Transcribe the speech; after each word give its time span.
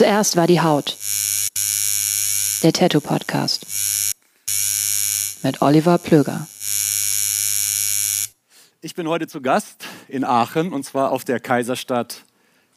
Zuerst 0.00 0.34
war 0.34 0.46
die 0.46 0.62
Haut. 0.62 0.96
Der 2.62 2.72
Tattoo 2.72 3.02
Podcast. 3.02 3.66
Mit 5.42 5.60
Oliver 5.60 5.98
Plöger. 5.98 6.48
Ich 8.80 8.94
bin 8.94 9.06
heute 9.06 9.26
zu 9.26 9.42
Gast 9.42 9.84
in 10.08 10.24
Aachen 10.24 10.72
und 10.72 10.84
zwar 10.86 11.12
auf 11.12 11.26
der 11.26 11.38
Kaiserstadt 11.38 12.24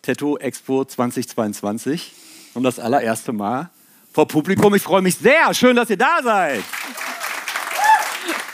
Tattoo 0.01 0.35
Expo 0.35 0.83
2022 0.83 2.11
und 2.55 2.63
das 2.63 2.77
allererste 2.77 3.31
Mal 3.31 3.69
vor 4.11 4.27
Publikum. 4.27 4.75
Ich 4.75 4.83
freue 4.83 5.01
mich 5.01 5.15
sehr. 5.15 5.53
Schön, 5.53 5.77
dass 5.77 5.89
ihr 5.89 5.97
da 5.97 6.19
seid. 6.21 6.61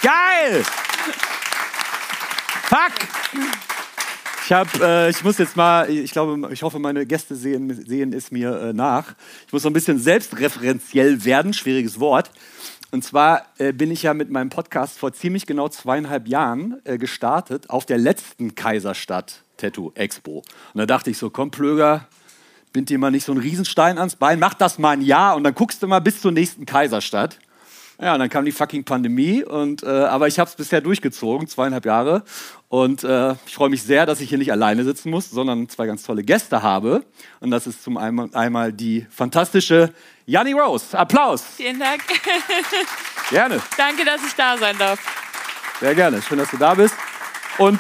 Geil! 0.04 0.64
Fuck! 2.66 3.69
Ich, 4.50 4.54
hab, 4.54 4.82
äh, 4.82 5.12
ich 5.12 5.24
muss 5.24 5.38
jetzt 5.38 5.56
mal, 5.56 5.88
ich 5.92 6.10
glaube, 6.10 6.52
ich 6.52 6.64
hoffe, 6.64 6.80
meine 6.80 7.06
Gäste 7.06 7.36
sehen, 7.36 7.72
sehen 7.86 8.14
es 8.14 8.32
mir 8.32 8.60
äh, 8.60 8.74
nach. 8.74 9.14
Ich 9.46 9.54
muss 9.54 9.62
so 9.62 9.70
ein 9.70 9.74
bisschen 9.74 10.00
selbstreferenziell 10.00 11.24
werden, 11.24 11.54
schwieriges 11.54 12.00
Wort. 12.00 12.32
Und 12.90 13.04
zwar 13.04 13.44
äh, 13.60 13.74
bin 13.74 13.92
ich 13.92 14.02
ja 14.02 14.16
mit 14.16 14.32
meinem 14.32 14.50
Podcast 14.50 14.98
vor 14.98 15.14
ziemlich 15.14 15.46
genau 15.46 15.70
zweieinhalb 15.70 16.28
Jahren 16.28 16.82
äh, 16.84 16.98
gestartet 16.98 17.70
auf 17.70 17.86
der 17.86 18.00
letzten 18.00 18.56
Kaiserstadt 18.56 19.44
Tattoo 19.58 19.92
Expo. 19.94 20.38
Und 20.74 20.80
da 20.80 20.88
dachte 20.88 21.12
ich 21.12 21.20
so, 21.20 21.30
komm 21.30 21.52
Plöger, 21.52 22.08
bind 22.74 22.90
dir 22.90 22.98
mal 22.98 23.12
nicht 23.12 23.26
so 23.26 23.34
einen 23.34 23.42
Riesenstein 23.42 24.00
ans 24.00 24.16
Bein, 24.16 24.40
mach 24.40 24.56
das 24.56 24.80
mal 24.80 24.94
ein 24.94 25.04
Jahr 25.04 25.36
und 25.36 25.44
dann 25.44 25.54
guckst 25.54 25.84
du 25.84 25.88
mal 25.88 26.00
bis 26.00 26.22
zur 26.22 26.32
nächsten 26.32 26.66
Kaiserstadt. 26.66 27.38
Ja, 28.02 28.14
und 28.14 28.20
dann 28.20 28.30
kam 28.30 28.46
die 28.46 28.54
fucking 28.54 28.86
Pandemie, 28.86 29.44
und, 29.44 29.84
äh, 29.84 29.88
aber 29.88 30.30
ich 30.30 30.40
habe 30.40 30.50
es 30.50 30.56
bisher 30.56 30.80
durchgezogen, 30.80 31.50
zweieinhalb 31.50 31.86
Jahre. 31.86 32.24
Und 32.70 33.04
äh, 33.04 33.34
ich 33.48 33.56
freue 33.56 33.70
mich 33.70 33.84
sehr, 33.84 34.06
dass 34.06 34.22
ich 34.22 34.30
hier 34.30 34.38
nicht 34.38 34.52
alleine 34.52 34.84
sitzen 34.84 35.10
muss, 35.10 35.30
sondern 35.30 35.68
zwei 35.70 35.88
ganz 35.88 36.04
tolle 36.04 36.24
Gäste 36.24 36.62
habe. 36.62 37.04
Und 37.40 37.52
das 37.52 37.68
ist 37.68 37.84
zum 37.84 37.98
einen 37.98 38.34
einmal 38.36 38.72
die 38.72 39.06
fantastische 39.10 39.92
Janni 40.26 40.54
Rose. 40.54 40.98
Applaus. 40.98 41.44
Vielen 41.58 41.80
Dank. 41.80 42.02
Gerne. 43.32 43.60
Danke, 43.76 44.06
dass 44.06 44.22
ich 44.26 44.34
da 44.34 44.58
sein 44.58 44.78
darf. 44.78 45.00
Sehr 45.80 45.96
gerne. 45.96 46.22
Schön, 46.22 46.38
dass 46.38 46.52
du 46.52 46.58
da 46.58 46.74
bist. 46.74 46.94
Und 47.58 47.80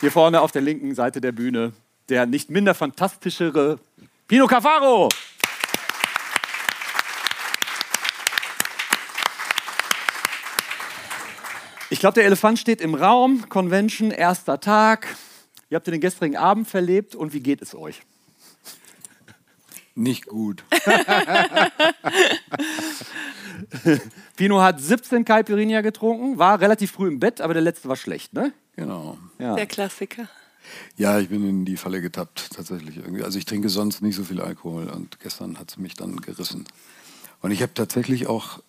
hier 0.00 0.10
vorne 0.10 0.40
auf 0.40 0.50
der 0.50 0.62
linken 0.62 0.94
Seite 0.94 1.20
der 1.20 1.32
Bühne 1.32 1.72
der 2.10 2.26
nicht 2.26 2.50
minder 2.50 2.74
fantastischere 2.74 3.78
Pino 4.28 4.46
Cafaro. 4.46 5.08
Ich 11.90 11.98
glaube, 11.98 12.14
der 12.14 12.24
Elefant 12.24 12.58
steht 12.58 12.80
im 12.80 12.94
Raum. 12.94 13.48
Convention, 13.48 14.12
erster 14.12 14.60
Tag. 14.60 15.08
Ihr 15.70 15.76
habt 15.76 15.88
den 15.88 16.00
gestrigen 16.00 16.36
Abend 16.36 16.68
verlebt 16.68 17.16
und 17.16 17.32
wie 17.32 17.40
geht 17.40 17.62
es 17.62 17.74
euch? 17.74 18.02
Nicht 19.96 20.26
gut. 20.26 20.62
Pino 24.36 24.62
hat 24.62 24.80
17 24.80 25.24
Caipirinha 25.24 25.80
getrunken, 25.80 26.38
war 26.38 26.60
relativ 26.60 26.92
früh 26.92 27.08
im 27.08 27.18
Bett, 27.18 27.40
aber 27.40 27.54
der 27.54 27.62
letzte 27.62 27.88
war 27.88 27.96
schlecht, 27.96 28.34
ne? 28.34 28.52
Genau. 28.76 29.18
Ja. 29.40 29.56
Der 29.56 29.66
Klassiker. 29.66 30.28
Ja, 30.96 31.18
ich 31.18 31.28
bin 31.28 31.48
in 31.48 31.64
die 31.64 31.76
Falle 31.76 32.00
getappt, 32.00 32.50
tatsächlich 32.54 32.98
irgendwie. 32.98 33.24
Also 33.24 33.38
ich 33.38 33.46
trinke 33.46 33.68
sonst 33.68 34.00
nicht 34.00 34.14
so 34.14 34.22
viel 34.22 34.40
Alkohol 34.40 34.88
und 34.88 35.18
gestern 35.18 35.58
hat 35.58 35.72
es 35.72 35.76
mich 35.76 35.94
dann 35.94 36.20
gerissen. 36.20 36.66
Und 37.40 37.50
ich 37.50 37.62
habe 37.62 37.74
tatsächlich 37.74 38.28
auch 38.28 38.60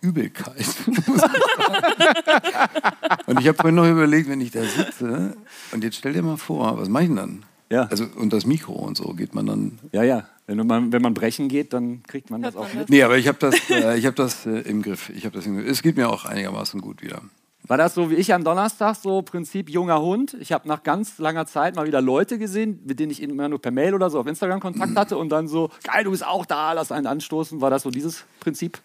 Übelkeit. 0.00 0.66
und 3.26 3.40
ich 3.40 3.48
habe 3.48 3.56
vorhin 3.56 3.74
noch 3.74 3.88
überlegt, 3.88 4.28
wenn 4.28 4.40
ich 4.40 4.50
da 4.50 4.62
sitze, 4.62 5.36
und 5.72 5.84
jetzt 5.84 5.96
stell 5.96 6.12
dir 6.12 6.22
mal 6.22 6.36
vor, 6.36 6.78
was 6.78 6.88
mache 6.88 7.04
ich 7.04 7.08
denn 7.08 7.16
dann? 7.16 7.44
Ja. 7.70 7.86
Also, 7.86 8.06
und 8.16 8.32
das 8.32 8.46
Mikro 8.46 8.74
und 8.74 8.96
so 8.96 9.12
geht 9.14 9.34
man 9.34 9.46
dann. 9.46 9.78
Ja, 9.92 10.04
ja. 10.04 10.28
Wenn 10.46 10.64
man, 10.64 10.92
wenn 10.92 11.02
man 11.02 11.14
brechen 11.14 11.48
geht, 11.48 11.72
dann 11.72 12.04
kriegt 12.04 12.30
man 12.30 12.42
das 12.42 12.54
Hört 12.54 12.64
auch 12.64 12.68
man 12.68 12.82
mit. 12.82 12.90
Nee, 12.90 13.02
aber 13.02 13.18
ich 13.18 13.26
habe 13.26 13.38
das, 13.40 13.56
äh, 13.68 13.98
ich 13.98 14.06
hab 14.06 14.14
das 14.14 14.46
äh, 14.46 14.60
im 14.60 14.82
Griff. 14.82 15.10
Ich 15.10 15.26
hab 15.26 15.32
das 15.32 15.44
im 15.46 15.56
Griff. 15.56 15.68
Es 15.68 15.82
geht 15.82 15.96
mir 15.96 16.08
auch 16.08 16.24
einigermaßen 16.24 16.80
gut 16.80 17.02
wieder. 17.02 17.20
War 17.68 17.76
das 17.76 17.94
so 17.94 18.10
wie 18.10 18.14
ich 18.14 18.32
am 18.32 18.44
Donnerstag, 18.44 18.94
so 18.96 19.22
Prinzip 19.22 19.68
junger 19.68 20.00
Hund? 20.00 20.36
Ich 20.40 20.52
habe 20.52 20.68
nach 20.68 20.82
ganz 20.82 21.18
langer 21.18 21.46
Zeit 21.46 21.74
mal 21.74 21.86
wieder 21.86 22.00
Leute 22.00 22.38
gesehen, 22.38 22.80
mit 22.86 23.00
denen 23.00 23.10
ich 23.10 23.20
immer 23.22 23.48
nur 23.48 23.60
per 23.60 23.72
Mail 23.72 23.94
oder 23.94 24.08
so 24.08 24.20
auf 24.20 24.26
Instagram 24.26 24.60
Kontakt 24.60 24.96
hatte 24.96 25.16
und 25.18 25.30
dann 25.30 25.48
so, 25.48 25.70
geil, 25.82 26.04
du 26.04 26.12
bist 26.12 26.24
auch 26.24 26.46
da, 26.46 26.72
lass 26.74 26.92
einen 26.92 27.06
anstoßen. 27.06 27.60
War 27.60 27.70
das 27.70 27.82
so 27.82 27.90
dieses 27.90 28.24
Prinzip? 28.40 28.78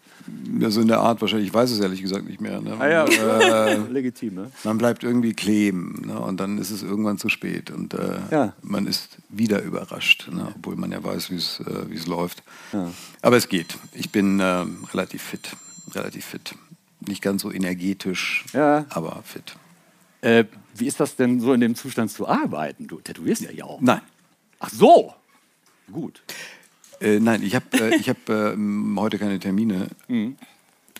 Also 0.62 0.80
in 0.80 0.88
der 0.88 1.00
Art 1.00 1.20
wahrscheinlich, 1.20 1.48
ich 1.48 1.54
weiß 1.54 1.70
es 1.70 1.78
ehrlich 1.80 2.02
gesagt 2.02 2.26
nicht 2.26 2.40
mehr. 2.40 2.60
Ne? 2.60 2.74
Ah 2.78 2.88
ja, 2.88 3.04
Äh, 3.04 3.76
legitim, 3.90 4.34
ne? 4.34 4.50
Man 4.64 4.78
bleibt 4.78 5.04
irgendwie 5.04 5.32
kleben 5.32 6.02
ne? 6.06 6.18
und 6.18 6.40
dann 6.40 6.58
ist 6.58 6.70
es 6.70 6.82
irgendwann 6.82 7.18
zu 7.18 7.28
spät 7.28 7.70
und 7.70 7.94
äh, 7.94 8.18
Ja. 8.30 8.54
man 8.62 8.86
ist 8.86 9.18
wieder 9.28 9.62
überrascht, 9.62 10.28
ne? 10.32 10.48
obwohl 10.56 10.76
man 10.76 10.90
ja 10.90 11.02
weiß, 11.02 11.30
wie 11.30 11.36
es 11.36 11.60
äh, 11.60 11.94
es 11.94 12.06
läuft. 12.06 12.42
Ja. 12.72 12.90
Aber 13.20 13.36
es 13.36 13.48
geht. 13.48 13.78
Ich 13.92 14.10
bin 14.10 14.40
ähm, 14.42 14.84
relativ 14.92 15.22
fit, 15.22 15.50
relativ 15.94 16.24
fit. 16.24 16.54
Nicht 17.06 17.22
ganz 17.22 17.42
so 17.42 17.50
energetisch, 17.52 18.44
Ja. 18.52 18.86
aber 18.90 19.22
fit. 19.24 19.56
Äh, 20.20 20.44
wie 20.74 20.86
ist 20.86 21.00
das 21.00 21.16
denn 21.16 21.40
so 21.40 21.52
in 21.52 21.60
dem 21.60 21.74
Zustand 21.74 22.10
zu 22.10 22.28
arbeiten? 22.28 22.86
Du 22.86 23.00
tätowierst 23.00 23.42
ja 23.42 23.50
ja 23.50 23.64
auch. 23.64 23.80
Nein, 23.80 24.00
Ach 24.60 24.70
so. 24.70 25.14
Gut. 25.90 26.22
äh, 27.00 27.18
nein, 27.18 27.42
ich 27.42 27.54
habe 27.56 27.66
äh, 27.80 27.96
ich 27.96 28.08
hab, 28.08 28.28
ähm, 28.28 28.96
heute 28.98 29.18
keine 29.18 29.38
Termine. 29.40 29.88
Mhm. 30.08 30.36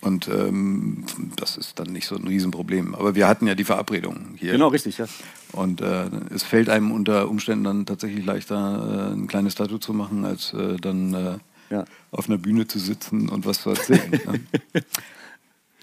Und 0.00 0.26
ähm, 0.26 1.04
das 1.36 1.56
ist 1.56 1.78
dann 1.78 1.92
nicht 1.92 2.06
so 2.06 2.16
ein 2.16 2.26
Riesenproblem. 2.26 2.96
Aber 2.96 3.14
wir 3.14 3.28
hatten 3.28 3.46
ja 3.46 3.54
die 3.54 3.62
Verabredung 3.62 4.34
hier. 4.36 4.50
Genau, 4.50 4.66
richtig, 4.68 4.98
ja. 4.98 5.06
Und 5.52 5.80
äh, 5.80 6.10
es 6.34 6.42
fällt 6.42 6.68
einem 6.68 6.90
unter 6.90 7.28
Umständen 7.28 7.62
dann 7.62 7.86
tatsächlich 7.86 8.24
leichter, 8.26 9.10
äh, 9.10 9.14
ein 9.14 9.28
kleines 9.28 9.54
Tattoo 9.54 9.78
zu 9.78 9.92
machen, 9.94 10.24
als 10.24 10.52
äh, 10.54 10.76
dann 10.78 11.14
äh, 11.14 11.38
Ja. 11.70 11.84
auf 12.10 12.28
einer 12.28 12.38
Bühne 12.38 12.66
zu 12.66 12.80
sitzen 12.80 13.28
und 13.28 13.46
was 13.46 13.62
zu 13.62 13.70
erzählen. 13.70 14.10
ne? 14.10 14.40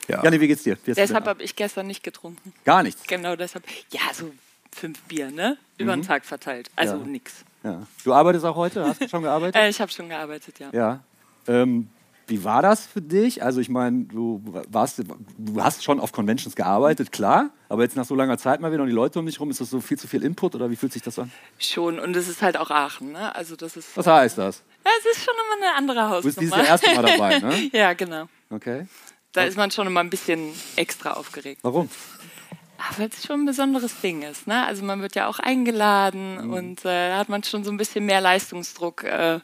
ja. 0.10 0.24
Janni, 0.24 0.40
wie 0.42 0.48
geht's 0.48 0.64
dir? 0.64 0.78
Wie 0.86 0.94
Deshalb 0.94 1.26
habe 1.26 1.42
ich 1.44 1.56
gestern 1.56 1.88
nicht 1.88 2.04
getrunken. 2.04 2.54
Gar 2.66 2.84
nichts. 2.84 3.04
Genau 3.08 3.36
deshalb. 3.36 3.64
Ja, 3.92 4.02
so 4.14 4.32
fünf 4.72 5.00
Bier, 5.04 5.32
ne? 5.32 5.58
Über 5.78 5.96
den 5.96 6.04
Tag 6.04 6.26
verteilt. 6.26 6.70
Also 6.76 6.98
Ja. 6.98 7.04
nix. 7.06 7.46
Ja. 7.64 7.86
Du 8.04 8.14
arbeitest 8.14 8.46
auch 8.46 8.56
heute? 8.56 8.86
Hast 8.86 9.02
du 9.02 9.08
schon 9.10 9.24
gearbeitet? 9.24 9.56
Äh, 9.62 9.70
ich 9.70 9.80
habe 9.82 9.92
schon 9.92 10.10
gearbeitet, 10.10 10.60
ja. 10.60 10.70
Ja. 10.72 11.00
Ähm, 11.48 11.90
Wie 12.28 12.44
war 12.44 12.62
das 12.62 12.86
für 12.86 13.02
dich? 13.02 13.42
Also 13.44 13.60
ich 13.60 13.70
meine, 13.70 14.04
du 14.04 14.42
warst, 14.70 15.00
du 15.00 15.64
hast 15.64 15.84
schon 15.84 16.00
auf 16.00 16.12
Conventions 16.12 16.56
gearbeitet, 16.56 17.12
klar, 17.12 17.50
aber 17.70 17.82
jetzt 17.84 17.96
nach 17.96 18.06
so 18.06 18.14
langer 18.14 18.38
Zeit 18.38 18.62
mal 18.62 18.72
wieder 18.72 18.84
und 18.84 18.90
die 18.90 18.94
Leute 18.96 19.18
um 19.18 19.26
dich 19.26 19.40
rum, 19.40 19.50
ist 19.50 19.60
das 19.62 19.72
so 19.72 19.82
viel 19.82 19.98
zu 19.98 20.08
viel 20.08 20.24
Input 20.24 20.54
oder 20.54 20.70
wie 20.70 20.76
fühlt 20.76 20.94
sich 20.94 21.02
das 21.02 21.18
an? 21.18 21.32
Schon, 21.58 22.00
und 22.00 22.16
es 22.16 22.28
ist 22.30 22.44
halt 22.44 22.56
auch 22.58 22.70
Aachen, 22.70 23.14
ne? 23.14 23.34
Also 23.36 23.56
das 23.56 23.76
ist. 23.76 23.98
Was 23.98 24.06
heißt 24.06 24.38
das? 24.38 24.62
Ja, 24.86 24.92
es 25.00 25.18
ist 25.18 25.26
schon 25.26 25.34
immer 25.58 25.68
eine 25.68 25.76
andere 25.78 26.02
Hausnummer. 26.10 26.22
Du 26.22 26.28
bist 26.28 26.40
dieses 26.40 26.56
Jahr 26.56 26.68
erste 26.68 26.96
Mal 26.96 27.02
dabei, 27.02 27.40
ne? 27.40 27.70
ja, 27.74 27.94
genau. 27.94 28.26
Okay. 28.52 28.86
Da 29.34 29.44
ist 29.44 29.58
man 29.58 29.70
schon 29.72 29.88
immer 29.88 30.00
ein 30.00 30.10
bisschen 30.10 30.54
extra 30.76 31.12
aufgeregt. 31.14 31.60
Warum? 31.64 31.90
Ah, 32.78 32.94
Weil 32.98 33.10
es 33.10 33.26
schon 33.26 33.42
ein 33.42 33.46
besonderes 33.46 34.00
Ding 34.02 34.22
ist. 34.24 34.48
Ne? 34.48 34.66
Also 34.66 34.84
man 34.84 35.02
wird 35.02 35.16
ja 35.16 35.28
auch 35.28 35.40
eingeladen 35.40 36.46
Mhm. 36.48 36.54
und 36.54 36.80
äh, 36.86 37.10
da 37.10 37.18
hat 37.18 37.30
man 37.30 37.44
schon 37.44 37.64
so 37.64 37.72
ein 37.72 37.78
bisschen 37.78 38.06
mehr 38.06 38.22
Leistungsdruck. 38.22 39.04
Äh, 39.04 39.40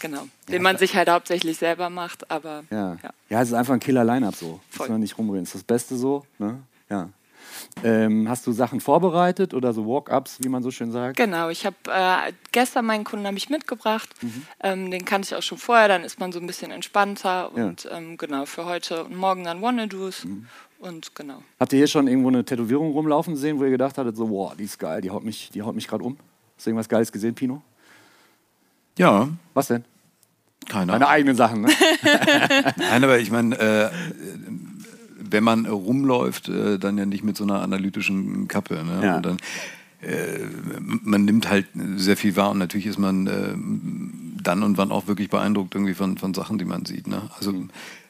genau. 0.00 0.26
Den 0.48 0.62
man 0.62 0.78
sich 0.78 0.96
halt 0.96 1.08
hauptsächlich 1.08 1.56
selber 1.58 1.90
macht, 1.90 2.30
aber 2.30 2.64
Ja. 2.70 2.98
ja. 3.02 3.10
Ja, 3.30 3.40
es 3.42 3.48
ist 3.48 3.54
einfach 3.54 3.72
ein 3.74 3.80
Killer-Line-Up 3.80 4.34
so. 4.34 4.60
Voll. 4.68 4.86
Muss 4.86 4.88
man 4.90 5.00
nicht 5.00 5.16
rumreden. 5.16 5.44
ist 5.44 5.54
das 5.54 5.62
Beste 5.62 5.96
so, 5.96 6.26
ne? 6.38 6.60
Ja. 6.90 7.08
Ähm, 7.84 8.28
hast 8.28 8.46
du 8.46 8.52
Sachen 8.52 8.80
vorbereitet 8.80 9.54
oder 9.54 9.72
so 9.72 9.86
Walk-Ups, 9.86 10.38
wie 10.40 10.48
man 10.48 10.62
so 10.62 10.70
schön 10.70 10.92
sagt? 10.92 11.16
Genau, 11.16 11.48
ich 11.48 11.66
habe 11.66 11.76
äh, 11.88 12.32
gestern 12.52 12.84
meinen 12.86 13.04
Kunden 13.04 13.26
habe 13.26 13.36
ich 13.36 13.50
mitgebracht. 13.50 14.08
Mhm. 14.22 14.46
Ähm, 14.62 14.90
den 14.90 15.04
kannte 15.04 15.26
ich 15.26 15.34
auch 15.34 15.42
schon 15.42 15.58
vorher, 15.58 15.88
dann 15.88 16.04
ist 16.04 16.20
man 16.20 16.32
so 16.32 16.38
ein 16.38 16.46
bisschen 16.46 16.70
entspannter. 16.70 17.52
Und 17.52 17.88
ähm, 17.90 18.16
genau, 18.18 18.46
für 18.46 18.66
heute 18.66 19.04
und 19.04 19.16
morgen 19.16 19.44
dann 19.44 19.62
Wanna-Dos. 19.62 20.24
Mhm. 20.24 20.46
Und 20.78 21.14
genau. 21.14 21.42
Habt 21.60 21.72
ihr 21.72 21.78
hier 21.78 21.86
schon 21.86 22.08
irgendwo 22.08 22.28
eine 22.28 22.44
Tätowierung 22.44 22.92
rumlaufen 22.92 23.36
sehen, 23.36 23.58
wo 23.58 23.64
ihr 23.64 23.70
gedacht 23.70 23.98
hattet, 23.98 24.16
so, 24.16 24.28
wow, 24.30 24.54
die 24.56 24.64
ist 24.64 24.78
geil, 24.78 25.00
die 25.00 25.10
haut 25.10 25.24
mich, 25.24 25.50
die 25.52 25.62
haut 25.62 25.74
mich 25.74 25.88
gerade 25.88 26.04
um? 26.04 26.16
Hast 26.56 26.66
du 26.66 26.70
irgendwas 26.70 26.88
Geiles 26.88 27.10
gesehen, 27.10 27.34
Pino? 27.34 27.62
Ja, 28.98 29.28
Was 29.54 29.68
denn? 29.68 29.84
keine 30.68 30.92
Deine 30.92 31.06
Ahnung. 31.06 31.08
eigenen 31.14 31.36
Sachen, 31.36 31.62
ne? 31.62 31.68
Nein, 32.76 33.02
aber 33.04 33.18
ich 33.18 33.30
meine, 33.30 33.58
äh, 33.58 33.90
wenn 35.32 35.44
man 35.44 35.66
rumläuft, 35.66 36.48
äh, 36.48 36.78
dann 36.78 36.98
ja 36.98 37.06
nicht 37.06 37.24
mit 37.24 37.36
so 37.36 37.44
einer 37.44 37.62
analytischen 37.62 38.48
Kappe. 38.48 38.84
Ne? 38.84 39.00
Ja. 39.02 39.16
Und 39.16 39.26
dann, 39.26 39.36
äh, 40.02 40.38
man 40.80 41.24
nimmt 41.24 41.48
halt 41.48 41.66
sehr 41.96 42.16
viel 42.16 42.36
wahr 42.36 42.50
und 42.50 42.58
natürlich 42.58 42.86
ist 42.86 42.98
man 42.98 43.26
äh, 43.26 43.54
dann 44.42 44.62
und 44.62 44.78
wann 44.78 44.90
auch 44.90 45.06
wirklich 45.06 45.30
beeindruckt 45.30 45.74
irgendwie 45.74 45.94
von, 45.94 46.18
von 46.18 46.34
Sachen, 46.34 46.58
die 46.58 46.64
man 46.64 46.84
sieht. 46.84 47.06
Ne? 47.06 47.22
Also 47.36 47.52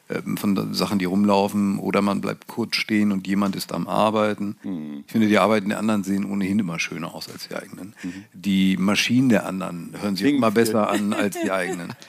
äh, 0.09 0.21
von 0.35 0.73
Sachen, 0.73 0.99
die 0.99 1.05
rumlaufen 1.05 1.79
oder 1.79 2.01
man 2.01 2.21
bleibt 2.21 2.47
kurz 2.47 2.75
stehen 2.75 3.11
und 3.11 3.27
jemand 3.27 3.55
ist 3.55 3.71
am 3.71 3.87
Arbeiten. 3.87 4.57
Ich 5.05 5.11
finde, 5.11 5.27
die 5.27 5.37
Arbeiten 5.37 5.69
der 5.69 5.79
anderen 5.79 6.03
sehen 6.03 6.25
ohnehin 6.25 6.59
immer 6.59 6.79
schöner 6.79 7.13
aus 7.13 7.29
als 7.29 7.47
die 7.47 7.55
eigenen. 7.55 7.93
Die 8.33 8.77
Maschinen 8.77 9.29
der 9.29 9.45
anderen 9.45 9.93
hören 10.01 10.15
sich 10.15 10.25
Klingen 10.25 10.37
immer 10.37 10.51
besser 10.51 10.89
an 10.89 11.13
als 11.13 11.37
die 11.41 11.51
eigenen. 11.51 11.93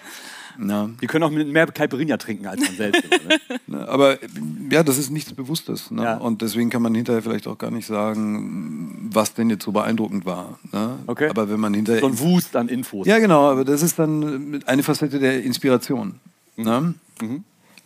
Na? 0.58 0.90
Die 1.00 1.06
können 1.06 1.24
auch 1.24 1.30
mit 1.30 1.48
mehr 1.48 1.66
Caipirinha 1.66 2.16
trinken 2.16 2.46
als 2.46 2.60
man 2.60 2.74
selbst. 2.76 3.02
Ne? 3.10 3.58
Ne, 3.66 3.88
Aber 3.88 4.22
äh, 4.22 4.26
ja, 4.70 4.82
das 4.82 4.98
ist 4.98 5.10
nichts 5.10 5.32
Bewusstes. 5.32 5.90
Ne? 5.90 6.02
Ja. 6.02 6.16
Und 6.16 6.42
deswegen 6.42 6.70
kann 6.70 6.82
man 6.82 6.94
hinterher 6.94 7.22
vielleicht 7.22 7.46
auch 7.46 7.58
gar 7.58 7.70
nicht 7.70 7.86
sagen, 7.86 9.10
was 9.12 9.34
denn 9.34 9.50
jetzt 9.50 9.64
so 9.64 9.72
beeindruckend 9.72 10.24
war. 10.26 10.58
Ne? 10.72 10.98
Okay. 11.06 11.28
Aber 11.28 11.48
wenn 11.48 11.60
man 11.60 11.74
hinterher. 11.74 12.00
So 12.00 12.06
ein 12.06 12.18
Wust 12.18 12.56
an 12.56 12.68
Infos. 12.68 13.06
ja, 13.06 13.18
genau, 13.18 13.50
aber 13.50 13.64
das 13.64 13.82
ist 13.82 13.98
dann 13.98 14.62
eine 14.66 14.82
Facette 14.82 15.18
der 15.18 15.42
Inspiration. 15.42 16.20
Ne? 16.56 16.94
Mhm. 17.20 17.44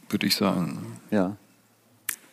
Würde 0.08 0.26
ich 0.26 0.36
sagen. 0.36 0.78
Ja. 1.10 1.36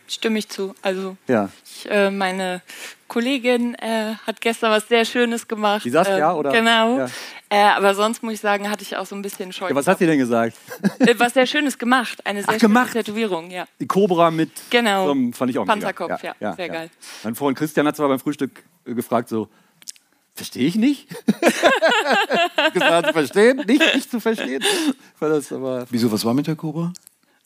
Stimme 0.07 0.39
ich 0.39 0.49
zu. 0.49 0.75
Also 0.81 1.17
ja. 1.27 1.49
ich, 1.65 1.89
äh, 1.89 2.09
meine 2.11 2.61
Kollegin 3.07 3.75
äh, 3.75 4.15
hat 4.25 4.39
gestern 4.41 4.71
was 4.71 4.87
sehr 4.87 5.03
Schönes 5.05 5.47
gemacht. 5.47 5.83
Die 5.85 5.89
Saskia, 5.89 6.31
Ähm, 6.31 6.37
oder? 6.37 6.51
Genau. 6.51 6.97
Ja. 6.99 7.07
Äh, 7.49 7.57
aber 7.75 7.93
sonst 7.95 8.23
muss 8.23 8.33
ich 8.33 8.39
sagen, 8.39 8.69
hatte 8.69 8.81
ich 8.83 8.95
auch 8.97 9.05
so 9.05 9.15
ein 9.15 9.21
bisschen 9.21 9.51
Scheu. 9.53 9.69
ja. 9.69 9.75
Was 9.75 9.87
hat 9.87 9.99
sie 9.99 10.05
denn 10.05 10.17
gesagt? 10.19 10.57
Äh, 10.99 11.15
was 11.17 11.33
sehr 11.33 11.45
Schönes 11.45 11.77
gemacht. 11.77 12.25
Eine 12.25 12.43
sehr 12.43 12.55
Ach, 12.55 12.59
gemacht? 12.59 12.91
schöne 12.91 13.03
Tätowierung, 13.03 13.51
ja. 13.51 13.65
Die 13.79 13.87
Cobra 13.87 14.31
mit. 14.31 14.49
Genau. 14.69 15.05
So 15.05 15.11
einem- 15.11 15.33
fand 15.33 15.51
ich 15.51 15.57
auch 15.59 15.65
Panzerkopf, 15.65 16.21
mega. 16.23 16.35
ja. 16.39 16.55
Sehr 16.55 16.69
geil. 16.69 16.89
Mein 17.23 17.35
Freund 17.35 17.57
Christian 17.57 17.87
hat 17.87 17.95
zwar 17.95 18.07
beim 18.07 18.19
Frühstück 18.19 18.63
äh, 18.85 18.93
gefragt, 18.93 19.29
so, 19.29 19.47
verstehe 20.35 20.67
ich 20.67 20.75
nicht? 20.75 21.07
gesagt, 22.73 23.11
verstehen? 23.11 23.63
Nicht, 23.67 23.95
nicht 23.95 24.11
zu 24.11 24.19
verstehen. 24.19 24.63
War 25.19 25.29
das 25.29 25.51
aber. 25.51 25.85
Wieso, 25.89 26.11
was 26.11 26.25
war 26.25 26.33
mit 26.33 26.47
der 26.47 26.55
Cobra? 26.55 26.91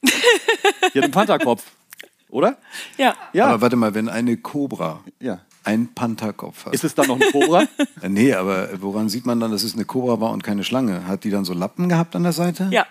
Die 0.03 0.97
hat 0.97 1.03
einen 1.03 1.11
Pantherkopf. 1.11 1.63
Oder? 2.29 2.57
Ja. 2.97 3.15
Ja. 3.33 3.47
Aber 3.47 3.61
warte 3.61 3.75
mal, 3.75 3.93
wenn 3.93 4.07
eine 4.07 4.37
Cobra 4.37 5.01
ja. 5.19 5.41
einen 5.63 5.93
Pantherkopf 5.93 6.65
hat. 6.65 6.73
Ist 6.73 6.83
es 6.83 6.95
dann 6.95 7.07
noch 7.07 7.19
eine 7.19 7.31
Cobra? 7.31 7.63
Äh, 8.01 8.07
nee, 8.07 8.33
aber 8.33 8.69
woran 8.81 9.09
sieht 9.09 9.25
man 9.25 9.41
dann, 9.41 9.51
dass 9.51 9.63
es 9.63 9.73
eine 9.73 9.83
Cobra 9.83 10.21
war 10.21 10.31
und 10.31 10.41
keine 10.41 10.63
Schlange? 10.63 11.05
Hat 11.05 11.25
die 11.25 11.31
dann 11.31 11.43
so 11.43 11.53
Lappen 11.53 11.89
gehabt 11.89 12.15
an 12.15 12.23
der 12.23 12.31
Seite? 12.31 12.69
Ja. 12.71 12.85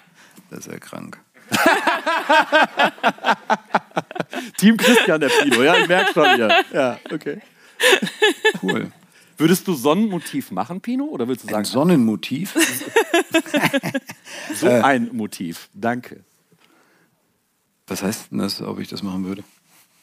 Das 0.50 0.60
ist 0.60 0.72
ja 0.72 0.78
krank. 0.78 1.18
Team 4.58 4.76
Christian, 4.76 5.20
der 5.20 5.30
Pino. 5.30 5.62
Ja, 5.62 5.76
ich 5.76 5.88
merke 5.88 6.12
schon 6.12 6.34
hier. 6.34 6.50
Ja, 6.72 6.98
okay. 7.10 7.40
Cool. 8.62 8.92
Würdest 9.38 9.68
du 9.68 9.72
Sonnenmotiv 9.72 10.50
machen, 10.50 10.80
Pino? 10.80 11.04
Oder 11.04 11.28
würdest 11.28 11.44
du 11.44 11.48
Ein 11.48 11.64
sagen, 11.64 11.66
Sonnenmotiv? 11.66 12.54
so 14.54 14.68
ein 14.68 15.10
Motiv? 15.12 15.68
Danke. 15.72 16.24
Was 17.88 18.02
heißt 18.02 18.30
denn 18.30 18.38
das, 18.38 18.62
ob 18.62 18.78
ich 18.78 18.88
das 18.88 19.02
machen 19.02 19.24
würde? 19.24 19.42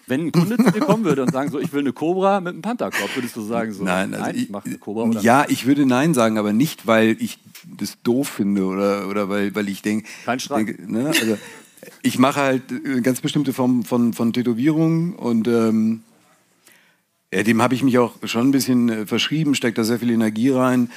Wenn 0.08 0.28
ein 0.28 0.32
Kunde 0.32 0.58
zu 0.58 0.72
dir 0.72 0.82
kommen 0.82 1.04
würde 1.04 1.24
und 1.24 1.32
sagen, 1.32 1.50
so, 1.50 1.60
ich 1.60 1.74
will 1.74 1.80
eine 1.80 1.94
Cobra 1.94 2.40
mit 2.40 2.54
einem 2.54 2.62
Pantherkopf, 2.62 3.16
würdest 3.16 3.36
du 3.36 3.42
sagen, 3.42 3.74
so, 3.74 3.84
Nein, 3.84 4.14
also 4.14 4.30
ich 4.32 4.44
ich, 4.44 4.50
mache 4.50 4.68
eine 4.68 4.78
Cobra 4.78 5.04
oder 5.04 5.22
ja, 5.22 5.46
ich 5.48 5.66
würde 5.66 5.86
Nein 5.86 6.14
sagen, 6.14 6.38
aber 6.38 6.54
nicht, 6.54 6.86
weil 6.86 7.18
ich 7.20 7.40
das 7.78 7.98
doof 8.04 8.30
finde 8.30 8.66
oder, 8.66 9.08
oder 9.08 9.30
weil, 9.30 9.56
weil 9.56 9.68
ich 9.68 9.82
denk, 9.82 10.06
denke. 10.28 10.78
Ne, 10.88 11.08
also, 11.08 11.38
ich 12.04 12.20
mache 12.20 12.40
halt 12.40 12.64
eine 12.70 13.02
ganz 13.02 13.22
bestimmte 13.22 13.54
Form 13.54 13.84
von, 13.84 14.14
von 14.14 14.32
Tätowierung 14.32 15.14
und 15.14 15.48
ähm, 15.48 16.04
ja, 17.34 17.44
dem 17.44 17.62
habe 17.62 17.74
ich 17.74 17.84
mich 17.84 17.98
auch 17.98 18.14
schon 18.24 18.48
ein 18.48 18.52
bisschen 18.52 18.90
äh, 18.90 19.06
verschrieben, 19.06 19.56
steckt 19.56 19.78
da 19.78 19.84
sehr 19.84 20.00
viel 20.00 20.12
Energie 20.12 20.52
rein. 20.52 20.90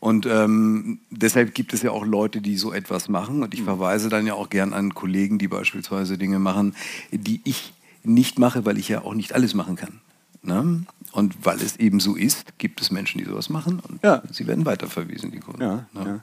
Und 0.00 0.26
ähm, 0.26 1.00
deshalb 1.10 1.54
gibt 1.54 1.72
es 1.72 1.82
ja 1.82 1.90
auch 1.90 2.04
Leute, 2.04 2.40
die 2.40 2.56
so 2.56 2.72
etwas 2.72 3.08
machen. 3.08 3.42
Und 3.42 3.54
ich 3.54 3.62
verweise 3.62 4.08
dann 4.08 4.26
ja 4.26 4.34
auch 4.34 4.50
gern 4.50 4.72
an 4.72 4.94
Kollegen, 4.94 5.38
die 5.38 5.48
beispielsweise 5.48 6.18
Dinge 6.18 6.38
machen, 6.38 6.74
die 7.10 7.40
ich 7.44 7.72
nicht 8.04 8.38
mache, 8.38 8.64
weil 8.64 8.78
ich 8.78 8.88
ja 8.88 9.02
auch 9.02 9.14
nicht 9.14 9.32
alles 9.34 9.54
machen 9.54 9.76
kann. 9.76 10.00
Ne? 10.42 10.84
Und 11.12 11.34
weil 11.44 11.56
es 11.60 11.76
eben 11.76 11.98
so 11.98 12.14
ist, 12.14 12.56
gibt 12.58 12.80
es 12.80 12.90
Menschen, 12.92 13.18
die 13.18 13.24
sowas 13.24 13.48
machen 13.48 13.80
und 13.80 14.00
Ja. 14.04 14.22
sie 14.30 14.46
werden 14.46 14.64
weiterverwiesen, 14.66 15.32
die 15.32 15.40
Kunden. 15.40 15.62
Ja, 15.62 15.86
Ne? 15.92 16.04
ja. 16.04 16.20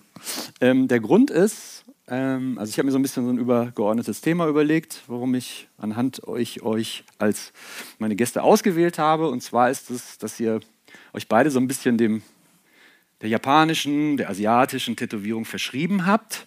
Ähm, 0.62 0.88
der 0.88 1.02
Grund 1.02 1.30
ist, 1.30 1.84
ähm, 2.08 2.58
also 2.58 2.70
ich 2.70 2.78
habe 2.78 2.86
mir 2.86 2.92
so 2.94 3.00
ein 3.00 3.02
bisschen 3.02 3.25
so 3.25 3.31
ein 3.31 3.38
übergeordnetes 3.38 4.22
Thema 4.22 4.48
überlegt, 4.48 5.01
warum 5.08 5.36
ich 5.36 5.68
anhand 5.77 6.25
euch 6.25 6.62
euch 6.62 7.03
als 7.18 7.51
meine 8.00 8.15
Gäste 8.15 8.44
ausgewählt 8.44 8.98
habe. 8.98 9.27
Und 9.30 9.42
zwar 9.44 9.70
ist 9.70 9.89
es, 9.92 10.18
dass 10.20 10.39
ihr 10.39 10.62
euch 11.12 11.27
beide 11.27 11.51
so 11.51 11.60
ein 11.60 11.68
bisschen 11.68 11.98
dem 11.98 12.22
der 13.24 13.30
japanischen, 13.30 14.18
der 14.18 14.30
asiatischen 14.30 14.98
Tätowierung 14.98 15.46
verschrieben 15.46 16.06
habt, 16.06 16.46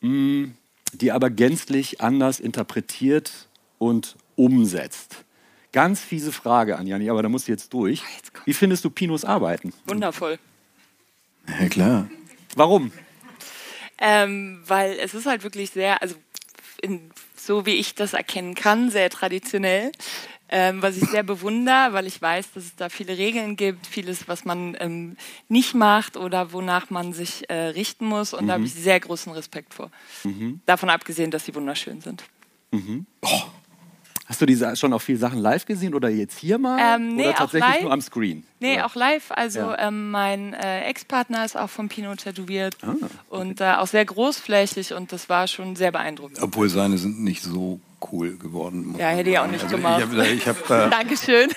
mh, 0.00 0.48
die 0.92 1.12
aber 1.12 1.30
gänzlich 1.30 2.00
anders 2.00 2.40
interpretiert 2.40 3.48
und 3.78 4.16
umsetzt. 4.34 5.24
Ganz 5.72 6.00
fiese 6.00 6.32
Frage 6.32 6.76
an 6.76 6.88
Jani, 6.88 7.08
aber 7.10 7.22
da 7.22 7.28
musst 7.28 7.46
du 7.46 7.52
jetzt 7.52 7.72
durch. 7.72 8.02
komm. 8.32 8.42
Wie 8.44 8.52
findest 8.52 8.84
du 8.84 8.90
Pinos 8.90 9.24
Arbeiten? 9.24 9.72
Wundervoll. 9.86 10.38
Ja, 11.60 11.68
klar. 11.68 12.10
Warum? 12.56 12.90
Ähm, 13.98 14.62
weil 14.66 14.98
es 14.98 15.14
ist 15.14 15.26
halt 15.26 15.44
wirklich 15.44 15.70
sehr, 15.70 16.02
also 16.02 16.16
in, 16.82 17.10
so 17.36 17.66
wie 17.66 17.74
ich 17.74 17.94
das 17.94 18.14
erkennen 18.14 18.56
kann, 18.56 18.90
sehr 18.90 19.10
traditionell. 19.10 19.92
Ähm, 20.50 20.82
was 20.82 20.96
ich 20.98 21.08
sehr 21.08 21.22
bewundere, 21.22 21.88
weil 21.92 22.06
ich 22.06 22.20
weiß, 22.20 22.52
dass 22.52 22.64
es 22.64 22.76
da 22.76 22.88
viele 22.90 23.16
Regeln 23.16 23.56
gibt, 23.56 23.86
vieles, 23.86 24.28
was 24.28 24.44
man 24.44 24.76
ähm, 24.78 25.16
nicht 25.48 25.74
macht 25.74 26.16
oder 26.18 26.52
wonach 26.52 26.90
man 26.90 27.12
sich 27.14 27.48
äh, 27.48 27.54
richten 27.68 28.04
muss. 28.06 28.34
Und 28.34 28.48
da 28.48 28.54
habe 28.54 28.64
ich 28.64 28.74
sehr 28.74 29.00
großen 29.00 29.32
Respekt 29.32 29.72
vor. 29.74 29.90
Davon 30.66 30.90
abgesehen, 30.90 31.30
dass 31.30 31.46
sie 31.46 31.54
wunderschön 31.54 32.00
sind. 32.02 32.24
Hast 34.26 34.40
du 34.40 34.46
diese 34.46 34.74
schon 34.76 34.92
auf 34.94 35.02
viele 35.02 35.18
Sachen 35.18 35.38
live 35.38 35.66
gesehen 35.66 35.94
oder 35.94 36.08
jetzt 36.08 36.38
hier 36.38 36.56
mal? 36.58 36.78
Ähm, 36.96 37.14
nee, 37.14 37.22
oder 37.24 37.30
auch 37.32 37.38
tatsächlich 37.38 37.74
live. 37.74 37.82
nur 37.82 37.92
am 37.92 38.00
Screen? 38.00 38.44
Nee, 38.58 38.74
Oder? 38.74 38.86
auch 38.86 38.94
live. 38.94 39.30
Also 39.32 39.58
Ja. 39.60 39.88
ähm, 39.88 40.10
mein 40.10 40.54
äh, 40.54 40.84
Ex-Partner 40.86 41.44
ist 41.44 41.56
auch 41.58 41.68
von 41.68 41.88
Pinot 41.90 42.18
tätowiert 42.20 42.76
Ah, 42.82 42.94
und 43.28 43.60
äh, 43.60 43.74
auch 43.74 43.86
sehr 43.86 44.04
großflächig 44.04 44.94
und 44.94 45.12
das 45.12 45.28
war 45.28 45.46
schon 45.46 45.76
sehr 45.76 45.92
beeindruckend. 45.92 46.40
Obwohl 46.40 46.70
seine 46.70 46.96
sind 46.96 47.20
nicht 47.22 47.42
so 47.42 47.80
cool 48.12 48.36
geworden. 48.36 48.94
Ja, 48.98 49.08
hätte 49.08 49.30
ich 49.30 49.38
auch 49.38 49.46
nicht 49.46 49.64
also 49.64 49.76
gemacht. 49.76 50.02
Ich 50.12 50.46
hab, 50.48 50.56
ich 50.58 50.68
hab, 50.68 50.70
äh, 50.70 50.90
Dankeschön. 50.90 51.48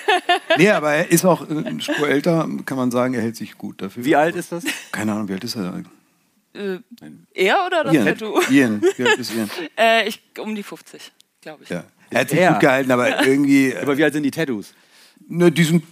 nee, 0.56 0.70
aber 0.70 0.92
er 0.92 1.10
ist 1.10 1.24
auch 1.24 1.48
äh, 1.48 1.54
eine 1.64 1.80
Spur 1.80 2.08
älter, 2.08 2.48
kann 2.64 2.76
man 2.76 2.90
sagen, 2.90 3.14
er 3.14 3.22
hält 3.22 3.36
sich 3.36 3.56
gut 3.58 3.82
dafür. 3.82 4.04
Wie 4.04 4.16
alt 4.16 4.36
ist 4.36 4.52
das? 4.52 4.64
Keine 4.92 5.12
Ahnung, 5.12 5.28
wie 5.28 5.34
alt 5.34 5.44
ist 5.44 5.56
er? 5.56 5.82
äh, 6.54 6.78
er 7.34 7.66
oder 7.66 7.84
das 7.84 7.94
Ian. 7.94 8.06
Tattoo? 8.06 8.40
Ian. 8.50 8.82
Wie 8.96 9.04
alt 9.04 9.18
ist 9.18 9.34
Ian? 9.34 9.50
Äh, 9.78 10.08
ich, 10.08 10.20
um 10.38 10.54
die 10.54 10.62
50, 10.62 11.12
glaube 11.40 11.62
ich. 11.64 11.68
Ja. 11.70 11.84
Er 12.10 12.20
hat 12.20 12.30
sich 12.30 12.38
Er. 12.38 12.52
gut 12.52 12.60
gehalten, 12.60 12.90
aber 12.90 13.24
irgendwie. 13.26 13.70
Äh, 13.70 13.78
Aber 13.82 13.96
wie 13.96 14.04
alt 14.04 14.12
sind 14.12 14.22
die 14.22 14.30
Tattoos? 14.30 14.74
ne, 15.28 15.52
die 15.52 15.64
sind 15.64 15.84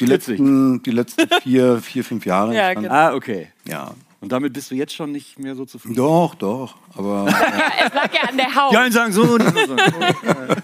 die 0.00 0.06
letzten, 0.06 0.82
die 0.82 0.90
letzten 0.90 1.28
vier, 1.42 1.78
vier, 1.80 2.04
fünf 2.04 2.26
Jahre. 2.26 2.54
Ja, 2.54 2.74
genau. 2.74 2.90
Ah, 2.92 3.14
okay. 3.14 3.48
ja. 3.64 3.94
Und 4.22 4.30
damit 4.30 4.52
bist 4.52 4.70
du 4.70 4.76
jetzt 4.76 4.94
schon 4.94 5.10
nicht 5.12 5.38
mehr 5.40 5.56
so 5.56 5.64
zufrieden? 5.66 5.96
Doch, 5.96 6.34
doch. 6.36 6.76
Aber 6.94 7.26
Er 7.78 7.90
sagt 7.90 8.14
ja 8.14 8.22
an 8.28 8.36
der 8.36 8.54
Haut. 8.54 8.72
Die 8.72 8.76
einen 8.76 8.92
sagen 8.92 9.12
so, 9.12 9.36
die 9.36 9.44
anderen 9.44 9.76
sagen 9.76 9.92
so. 10.24 10.54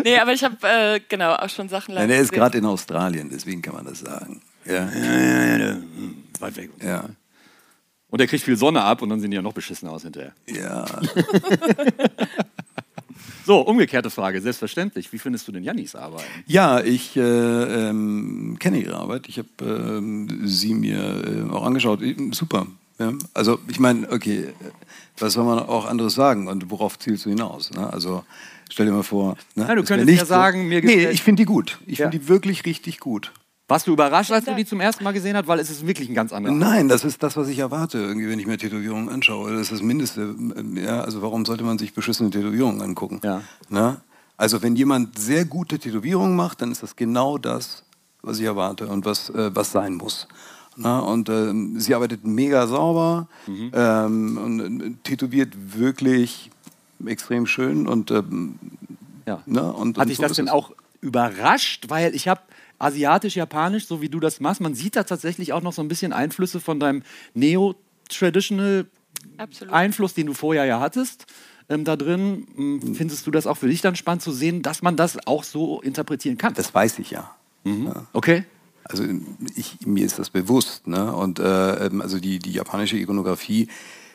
Nee, 0.04 0.18
aber 0.18 0.32
ich 0.32 0.42
habe 0.42 0.56
äh, 0.66 1.00
genau 1.06 1.34
auch 1.34 1.50
schon 1.50 1.68
Sachen 1.68 1.94
nein, 1.94 2.08
live 2.08 2.16
er 2.16 2.22
ist 2.22 2.32
gerade 2.32 2.56
in 2.58 2.64
Australien, 2.64 3.28
deswegen 3.30 3.60
kann 3.60 3.74
man 3.74 3.84
das 3.84 4.00
sagen. 4.00 4.40
Ja, 4.64 4.88
Ja, 4.90 5.20
ja, 5.20 5.44
ja, 5.44 5.56
ja. 5.58 5.76
Weit 6.40 6.56
weg. 6.56 6.70
ja, 6.82 7.04
Und 8.08 8.20
er 8.20 8.26
kriegt 8.26 8.42
viel 8.42 8.56
Sonne 8.56 8.82
ab 8.82 9.02
und 9.02 9.10
dann 9.10 9.20
sehen 9.20 9.30
die 9.30 9.36
ja 9.36 9.42
noch 9.42 9.52
beschissen 9.52 9.86
aus 9.88 10.02
hinterher. 10.02 10.32
ja. 10.46 10.86
So, 13.44 13.60
umgekehrte 13.60 14.10
Frage, 14.10 14.40
selbstverständlich. 14.40 15.12
Wie 15.12 15.18
findest 15.18 15.48
du 15.48 15.52
denn 15.52 15.64
Jannis 15.64 15.94
Arbeiten? 15.96 16.24
Ja, 16.46 16.80
ich 16.80 17.16
äh, 17.16 17.20
ähm, 17.20 18.56
kenne 18.60 18.78
ihre 18.80 18.96
Arbeit. 18.96 19.28
Ich 19.28 19.38
habe 19.38 19.48
ähm, 19.98 20.42
sie 20.46 20.74
mir 20.74 21.46
äh, 21.48 21.50
auch 21.52 21.64
angeschaut. 21.64 22.00
Super. 22.32 22.66
Ja? 22.98 23.12
Also 23.34 23.58
ich 23.68 23.80
meine, 23.80 24.10
okay, 24.12 24.48
was 25.18 25.32
soll 25.32 25.44
man 25.44 25.58
auch 25.58 25.86
anderes 25.86 26.14
sagen 26.14 26.46
und 26.48 26.70
worauf 26.70 26.98
zielst 26.98 27.24
du 27.26 27.30
hinaus? 27.30 27.70
Ne? 27.72 27.92
Also 27.92 28.24
stell 28.70 28.86
dir 28.86 28.92
mal 28.92 29.02
vor. 29.02 29.36
Ne? 29.56 29.66
Ja, 29.68 29.74
du 29.74 29.82
könntest 29.82 30.06
nicht 30.08 30.20
ja 30.20 30.26
sagen, 30.26 30.68
mir 30.68 30.80
Nee, 30.82 30.94
gefällt- 30.96 31.14
ich 31.14 31.22
finde 31.22 31.40
die 31.42 31.46
gut. 31.46 31.80
Ich 31.86 31.98
Ja. 31.98 32.06
finde 32.06 32.18
die 32.20 32.28
wirklich 32.28 32.64
richtig 32.64 33.00
gut. 33.00 33.32
Warst 33.72 33.86
du 33.86 33.92
überrascht, 33.94 34.30
als 34.30 34.44
du 34.44 34.54
die 34.54 34.66
zum 34.66 34.80
ersten 34.80 35.02
Mal 35.02 35.12
gesehen 35.12 35.34
hast? 35.34 35.46
Weil 35.46 35.58
es 35.58 35.70
ist 35.70 35.86
wirklich 35.86 36.06
ein 36.10 36.14
ganz 36.14 36.30
anderer. 36.30 36.52
Nein, 36.54 36.88
das 36.88 37.04
ist 37.04 37.22
das, 37.22 37.38
was 37.38 37.48
ich 37.48 37.58
erwarte, 37.58 37.96
irgendwie, 37.96 38.28
wenn 38.28 38.38
ich 38.38 38.46
mir 38.46 38.58
Tätowierungen 38.58 39.08
anschaue. 39.08 39.50
Das 39.52 39.62
ist 39.62 39.72
das 39.72 39.80
Mindeste. 39.80 40.34
Ja, 40.74 41.00
also 41.00 41.22
warum 41.22 41.46
sollte 41.46 41.64
man 41.64 41.78
sich 41.78 41.94
beschissene 41.94 42.28
Tätowierungen 42.28 42.82
angucken? 42.82 43.20
Ja. 43.24 43.40
Na? 43.70 44.02
Also 44.36 44.62
wenn 44.62 44.76
jemand 44.76 45.18
sehr 45.18 45.46
gute 45.46 45.78
Tätowierungen 45.78 46.36
macht, 46.36 46.60
dann 46.60 46.70
ist 46.70 46.82
das 46.82 46.96
genau 46.96 47.38
das, 47.38 47.82
was 48.20 48.38
ich 48.38 48.44
erwarte 48.44 48.88
und 48.88 49.06
was, 49.06 49.30
äh, 49.30 49.50
was 49.54 49.72
sein 49.72 49.94
muss. 49.94 50.28
Na? 50.76 50.98
Und 50.98 51.30
ähm, 51.30 51.80
sie 51.80 51.94
arbeitet 51.94 52.26
mega 52.26 52.66
sauber 52.66 53.26
Mhm. 53.46 53.70
ähm, 53.74 54.36
und 54.36 54.80
äh, 54.82 54.90
tätowiert 55.02 55.54
wirklich 55.78 56.50
extrem 57.06 57.46
schön 57.46 57.86
und 57.88 58.10
ähm, 58.10 58.56
Ja. 59.26 59.40
ne? 59.46 59.72
und, 59.72 59.96
Hat 59.96 60.04
und 60.04 60.08
dich 60.10 60.18
so 60.18 60.24
das 60.24 60.32
denn 60.36 60.48
es. 60.48 60.52
auch 60.52 60.72
überrascht? 61.00 61.86
Weil 61.88 62.14
ich 62.14 62.28
habe 62.28 62.42
asiatisch, 62.82 63.36
japanisch, 63.36 63.86
so 63.86 64.00
wie 64.00 64.08
du 64.08 64.20
das 64.20 64.40
machst, 64.40 64.60
man 64.60 64.74
sieht 64.74 64.96
da 64.96 65.04
tatsächlich 65.04 65.52
auch 65.52 65.62
noch 65.62 65.72
so 65.72 65.82
ein 65.82 65.88
bisschen 65.88 66.12
Einflüsse 66.12 66.60
von 66.60 66.80
deinem 66.80 67.02
Neo-Traditional 67.34 68.86
Absolut. 69.38 69.72
Einfluss, 69.72 70.14
den 70.14 70.26
du 70.26 70.34
vorher 70.34 70.64
ja 70.64 70.80
hattest. 70.80 71.26
Ähm, 71.68 71.84
da 71.84 71.96
drin, 71.96 72.46
Ähm, 72.58 72.94
findest 72.94 73.26
du 73.26 73.30
das 73.30 73.46
auch 73.46 73.56
für 73.56 73.68
dich 73.68 73.80
dann 73.80 73.94
spannend 73.94 74.22
zu 74.22 74.32
sehen, 74.32 74.62
dass 74.62 74.82
man 74.82 74.96
das 74.96 75.26
auch 75.26 75.44
so 75.44 75.80
interpretieren 75.80 76.38
kann? 76.38 76.54
Das 76.54 76.74
weiß 76.74 76.98
ich 76.98 77.10
ja. 77.12 77.34
ja. 77.64 78.06
Okay. 78.12 78.44
Also 78.84 79.04
ich, 79.54 79.86
mir 79.86 80.04
ist 80.04 80.18
das 80.18 80.30
bewusst. 80.30 80.88
Ne? 80.88 81.14
Und 81.14 81.38
äh, 81.38 81.86
ähm, 81.86 82.02
also 82.02 82.18
die, 82.18 82.40
die 82.40 82.52
japanische 82.52 82.96
Ikonografie, 82.96 83.68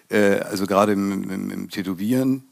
äh, 0.09 0.39
also 0.39 0.67
gerade 0.67 0.91
im, 0.91 1.29
im, 1.29 1.49
im 1.51 1.69
Tätowieren, 1.69 2.43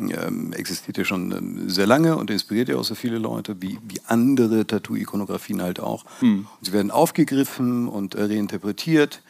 ähm, 0.00 0.52
existiert 0.52 0.98
ja 0.98 1.04
schon 1.04 1.32
ähm, 1.32 1.68
sehr 1.68 1.86
lange 1.86 2.16
und 2.16 2.30
inspiriert 2.30 2.68
ja 2.68 2.76
auch 2.76 2.84
so 2.84 2.94
viele 2.94 3.18
Leute, 3.18 3.60
wie, 3.60 3.78
wie 3.88 4.00
andere 4.06 4.66
Tattoo-Ikonografien 4.66 5.62
halt 5.62 5.80
auch. 5.80 6.04
Und 6.58 6.66
sie 6.66 6.72
werden 6.72 6.90
aufgegriffen 6.90 7.88
und 7.88 8.14
äh, 8.14 8.24
reinterpretiert. 8.24 9.22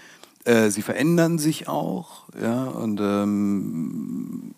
Äh, 0.45 0.71
sie 0.71 0.83
verändern 0.83 1.39
sich 1.39 1.69
auch. 1.69 2.25
Ja? 2.41 2.65
Und 2.65 3.01
ähm, 3.01 4.55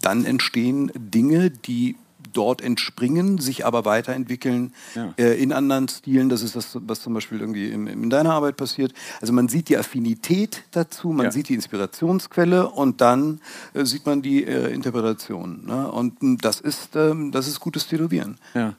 dann 0.00 0.24
entstehen 0.24 0.92
Dinge, 0.94 1.50
die 1.50 1.96
dort 2.36 2.60
entspringen, 2.60 3.38
sich 3.38 3.64
aber 3.64 3.84
weiterentwickeln 3.84 4.74
Ja. 4.94 5.14
äh, 5.16 5.40
in 5.42 5.52
anderen 5.52 5.88
Stilen. 5.88 6.28
Das 6.28 6.42
ist 6.42 6.54
das, 6.56 6.76
was 6.82 7.00
zum 7.00 7.14
Beispiel 7.14 7.40
irgendwie 7.40 7.68
in, 7.70 7.86
in 7.86 8.10
deiner 8.10 8.32
Arbeit 8.34 8.56
passiert. 8.56 8.92
Also 9.20 9.32
man 9.32 9.48
sieht 9.48 9.68
die 9.70 9.78
Affinität 9.78 10.62
dazu, 10.72 11.08
man 11.08 11.26
Ja. 11.26 11.32
sieht 11.32 11.48
die 11.48 11.54
Inspirationsquelle 11.54 12.68
und 12.68 13.00
dann 13.00 13.40
äh, 13.72 13.84
sieht 13.84 14.04
man 14.06 14.20
die 14.22 14.44
äh, 14.44 14.72
Interpretation. 14.72 15.64
Ne? 15.66 15.90
Und 15.90 16.22
mh, 16.22 16.38
das 16.42 16.60
ist, 16.60 16.96
ähm, 16.96 17.32
das 17.32 17.48
ist 17.48 17.60
gutes 17.60 17.86
Tätowieren. 17.86 18.38
Ja. 18.54 18.74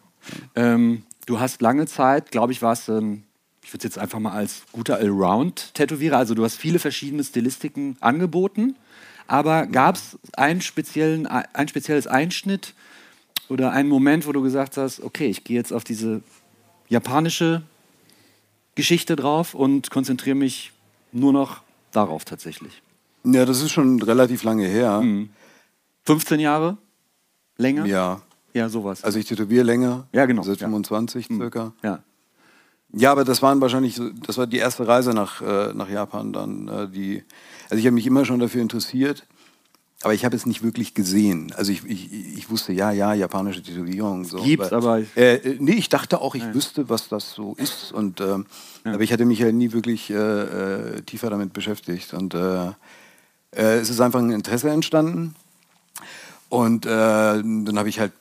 Ähm, 0.56 1.04
du 1.26 1.40
hast 1.40 1.62
lange 1.62 1.86
Zeit, 1.88 2.32
glaube 2.32 2.52
ich, 2.54 2.62
warst 2.62 2.90
ähm, 2.90 3.24
ich 3.64 3.70
würde 3.74 3.80
es 3.80 3.96
jetzt 3.96 3.98
einfach 3.98 4.20
mal 4.20 4.32
als 4.32 4.62
guter 4.74 4.98
Allround-Tätowierer, 4.98 6.18
also 6.18 6.36
du 6.36 6.44
hast 6.44 6.56
viele 6.56 6.78
verschiedene 6.78 7.24
Stilistiken 7.24 7.98
angeboten, 8.00 8.76
aber 9.28 9.66
gab 9.66 9.96
es 9.96 10.20
einen 10.38 10.62
speziellen, 10.62 11.26
ein 11.26 11.68
spezielles 11.68 12.06
Einschnitt 12.06 12.76
oder 13.50 13.72
einen 13.72 13.90
Moment, 13.90 14.26
wo 14.28 14.32
du 14.32 14.42
gesagt 14.42 14.78
hast, 14.78 15.02
okay, 15.02 15.28
ich 15.28 15.44
gehe 15.44 15.58
jetzt 15.58 15.72
auf 15.74 15.84
diese 15.84 16.22
japanische 16.90 17.62
Geschichte 18.76 19.16
drauf 19.16 19.54
und 19.54 19.90
konzentriere 19.92 20.36
mich 20.36 20.72
nur 21.12 21.32
noch 21.34 21.62
darauf 21.92 22.26
tatsächlich. 22.26 22.82
Ja, 23.24 23.46
das 23.46 23.62
ist 23.62 23.72
schon 23.72 24.02
relativ 24.02 24.44
lange 24.44 24.68
her. 24.68 25.04
15 26.04 26.40
Jahre? 26.40 26.78
Länger? 27.58 27.86
Ja. 27.86 28.22
Ja, 28.54 28.70
sowas. 28.70 29.04
Also 29.04 29.20
ich 29.20 29.26
tätowiere 29.26 29.64
länger. 29.64 30.08
Ja, 30.14 30.26
genau. 30.26 30.44
Seit 30.44 30.62
Ja. 30.62 30.68
25 30.68 31.28
circa. 31.28 31.74
ja. 31.84 32.00
Ja, 32.98 33.12
aber 33.12 33.26
das 33.26 33.42
waren 33.42 33.60
wahrscheinlich, 33.60 34.00
das 34.26 34.38
war 34.38 34.48
die 34.48 34.56
erste 34.58 34.88
Reise 34.88 35.14
nach, 35.14 35.42
äh, 35.42 35.74
nach 35.74 35.90
Japan 35.90 36.32
dann. 36.32 36.68
Äh, 36.70 36.88
die, 36.88 37.24
also 37.70 37.76
ich 37.78 37.86
habe 37.86 37.96
mich 37.96 38.08
immer 38.08 38.24
schon 38.24 38.40
dafür 38.40 38.62
interessiert, 38.62 39.26
aber 40.02 40.14
ich 40.14 40.24
habe 40.26 40.36
es 40.36 40.46
nicht 40.46 40.62
wirklich 40.62 40.94
gesehen. 40.94 41.52
Also 41.58 41.72
ich, 41.72 41.84
ich, 41.86 42.14
ich 42.38 42.50
wusste, 42.50 42.74
ja, 42.74 42.92
ja, 42.92 43.14
japanische 43.14 43.64
Tätowierung. 43.64 44.24
So, 44.26 44.42
Gibt's, 44.44 44.72
aber- 44.72 45.00
Äh, 45.16 45.36
äh, 45.38 45.58
nee, 45.60 45.74
ich 45.74 45.90
dachte 45.90 46.22
auch, 46.22 46.36
ich 46.36 46.54
wüsste, 46.54 46.90
was 46.90 47.08
das 47.08 47.32
so 47.34 47.56
ist. 47.58 47.92
Und, 47.92 48.22
ähm, 48.22 48.46
Aber 48.84 49.02
ich 49.02 49.12
hatte 49.12 49.26
mich 49.26 49.40
ja 49.40 49.52
nie 49.52 49.72
wirklich 49.72 50.10
äh, 50.12 50.14
äh, 50.16 51.02
tiefer 51.02 51.30
damit 51.32 51.54
beschäftigt. 51.54 52.14
Und 52.14 52.36
äh, 52.36 52.68
äh, 52.68 53.78
es 53.80 53.90
ist 53.90 54.00
einfach 54.02 54.20
ein 54.20 54.30
Interesse 54.32 54.70
entstanden. 54.70 55.34
Und 56.50 56.86
dann 56.86 57.78
habe 57.78 57.90
ich 57.90 58.00
halt 58.00 58.12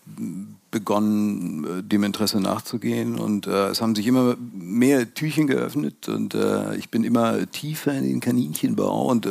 begonnen, 0.70 1.86
dem 1.88 2.02
Interesse 2.04 2.40
nachzugehen. 2.40 3.16
Und 3.18 3.46
es 3.46 3.80
haben 3.82 3.94
sich 3.94 4.06
immer 4.06 4.36
mehr 4.52 5.12
Türchen 5.12 5.46
geöffnet 5.46 6.08
und 6.08 6.34
ich 6.78 6.88
bin 6.88 7.04
immer 7.04 7.48
tiefer 7.50 7.92
in 7.92 8.04
den 8.04 8.20
Kaninchenbau 8.20 9.06
und 9.08 9.28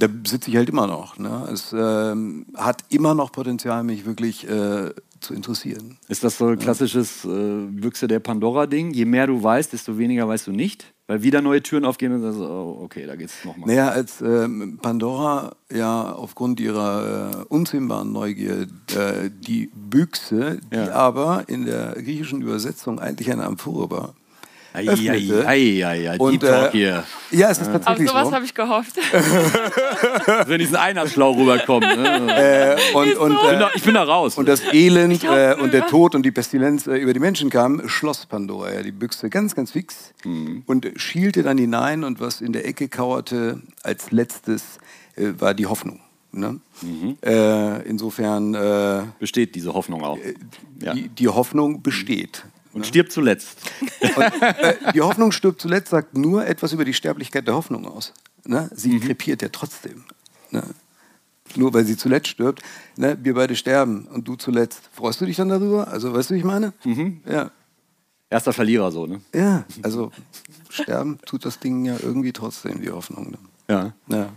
da 0.00 0.08
sitze 0.26 0.50
ich 0.50 0.56
halt 0.56 0.68
immer 0.68 0.86
noch. 0.86 1.18
Ne? 1.18 1.48
Es 1.52 1.74
ähm, 1.76 2.46
hat 2.54 2.84
immer 2.88 3.14
noch 3.14 3.30
Potenzial, 3.32 3.84
mich 3.84 4.04
wirklich 4.06 4.48
äh, 4.48 4.90
zu 5.20 5.34
interessieren. 5.34 5.98
Ist 6.08 6.24
das 6.24 6.38
so 6.38 6.48
ein 6.48 6.58
klassisches 6.58 7.24
äh, 7.24 7.66
Büchse 7.68 8.08
der 8.08 8.20
Pandora-Ding? 8.20 8.92
Je 8.92 9.04
mehr 9.04 9.26
du 9.26 9.42
weißt, 9.42 9.72
desto 9.72 9.98
weniger 9.98 10.26
weißt 10.26 10.46
du 10.46 10.52
nicht. 10.52 10.92
Weil 11.06 11.22
wieder 11.24 11.42
neue 11.42 11.60
Türen 11.60 11.84
aufgehen 11.84 12.12
und 12.14 12.22
dann 12.22 12.34
so, 12.34 12.44
oh, 12.46 12.84
okay, 12.84 13.04
da 13.04 13.16
geht's 13.16 13.44
nochmal. 13.44 13.66
Naja, 13.68 13.88
als 13.88 14.20
ähm, 14.20 14.78
Pandora 14.80 15.56
ja 15.72 16.12
aufgrund 16.12 16.60
ihrer 16.60 17.40
äh, 17.40 17.44
unzähmbaren 17.48 18.12
Neugier 18.12 18.68
äh, 18.94 19.28
die 19.28 19.70
Büchse, 19.74 20.60
die 20.72 20.76
Ja. 20.76 20.92
aber 20.92 21.48
in 21.48 21.66
der 21.66 21.94
griechischen 21.94 22.42
Übersetzung 22.42 23.00
eigentlich 23.00 23.30
eine 23.32 23.44
Amphore 23.44 23.90
war, 23.90 24.14
öffnete. 24.74 25.46
ei, 25.46 25.84
ei, 25.84 26.10
ei, 26.10 26.16
Und, 26.18 26.32
Deep 26.32 26.40
Talk 26.50 26.68
äh, 26.74 26.78
hier. 26.78 27.04
Ja, 27.30 27.50
es 27.50 27.58
ist 27.58 27.66
Auf 27.68 27.72
tatsächlich 27.74 28.08
sowas 28.08 28.28
so. 28.28 28.34
habe 28.34 28.44
ich 28.44 28.54
gehofft. 28.54 28.96
Wenn 30.46 30.58
diesen 30.58 30.76
Einheitsschlau 30.76 31.32
rüberkommt. 31.32 31.84
Ne? 31.84 32.76
Äh, 32.76 32.76
und, 32.96 33.16
und, 33.16 33.32
ich, 33.32 33.40
bin 33.40 33.54
äh, 33.54 33.58
da, 33.58 33.70
ich 33.74 33.82
bin 33.82 33.94
da 33.94 34.02
raus. 34.04 34.38
und 34.38 34.48
das 34.48 34.62
Elend 34.72 35.24
äh, 35.24 35.54
und 35.60 35.72
der. 35.72 35.86
Tod 35.86 36.14
und 36.14 36.22
die 36.24 36.30
Pestilenz 36.30 36.86
äh, 36.86 36.96
über 36.98 37.12
die 37.12 37.18
Menschen 37.20 37.50
kam, 37.50 37.88
schloss 37.88 38.24
Pandora 38.26 38.72
ja 38.72 38.82
die 38.82 38.92
Büchse 38.92 39.28
ganz, 39.30 39.54
ganz 39.56 39.72
fix 39.72 40.12
Mhm. 40.24 40.62
und 40.66 40.86
schielte 40.96 41.42
dann 41.42 41.56
hinein 41.58 42.04
und 42.04 42.20
was 42.20 42.40
in 42.42 42.52
der 42.52 42.66
Ecke 42.66 42.88
kauerte 42.88 43.60
als 43.82 44.10
letztes 44.12 44.78
äh, 45.16 45.28
war 45.38 45.54
die 45.54 45.66
Hoffnung. 45.66 46.00
Ne? 46.32 46.60
Mhm. 46.82 47.16
Äh, 47.24 47.82
insofern, 47.88 48.54
äh, 48.54 49.02
Besteht 49.18 49.54
diese 49.54 49.72
Hoffnung 49.74 50.04
auch. 50.04 50.18
Ja. 50.80 50.92
die, 50.94 51.08
die 51.08 51.28
Hoffnung 51.28 51.82
besteht. 51.82 52.44
Und 52.72 52.86
stirbt 52.86 53.10
zuletzt. 53.12 53.58
Und, 54.00 54.42
äh, 54.42 54.92
die 54.94 55.00
Hoffnung 55.00 55.32
stirbt 55.32 55.60
zuletzt, 55.60 55.90
sagt 55.90 56.16
nur 56.16 56.46
etwas 56.46 56.72
über 56.72 56.84
die 56.84 56.94
Sterblichkeit 56.94 57.46
der 57.46 57.54
Hoffnung 57.54 57.86
aus. 57.86 58.12
Ne? 58.44 58.70
Sie 58.74 58.90
Mhm. 58.92 59.00
krepiert 59.00 59.42
ja 59.42 59.48
trotzdem. 59.48 60.04
Ne? 60.50 60.62
Nur 61.56 61.74
weil 61.74 61.84
sie 61.84 61.96
zuletzt 61.96 62.28
stirbt. 62.28 62.62
Ne? 62.96 63.18
Wir 63.22 63.34
beide 63.34 63.56
sterben 63.56 64.06
und 64.06 64.28
du 64.28 64.36
zuletzt. 64.36 64.82
Freust 64.92 65.20
du 65.20 65.26
dich 65.26 65.36
dann 65.36 65.48
darüber? 65.48 65.88
Also, 65.88 66.14
weißt 66.14 66.30
du, 66.30 66.34
wie 66.34 66.38
ich 66.38 66.44
meine? 66.44 66.72
Mhm. 66.84 67.20
Ja. 67.28 67.50
Erster 68.32 68.52
Verlierer 68.52 68.92
so, 68.92 69.06
ne? 69.06 69.20
Ja, 69.34 69.64
also 69.82 70.12
sterben 70.68 71.18
tut 71.26 71.44
das 71.44 71.58
Ding 71.58 71.84
ja 71.84 71.96
irgendwie 72.00 72.32
trotzdem, 72.32 72.80
die 72.80 72.90
Hoffnung. 72.90 73.32
Ne? 73.32 73.38
Ja. 73.68 73.92
Ja. 74.06 74.28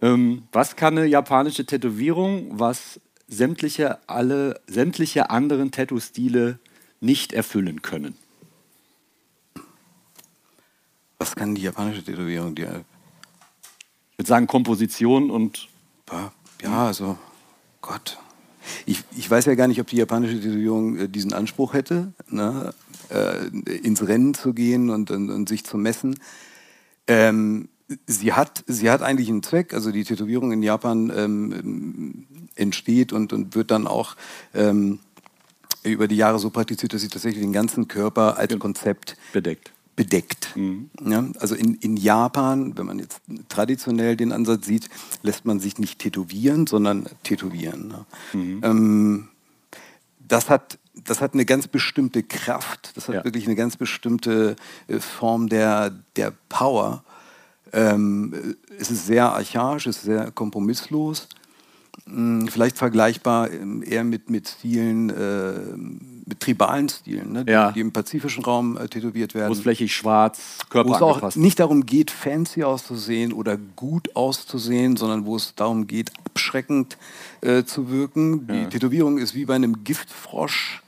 Ähm, 0.00 0.44
was 0.52 0.76
kann 0.76 0.96
eine 0.96 1.06
japanische 1.08 1.66
Tätowierung, 1.66 2.60
was 2.60 3.00
sämtliche, 3.26 3.98
alle, 4.08 4.60
sämtliche 4.68 5.30
anderen 5.30 5.72
Tattoo-Stile 5.72 6.60
nicht 7.04 7.32
erfüllen 7.32 7.82
können? 7.82 8.16
Was 11.18 11.36
kann 11.36 11.54
die 11.54 11.62
japanische 11.62 12.02
Tätowierung 12.02 12.54
dir? 12.54 12.84
Ich 14.12 14.18
würde 14.18 14.28
sagen 14.28 14.46
Komposition 14.46 15.30
und 15.30 15.68
Ja, 16.10 16.32
Ja, 16.62 16.86
also 16.86 17.18
Gott. 17.80 18.18
Ich, 18.86 19.04
ich 19.16 19.30
weiß 19.30 19.44
ja 19.44 19.54
gar 19.54 19.68
nicht, 19.68 19.80
ob 19.80 19.86
die 19.88 19.96
japanische 19.96 20.40
Tätowierung 20.40 20.96
äh, 20.96 21.08
diesen 21.08 21.32
Anspruch 21.32 21.74
hätte, 21.74 22.12
ne? 22.28 22.72
äh, 23.10 23.46
ins 23.76 24.06
Rennen 24.06 24.34
zu 24.34 24.54
gehen 24.54 24.90
und, 24.90 25.10
und, 25.10 25.30
und 25.30 25.48
sich 25.48 25.64
zu 25.64 25.76
messen. 25.76 26.18
Ähm, 27.06 27.68
sie, 28.06 28.32
hat, 28.32 28.64
sie 28.66 28.90
hat 28.90 29.02
eigentlich 29.02 29.28
einen 29.28 29.42
Zweck. 29.42 29.74
Also 29.74 29.92
die 29.92 30.04
Tätowierung 30.04 30.52
in 30.52 30.62
Japan 30.62 31.12
ähm, 31.14 32.26
entsteht 32.54 33.12
und, 33.12 33.32
und 33.32 33.54
wird 33.54 33.70
dann 33.70 33.86
auch 33.86 34.16
ähm, 34.54 35.00
über 35.84 36.08
die 36.08 36.16
Jahre 36.16 36.38
so 36.38 36.50
praktiziert, 36.50 36.92
dass 36.92 37.02
sie 37.02 37.08
tatsächlich 37.08 37.42
den 37.42 37.52
ganzen 37.52 37.88
Körper 37.88 38.36
als 38.38 38.58
Konzept 38.58 39.16
bedeckt. 39.32 39.72
bedeckt. 39.96 40.54
Ja, 41.04 41.24
also 41.38 41.54
in, 41.54 41.74
in 41.76 41.96
Japan, 41.96 42.76
wenn 42.76 42.86
man 42.86 42.98
jetzt 42.98 43.20
traditionell 43.48 44.16
den 44.16 44.32
Ansatz 44.32 44.66
sieht, 44.66 44.88
lässt 45.22 45.44
man 45.44 45.60
sich 45.60 45.78
nicht 45.78 45.98
tätowieren, 45.98 46.66
sondern 46.66 47.06
tätowieren. 47.22 47.88
Ne? 47.88 48.06
Ähm, 48.62 49.28
das 50.26 50.48
hat 50.50 50.78
das 51.06 51.20
hat 51.20 51.34
eine 51.34 51.44
ganz 51.44 51.66
bestimmte 51.66 52.22
Kraft, 52.22 52.92
das 52.96 53.08
hat 53.08 53.16
Ja. 53.16 53.24
wirklich 53.24 53.46
eine 53.46 53.56
ganz 53.56 53.76
bestimmte 53.76 54.54
äh, 54.86 55.00
Form 55.00 55.48
der, 55.48 55.90
der 56.14 56.32
Power. 56.48 57.02
Ähm, 57.72 58.32
äh, 58.32 58.74
es 58.80 58.92
ist 58.92 59.06
sehr 59.06 59.32
archaisch, 59.32 59.86
es 59.88 59.96
ist 59.98 60.04
sehr 60.04 60.30
kompromisslos. 60.30 61.28
Vielleicht 62.48 62.76
vergleichbar 62.76 63.50
ähm, 63.50 63.82
eher 63.82 64.04
mit, 64.04 64.28
mit 64.28 64.48
Stilen, 64.48 65.10
äh, 65.10 65.52
mit 66.26 66.40
tribalen 66.40 66.88
Stilen, 66.88 67.32
ne, 67.32 67.44
die, 67.44 67.52
Ja. 67.52 67.72
die 67.72 67.80
im 67.80 67.92
pazifischen 67.92 68.44
Raum 68.44 68.76
äh, 68.76 68.88
tätowiert 68.88 69.34
werden 69.34 69.48
Großflächig, 69.48 69.94
schwarz, 69.94 70.58
Körper 70.68 70.90
wo 70.90 70.94
es 70.94 71.02
auch 71.02 71.36
nicht 71.36 71.60
darum 71.60 71.86
geht, 71.86 72.10
fancy 72.10 72.62
auszusehen 72.62 73.32
oder 73.32 73.56
gut 73.56 74.14
auszusehen, 74.14 74.96
sondern 74.96 75.24
wo 75.24 75.36
es 75.36 75.54
darum 75.54 75.86
geht, 75.86 76.12
abschreckend 76.26 76.98
äh, 77.40 77.64
zu 77.64 77.90
wirken. 77.90 78.46
Die 78.46 78.66
Tätowierung 78.68 79.18
ist 79.18 79.34
wie 79.34 79.44
bei 79.46 79.54
einem 79.54 79.84
Giftfrosch 79.84 80.82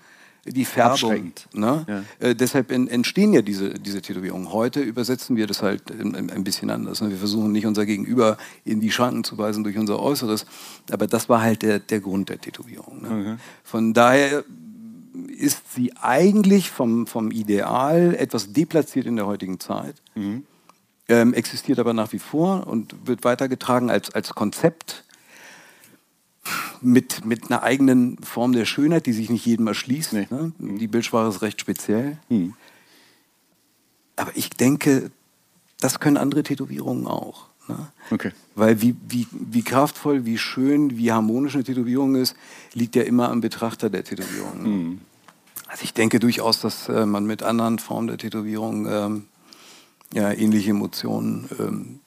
die 0.47 0.65
Färbung. 0.65 1.33
Ne? 1.53 2.05
Äh, 2.19 2.35
deshalb 2.35 2.71
en 2.71 2.89
entstehen 2.89 3.33
ja 3.33 3.43
diese, 3.43 3.75
diese 3.75 4.01
Tätowierungen. 4.01 4.53
Heute 4.53 4.81
übersetzen 4.81 5.37
wir 5.37 5.47
das 5.47 5.63
halt 5.63 5.91
ein, 5.91 6.15
ein 6.15 6.31
ein 6.31 6.45
bisschen 6.45 6.71
anders. 6.71 7.01
Ne? 7.01 7.11
Wir 7.11 7.17
versuchen 7.17 7.53
nicht 7.53 7.67
unser 7.67 7.87
Gegenüber 7.87 8.37
in 8.65 8.81
die 8.81 8.91
Schranken 8.91 9.25
zu 9.25 9.37
weisen 9.39 9.65
durch 9.65 9.79
unser 9.79 10.01
Äußeres, 10.01 10.47
aber 10.91 11.07
das 11.07 11.29
war 11.29 11.41
halt 11.41 11.63
der, 11.63 11.79
der 11.79 12.01
Grund 12.01 12.29
der 12.29 12.41
Tätowierung. 12.41 13.03
Ne? 13.03 13.39
Von 13.65 13.95
daher 13.95 14.45
ist 15.37 15.73
sie 15.75 15.93
eigentlich 15.97 16.71
vom, 16.71 17.07
vom 17.07 17.31
Ideal 17.31 18.15
etwas 18.15 18.53
deplatziert 18.53 19.07
in 19.07 19.17
der 19.17 19.27
heutigen 19.27 19.61
Zeit, 19.61 19.97
ähm, 21.09 21.35
existiert 21.35 21.79
aber 21.79 21.95
nach 21.95 22.13
wie 22.13 22.19
vor 22.19 22.67
und 22.67 22.95
wird 23.07 23.25
weitergetragen 23.25 23.91
als, 23.91 24.15
als 24.15 24.35
Konzept 24.35 25.05
mit, 26.81 27.25
mit 27.25 27.51
einer 27.51 27.63
eigenen 27.63 28.19
Form 28.19 28.53
der 28.53 28.65
Schönheit, 28.65 29.07
die 29.07 29.13
sich 29.13 29.31
nicht 29.31 29.47
jedem 29.47 29.67
erschließt. 29.67 30.13
Nee. 30.13 30.27
Ne? 30.31 30.53
Die 30.59 30.87
Bildsprache 30.87 31.29
ist 31.29 31.43
recht 31.43 31.61
speziell. 31.61 32.19
Aber 34.17 34.31
ich 34.35 34.51
denke, 34.51 35.11
das 35.81 36.01
können 36.01 36.17
andere 36.17 36.43
Tätowierungen 36.43 37.07
auch. 37.07 37.47
Ne? 37.69 37.89
Okay. 38.11 38.33
Weil 38.55 38.81
wie, 38.81 38.95
wie, 39.09 39.27
wie 39.31 39.63
kraftvoll, 39.63 40.25
wie 40.25 40.39
schön, 40.39 40.97
wie 40.97 41.13
harmonisch 41.13 41.55
eine 41.55 41.65
Tätowierung 41.65 42.15
ist, 42.15 42.37
liegt 42.73 42.97
ja 42.97 43.03
immer 43.03 43.31
am 43.31 43.41
Betrachter 43.41 43.91
der 43.91 44.05
Tätowierung. 44.05 44.63
Ne? 44.63 44.99
Also 45.67 45.83
ich 45.83 45.93
denke 45.93 46.21
durchaus, 46.21 46.61
dass 46.61 46.89
äh, 46.89 47.07
man 47.07 47.27
mit 47.27 47.43
anderen 47.43 47.79
Formen 47.79 48.07
der 48.07 48.19
Tätowierung 48.19 48.87
ähm, 48.87 49.25
ja, 50.15 50.33
ähnliche 50.33 50.71
Emotionen 50.71 51.49
ähm, 51.59 52.01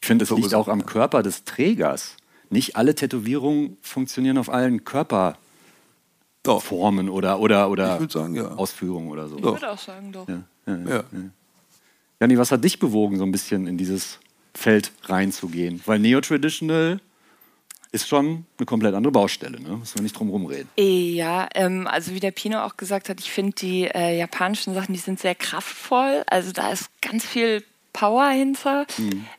Ich 0.00 0.06
finde, 0.06 0.24
es 0.24 0.30
liegt 0.30 0.54
auch 0.54 0.68
am 0.68 0.86
Körper 0.86 1.22
des 1.22 1.44
Trägers. 1.44 2.16
Nicht 2.50 2.76
alle 2.76 2.94
Tätowierungen 2.94 3.76
funktionieren 3.82 4.38
auf 4.38 4.48
allen 4.48 4.84
Körperformen 4.84 7.08
oder, 7.08 7.40
oder, 7.40 7.68
oder 7.70 8.08
sagen, 8.08 8.36
ja. 8.36 8.52
Ausführungen 8.52 9.10
oder 9.10 9.28
so. 9.28 9.36
Ich 9.36 9.42
würde 9.42 9.70
auch 9.70 9.78
sagen, 9.78 10.12
doch. 10.12 10.28
Ja, 10.28 10.42
ja, 10.66 10.76
ja. 10.76 10.96
Ja. 10.96 11.04
Janni, 12.20 12.38
was 12.38 12.52
hat 12.52 12.64
dich 12.64 12.78
bewogen, 12.78 13.18
so 13.18 13.24
ein 13.24 13.32
bisschen 13.32 13.66
in 13.66 13.76
dieses 13.76 14.18
Feld 14.54 14.92
reinzugehen? 15.02 15.82
Weil 15.84 15.98
Neo-Traditional 15.98 17.00
ist 17.92 18.08
schon 18.08 18.46
eine 18.58 18.66
komplett 18.66 18.94
andere 18.94 19.12
Baustelle, 19.12 19.60
ne? 19.60 19.76
Müssen 19.76 19.96
wir 19.96 20.02
nicht 20.02 20.18
drum 20.18 20.30
rumreden. 20.30 20.68
Ja, 20.76 21.48
ähm, 21.54 21.86
also 21.86 22.12
wie 22.12 22.20
der 22.20 22.30
Pino 22.30 22.62
auch 22.62 22.76
gesagt 22.76 23.08
hat, 23.08 23.20
ich 23.20 23.30
finde 23.30 23.52
die 23.52 23.84
äh, 23.84 24.18
japanischen 24.18 24.74
Sachen, 24.74 24.92
die 24.92 24.98
sind 24.98 25.18
sehr 25.18 25.34
kraftvoll. 25.34 26.24
Also 26.26 26.52
da 26.52 26.72
ist 26.72 26.88
ganz 27.00 27.24
viel 27.24 27.62
Power 27.92 28.28
hinter. 28.28 28.86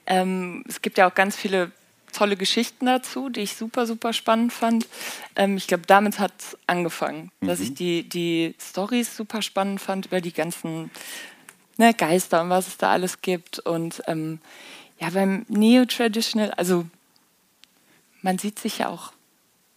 Ähm, 0.05 0.63
es 0.67 0.81
gibt 0.81 0.97
ja 0.97 1.09
auch 1.09 1.13
ganz 1.13 1.35
viele 1.35 1.71
tolle 2.13 2.35
Geschichten 2.37 2.85
dazu, 2.85 3.29
die 3.29 3.41
ich 3.41 3.55
super, 3.55 3.85
super 3.85 4.13
spannend 4.13 4.53
fand. 4.53 4.87
Ähm, 5.35 5.57
ich 5.57 5.67
glaube, 5.67 5.83
damit 5.87 6.19
hat 6.19 6.33
es 6.39 6.57
angefangen, 6.67 7.31
dass 7.41 7.59
ich 7.59 7.73
die, 7.73 8.07
die 8.07 8.55
Stories 8.59 9.15
super 9.15 9.41
spannend 9.41 9.81
fand 9.81 10.07
über 10.07 10.21
die 10.21 10.33
ganzen 10.33 10.89
ne, 11.77 11.93
Geister 11.93 12.41
und 12.41 12.49
was 12.49 12.67
es 12.67 12.77
da 12.77 12.91
alles 12.91 13.21
gibt. 13.21 13.59
Und 13.59 14.01
ähm, 14.07 14.39
ja, 14.99 15.09
beim 15.11 15.45
Neo-Traditional, 15.47 16.51
also 16.51 16.85
man 18.21 18.37
sieht 18.37 18.57
sich 18.59 18.79
ja 18.79 18.89
auch 18.89 19.11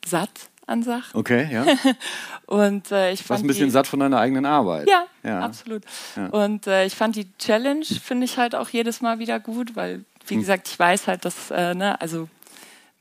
satt 0.05 0.31
an 0.67 0.83
Sachen. 0.83 1.19
Okay, 1.19 1.49
ja. 1.53 1.67
Und 2.47 2.91
äh, 2.93 3.13
ich 3.13 3.21
Du 3.23 3.29
warst 3.31 3.41
fand 3.41 3.45
ein 3.45 3.47
bisschen 3.49 3.67
die, 3.67 3.71
satt 3.71 3.87
von 3.89 4.01
deiner 4.01 4.19
eigenen 4.19 4.47
Arbeit. 4.47 4.89
Ja, 4.89 5.07
Ja. 5.25 5.41
absolut. 5.41 5.83
Und 6.31 6.67
äh, 6.69 6.85
ich 6.87 6.95
fand 6.95 7.17
die 7.17 7.27
Challenge, 7.39 7.85
finde 7.85 8.25
ich 8.25 8.39
halt 8.39 8.55
auch 8.55 8.69
jedes 8.69 9.01
Mal 9.01 9.19
wieder 9.19 9.41
gut, 9.41 9.75
weil, 9.77 10.05
wie 10.31 10.37
gesagt, 10.37 10.69
ich 10.69 10.79
weiß 10.79 11.07
halt, 11.09 11.25
dass, 11.25 11.51
äh, 11.51 11.75
ne, 11.75 12.01
also 12.01 12.29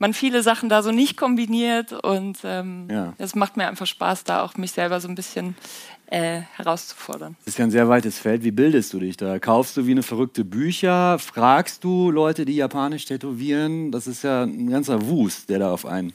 man 0.01 0.13
viele 0.13 0.43
Sachen 0.43 0.69
da 0.69 0.81
so 0.81 0.91
nicht 0.91 1.17
kombiniert 1.17 1.91
und 1.91 2.37
ähm, 2.43 2.87
Ja. 2.89 3.13
es 3.17 3.35
macht 3.35 3.57
mir 3.57 3.67
einfach 3.67 3.85
Spaß, 3.85 4.23
da 4.23 4.43
auch 4.43 4.55
mich 4.55 4.71
selber 4.71 5.01
so 5.01 5.07
ein 5.09 5.15
bisschen 5.15 5.55
äh, 6.07 6.41
herauszufordern. 6.55 7.35
Das 7.45 7.53
ist 7.53 7.57
ja 7.59 7.65
ein 7.65 7.71
sehr 7.71 7.87
weites 7.89 8.17
Feld. 8.17 8.43
Wie 8.43 8.51
bildest 8.51 8.93
du 8.93 8.99
dich 8.99 9.17
da? 9.17 9.37
Kaufst 9.39 9.75
du 9.77 9.85
wie 9.85 9.91
eine 9.91 10.01
verrückte 10.03 10.43
Bücher? 10.45 11.19
Fragst 11.19 11.83
du 11.83 12.09
Leute, 12.11 12.45
die 12.45 12.55
japanisch 12.55 13.05
tätowieren? 13.05 13.91
Das 13.91 14.07
ist 14.07 14.23
ja 14.23 14.43
ein 14.43 14.69
ganzer 14.69 15.05
Wust, 15.07 15.49
der 15.49 15.59
da 15.59 15.71
auf 15.71 15.85
einen, 15.85 16.13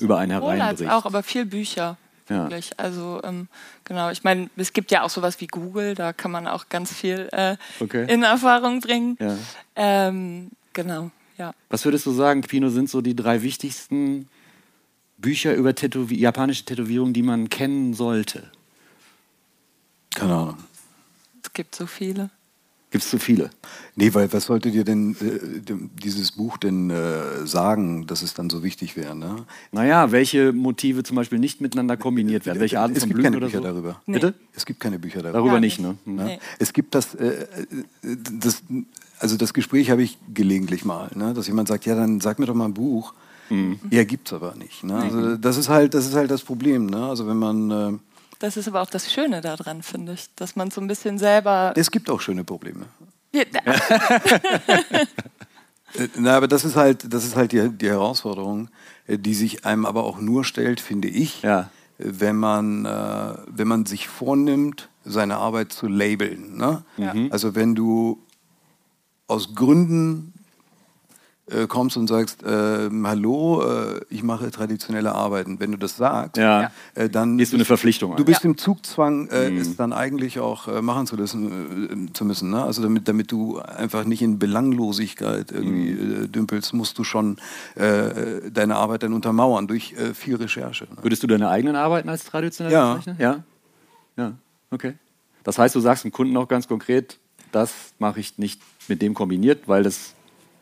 über 0.00 0.18
einen 0.18 0.32
Sowohl 0.32 0.50
als 0.52 0.58
hereinbricht. 0.58 0.90
auch, 0.92 1.04
aber 1.04 1.22
viel 1.22 1.44
Bücher. 1.44 1.96
Ja. 2.28 2.44
Wirklich. 2.44 2.78
Also 2.78 3.20
ähm, 3.22 3.48
genau, 3.84 4.10
ich 4.10 4.24
meine, 4.24 4.50
es 4.56 4.72
gibt 4.72 4.90
ja 4.90 5.02
auch 5.02 5.10
sowas 5.10 5.40
wie 5.40 5.46
Google, 5.46 5.94
da 5.94 6.12
kann 6.12 6.30
man 6.30 6.46
auch 6.48 6.68
ganz 6.68 6.92
viel 6.92 7.28
äh, 7.32 7.56
Okay. 7.80 8.12
in 8.12 8.22
Erfahrung 8.22 8.80
bringen. 8.80 9.16
Ja. 9.20 9.36
Ähm, 9.76 10.50
genau, 10.72 11.10
ja. 11.38 11.52
Was 11.68 11.84
würdest 11.84 12.04
du 12.06 12.10
sagen, 12.12 12.40
Pino, 12.40 12.68
sind 12.68 12.90
so 12.90 13.00
die 13.00 13.14
drei 13.14 13.42
wichtigsten 13.42 14.28
Bücher 15.18 15.54
über 15.54 15.74
Tätowi 15.74 16.16
japanische 16.18 16.64
Tätowierungen, 16.64 17.14
die 17.14 17.22
man 17.22 17.48
kennen 17.48 17.94
sollte? 17.94 18.50
Keine 20.14 20.34
Ahnung. 20.34 20.56
Es 21.42 21.52
gibt 21.52 21.74
so 21.76 21.86
viele. 21.86 22.30
Gibt 22.90 23.02
es 23.02 23.10
zu 23.10 23.18
viele? 23.18 23.50
Nee, 23.96 24.14
weil 24.14 24.32
was 24.32 24.44
sollte 24.44 24.70
dir 24.70 24.84
denn 24.84 25.16
äh, 25.20 25.72
dieses 26.02 26.32
Buch 26.32 26.56
denn 26.56 26.90
äh, 26.90 27.44
sagen, 27.44 28.06
dass 28.06 28.22
es 28.22 28.34
dann 28.34 28.48
so 28.48 28.62
wichtig 28.62 28.96
wäre? 28.96 29.16
Ne? 29.16 29.44
Naja, 29.72 30.12
welche 30.12 30.52
Motive 30.52 31.02
zum 31.02 31.16
Beispiel 31.16 31.40
nicht 31.40 31.60
miteinander 31.60 31.96
kombiniert 31.96 32.46
werden? 32.46 32.60
Welche 32.60 32.78
Arten 32.78 32.94
es 32.94 33.00
von 33.00 33.08
gibt 33.08 33.16
Blüten 33.16 33.32
keine 33.32 33.36
oder 33.38 33.46
Bücher 33.46 33.58
so? 33.58 33.64
darüber. 33.64 34.00
Nee. 34.06 34.14
Bitte? 34.14 34.34
Es 34.54 34.64
gibt 34.64 34.78
keine 34.78 35.00
Bücher 35.00 35.20
darüber. 35.20 35.38
Darüber 35.38 35.60
nicht, 35.60 35.80
ne? 35.80 35.96
Ne? 36.04 36.24
Nee. 36.24 36.38
Es 36.60 36.72
gibt 36.72 36.94
das, 36.94 37.16
äh, 37.16 37.46
das, 38.02 38.62
also 39.18 39.36
das 39.36 39.52
Gespräch 39.52 39.90
habe 39.90 40.02
ich 40.04 40.16
gelegentlich 40.32 40.84
mal, 40.84 41.10
ne? 41.14 41.34
dass 41.34 41.48
jemand 41.48 41.66
sagt, 41.66 41.86
ja, 41.86 41.96
dann 41.96 42.20
sag 42.20 42.38
mir 42.38 42.46
doch 42.46 42.54
mal 42.54 42.66
ein 42.66 42.74
Buch. 42.74 43.14
Mhm. 43.50 43.80
Ja, 43.90 44.04
gibt's 44.04 44.32
aber 44.32 44.54
nicht. 44.54 44.84
Ne? 44.84 44.94
Also 44.94 45.36
das 45.36 45.56
ist 45.56 45.68
halt, 45.68 45.94
das 45.94 46.06
ist 46.06 46.14
halt 46.14 46.30
das 46.30 46.42
Problem. 46.42 46.86
Ne? 46.86 47.04
Also 47.04 47.26
wenn 47.26 47.36
man, 47.36 47.70
äh, 47.70 47.92
Das 48.38 48.56
ist 48.56 48.68
aber 48.68 48.82
auch 48.82 48.90
das 48.90 49.12
Schöne 49.12 49.40
daran, 49.40 49.82
finde 49.82 50.12
ich, 50.14 50.26
dass 50.36 50.56
man 50.56 50.70
so 50.70 50.80
ein 50.80 50.86
bisschen 50.86 51.18
selber. 51.18 51.72
es 51.76 51.90
gibt 51.90 52.10
auch 52.10 52.20
schöne 52.20 52.44
Probleme. 52.44 52.86
Ja, 53.32 53.44
Na, 56.18 56.36
aber 56.36 56.48
das 56.48 56.64
ist 56.64 56.76
halt, 56.76 57.12
das 57.12 57.24
ist 57.24 57.36
halt 57.36 57.52
die, 57.52 57.68
die 57.70 57.88
Herausforderung, 57.88 58.68
die 59.08 59.34
sich 59.34 59.64
einem 59.64 59.86
aber 59.86 60.04
auch 60.04 60.18
nur 60.20 60.44
stellt, 60.44 60.80
finde 60.80 61.08
ich, 61.08 61.42
Ja. 61.42 61.70
wenn 61.98 62.36
man, 62.36 62.84
äh, 62.84 63.34
wenn 63.46 63.68
man 63.68 63.86
sich 63.86 64.08
vornimmt, 64.08 64.88
seine 65.04 65.36
Arbeit 65.36 65.72
zu 65.72 65.86
labeln. 65.86 66.56
Ne? 66.56 66.82
Ja. 66.98 67.14
Also 67.30 67.54
wenn 67.54 67.74
du 67.74 68.18
aus 69.28 69.54
Gründen 69.54 70.34
äh, 71.48 71.66
kommst 71.68 71.96
und 71.96 72.08
sagst, 72.08 72.42
ähm, 72.44 73.06
hallo, 73.06 73.62
äh, 73.62 74.00
ich 74.10 74.22
mache 74.24 74.50
traditionelle 74.50 75.14
Arbeiten. 75.14 75.60
Wenn 75.60 75.70
du 75.70 75.78
das 75.78 75.96
sagst, 75.96 76.36
Ja. 76.38 76.72
äh, 76.96 77.08
dann 77.08 77.38
Gehst 77.38 77.52
du 77.52 77.56
eine 77.56 77.64
Verpflichtung. 77.64 78.16
Du 78.16 78.24
bist 78.24 78.44
im 78.44 78.58
Zugzwang, 78.58 79.28
äh, 79.28 79.56
es 79.56 79.76
dann 79.76 79.92
eigentlich 79.92 80.40
auch 80.40 80.66
äh, 80.66 80.82
machen 80.82 81.06
zu, 81.06 81.14
lassen, 81.16 82.08
äh, 82.08 82.12
zu 82.12 82.24
müssen. 82.24 82.50
Ne? 82.50 82.62
Also 82.64 82.82
damit, 82.82 83.06
damit 83.06 83.30
du 83.30 83.58
einfach 83.60 84.04
nicht 84.04 84.22
in 84.22 84.38
Belanglosigkeit 84.40 85.52
irgendwie 85.52 85.90
äh, 85.92 86.26
dümpelst, 86.28 86.74
musst 86.74 86.98
du 86.98 87.04
schon 87.04 87.36
äh, 87.76 88.50
deine 88.50 88.74
Arbeit 88.76 89.04
dann 89.04 89.12
untermauern 89.12 89.68
durch 89.68 89.92
äh, 89.92 90.14
viel 90.14 90.34
Recherche. 90.36 90.84
Ne? 90.90 90.96
Würdest 91.02 91.22
du 91.22 91.28
deine 91.28 91.48
eigenen 91.48 91.76
Arbeiten 91.76 92.08
als 92.08 92.24
traditionell 92.24 92.72
Ja. 92.72 92.94
bezeichnen? 92.94 93.16
Ja. 93.20 93.44
Ja, 94.16 94.32
okay. 94.72 94.94
Das 95.44 95.58
heißt, 95.58 95.74
du 95.76 95.80
sagst 95.80 96.02
dem 96.02 96.10
Kunden 96.10 96.36
auch 96.36 96.48
ganz 96.48 96.66
konkret, 96.66 97.18
das 97.52 97.72
mache 98.00 98.18
ich 98.18 98.36
nicht 98.38 98.60
mit 98.88 99.00
dem 99.00 99.14
kombiniert, 99.14 99.68
weil 99.68 99.84
das 99.84 100.14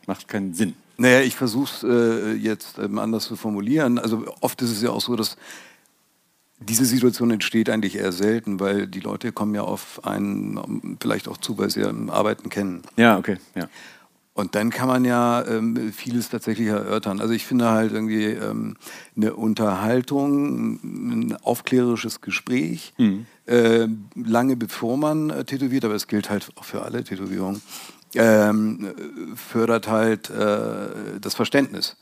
macht 0.07 0.27
keinen 0.27 0.53
Sinn. 0.53 0.73
Naja, 0.97 1.21
ich 1.21 1.35
versuche 1.35 1.71
es 1.73 1.83
äh, 1.83 2.33
jetzt 2.33 2.77
ähm, 2.79 2.99
anders 2.99 3.25
zu 3.25 3.35
formulieren. 3.35 3.99
Also 3.99 4.25
oft 4.41 4.61
ist 4.61 4.71
es 4.71 4.81
ja 4.81 4.91
auch 4.91 5.01
so, 5.01 5.15
dass 5.15 5.37
diese 6.59 6.85
Situation 6.85 7.31
entsteht 7.31 7.69
eigentlich 7.69 7.95
eher 7.95 8.11
selten, 8.11 8.59
weil 8.59 8.87
die 8.87 9.01
Leute 9.01 9.31
kommen 9.31 9.53
ja 9.55 9.61
auf 9.61 10.05
einen 10.05 10.97
vielleicht 11.01 11.27
auch 11.27 11.37
zu, 11.37 11.57
weil 11.57 11.69
sie 11.69 11.81
ja 11.81 11.93
Arbeiten 12.07 12.49
kennen. 12.49 12.83
Ja, 12.95 13.17
okay. 13.17 13.37
Ja. 13.55 13.67
Und 14.33 14.53
dann 14.55 14.69
kann 14.69 14.89
man 14.89 15.05
ja 15.05 15.45
ähm, 15.47 15.93
vieles 15.93 16.29
tatsächlich 16.29 16.67
erörtern. 16.67 17.21
Also 17.21 17.33
ich 17.33 17.45
finde 17.45 17.69
halt 17.69 17.93
irgendwie 17.93 18.25
ähm, 18.25 18.75
eine 19.15 19.33
Unterhaltung, 19.33 20.79
ein 20.83 21.37
aufklärerisches 21.41 22.19
Gespräch, 22.19 22.93
mhm. 22.97 23.27
äh, 23.45 23.87
lange 24.13 24.57
bevor 24.57 24.97
man 24.97 25.29
äh, 25.29 25.45
tätowiert, 25.45 25.85
aber 25.85 25.95
es 25.95 26.07
gilt 26.07 26.29
halt 26.29 26.49
auch 26.55 26.65
für 26.65 26.81
alle 26.81 27.05
Tätowierungen, 27.05 27.61
ähm, 28.15 28.93
fördert 29.35 29.87
halt 29.87 30.29
äh, 30.29 31.19
das 31.19 31.35
Verständnis. 31.35 31.95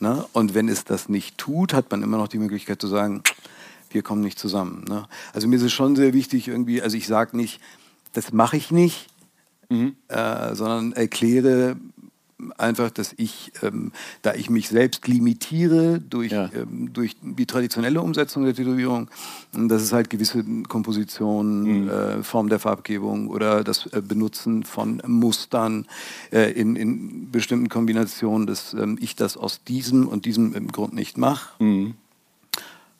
Ne? 0.00 0.24
Und 0.32 0.54
wenn 0.54 0.68
es 0.68 0.84
das 0.84 1.08
nicht 1.08 1.38
tut, 1.38 1.74
hat 1.74 1.90
man 1.90 2.02
immer 2.02 2.16
noch 2.16 2.28
die 2.28 2.38
Möglichkeit 2.38 2.80
zu 2.80 2.88
sagen, 2.88 3.22
wir 3.90 4.02
kommen 4.02 4.22
nicht 4.22 4.38
zusammen. 4.38 4.84
Ne? 4.88 5.06
Also 5.32 5.48
mir 5.48 5.56
ist 5.56 5.62
es 5.62 5.72
schon 5.72 5.96
sehr 5.96 6.14
wichtig 6.14 6.48
irgendwie, 6.48 6.80
also 6.80 6.96
ich 6.96 7.06
sage 7.06 7.36
nicht, 7.36 7.60
das 8.12 8.32
mache 8.32 8.56
ich 8.56 8.70
nicht, 8.70 9.08
mhm. 9.68 9.96
äh, 10.08 10.54
sondern 10.54 10.92
erkläre 10.92 11.76
einfach, 12.58 12.90
dass 12.90 13.14
ich, 13.16 13.52
ähm, 13.62 13.92
da 14.22 14.34
ich 14.34 14.50
mich 14.50 14.68
selbst 14.68 15.06
limitiere 15.06 16.00
durch, 16.00 16.32
ja. 16.32 16.50
ähm, 16.54 16.92
durch 16.92 17.16
die 17.22 17.46
traditionelle 17.46 18.00
Umsetzung 18.00 18.44
der 18.44 18.54
Tätowierung, 18.54 19.10
dass 19.52 19.82
es 19.82 19.92
halt 19.92 20.10
gewisse 20.10 20.44
Kompositionen, 20.68 21.84
mhm. 21.84 21.88
äh, 21.88 22.22
Form 22.22 22.48
der 22.48 22.58
Farbgebung 22.58 23.28
oder 23.28 23.64
das 23.64 23.86
äh, 23.86 24.02
Benutzen 24.02 24.64
von 24.64 25.02
Mustern 25.06 25.86
äh, 26.32 26.50
in, 26.52 26.76
in 26.76 27.30
bestimmten 27.30 27.68
Kombinationen, 27.68 28.46
dass 28.46 28.74
ähm, 28.74 28.98
ich 29.00 29.16
das 29.16 29.36
aus 29.36 29.64
diesem 29.64 30.08
und 30.08 30.24
diesem 30.24 30.68
Grund 30.68 30.94
nicht 30.94 31.18
mache. 31.18 31.62
Mhm 31.62 31.94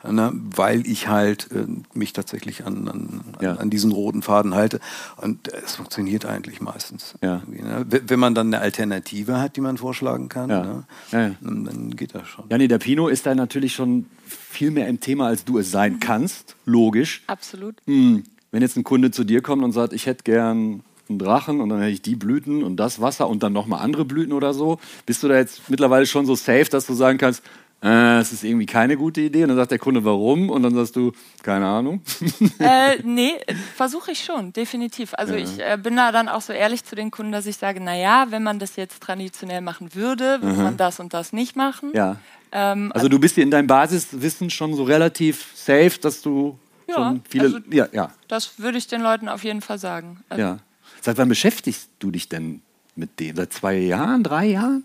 ne, 0.09 0.33
weil 0.35 0.87
ich 0.87 1.09
halt 1.09 1.49
äh, 1.53 1.67
mich 1.95 2.13
tatsächlich 2.13 2.67
an, 2.67 2.89
an, 2.89 3.21
ja. 3.41 3.55
an, 3.55 3.71
diesen 3.71 3.93
roten 3.93 4.23
Faden 4.23 4.55
halte. 4.55 4.81
Und 5.17 5.49
es 5.49 5.77
funktioniert 5.77 6.25
eigentlich 6.27 6.61
meistens. 6.61 7.15
Ja. 7.23 7.43
Ne? 7.47 7.87
Wenn 7.89 8.21
man 8.21 8.35
dann 8.35 8.49
eine 8.49 8.61
Alternative 8.61 9.41
hat, 9.41 9.57
die 9.57 9.61
man 9.61 9.77
vorschlagen 9.77 10.29
kann, 10.29 10.51
ja. 10.51 10.85
Ne, 11.13 11.37
dann 11.41 11.97
geht 11.97 12.15
das 12.15 12.29
schon. 12.29 12.45
Ja, 12.51 12.59
nee, 12.59 12.69
der 12.69 12.79
Pino 12.79 13.09
ist 13.09 13.27
da 13.27 13.35
natürlich 13.35 13.75
schon 13.75 14.07
viel 14.27 14.71
mehr 14.71 14.89
im 14.89 15.01
Thema, 15.01 15.27
als 15.27 15.45
du 15.45 15.59
es 15.59 15.71
sein 15.71 16.01
kannst. 16.01 16.57
Logisch. 16.65 17.23
Absolut. 17.27 17.77
Hm. 17.87 18.25
Wenn 18.51 18.63
jetzt 18.63 18.77
ein 18.77 18.85
Kunde 18.85 19.11
zu 19.11 19.25
dir 19.25 19.43
kommt 19.43 19.63
und 19.63 19.73
sagt, 19.73 19.93
ich 19.93 20.07
hätte 20.07 20.25
gern 20.25 20.83
einen 21.09 21.19
Drachen 21.19 21.61
und 21.61 21.69
dann 21.69 21.81
hätte 21.81 21.93
ich 21.93 22.03
die 22.03 22.15
Blüten 22.15 22.63
und 22.63 22.77
das 22.77 23.01
Wasser 23.01 23.29
und 23.29 23.43
dann 23.43 23.53
nochmal 23.53 23.81
andere 23.81 24.05
Blüten 24.05 24.33
oder 24.33 24.55
so. 24.55 24.79
Bist 25.07 25.23
du 25.23 25.29
da 25.29 25.37
jetzt 25.37 25.69
mittlerweile 25.69 26.07
schon 26.07 26.25
so 26.25 26.35
safe, 26.35 26.67
dass 26.71 26.87
du 26.87 26.95
sagen 26.95 27.19
kannst, 27.19 27.43
äh, 27.83 28.19
es 28.19 28.33
ist 28.33 28.45
irgendwie 28.45 28.67
keine 28.67 28.97
gute 28.97 29.23
Idee. 29.23 29.43
Und 29.43 29.49
dann 29.49 29.57
sagt 29.57 29.71
der 29.71 29.79
Kunde, 29.79 30.05
warum? 30.05 30.51
Und 30.51 30.63
dann 30.63 30.75
sagst 30.75 30.97
du, 30.97 31.13
keine 31.43 31.67
Ahnung. 31.67 32.03
Äh, 32.59 32.99
nee, 33.05 33.33
versuche 33.75 34.13
ich 34.13 34.23
schon, 34.23 34.53
definitiv. 34.53 35.15
Also 35.15 35.35
ja. 35.35 35.41
ich 35.41 35.59
äh, 35.61 35.79
bin 35.83 35.97
da 35.97 36.13
dann 36.13 36.29
auch 36.29 36.43
so 36.43 36.53
ehrlich 36.53 36.85
zu 36.85 36.95
den 36.95 37.11
Kunden, 37.11 37.33
dass 37.33 37.47
ich 37.47 37.57
sage, 37.57 37.81
naja, 37.81 38.27
wenn 38.31 38.43
man 38.43 38.59
das 38.59 38.77
jetzt 38.77 39.03
traditionell 39.03 39.63
machen 39.63 39.95
würde, 39.95 40.43
würde 40.43 40.63
man 40.63 40.77
das 40.77 41.01
und 41.01 41.15
das 41.15 41.33
nicht 41.33 41.57
machen. 41.57 41.93
Ja. 41.95 42.17
Ähm, 42.53 42.93
also 42.95 43.09
du 43.09 43.19
bist 43.19 43.37
dir 43.37 43.43
in 43.43 43.51
deinem 43.51 43.67
Basiswissen 43.67 44.51
schon 44.51 44.75
so 44.75 44.83
relativ 44.85 45.53
safe, 45.55 45.93
dass 46.01 46.21
du 46.21 46.59
ja, 46.87 46.95
schon 46.95 47.23
viele... 47.29 47.45
Also, 47.45 47.59
ja, 47.71 47.89
ja. 47.93 48.11
Das 48.29 48.59
würde 48.59 48.79
ich 48.79 48.87
den 48.87 49.01
Leuten 49.01 49.29
auf 49.29 49.43
jeden 49.43 49.63
Fall 49.63 49.79
sagen. 49.79 50.23
Also, 50.29 50.43
ja. 50.43 50.59
Seit 51.01 51.17
wann 51.17 51.29
beschäftigst 51.29 51.89
du 51.99 52.11
dich 52.11 52.29
denn 52.29 52.61
mit 52.95 53.21
dem? 53.21 53.37
Seit 53.37 53.53
zwei 53.53 53.77
Jahren, 53.77 54.23
drei 54.23 54.47
Jahren? 54.47 54.85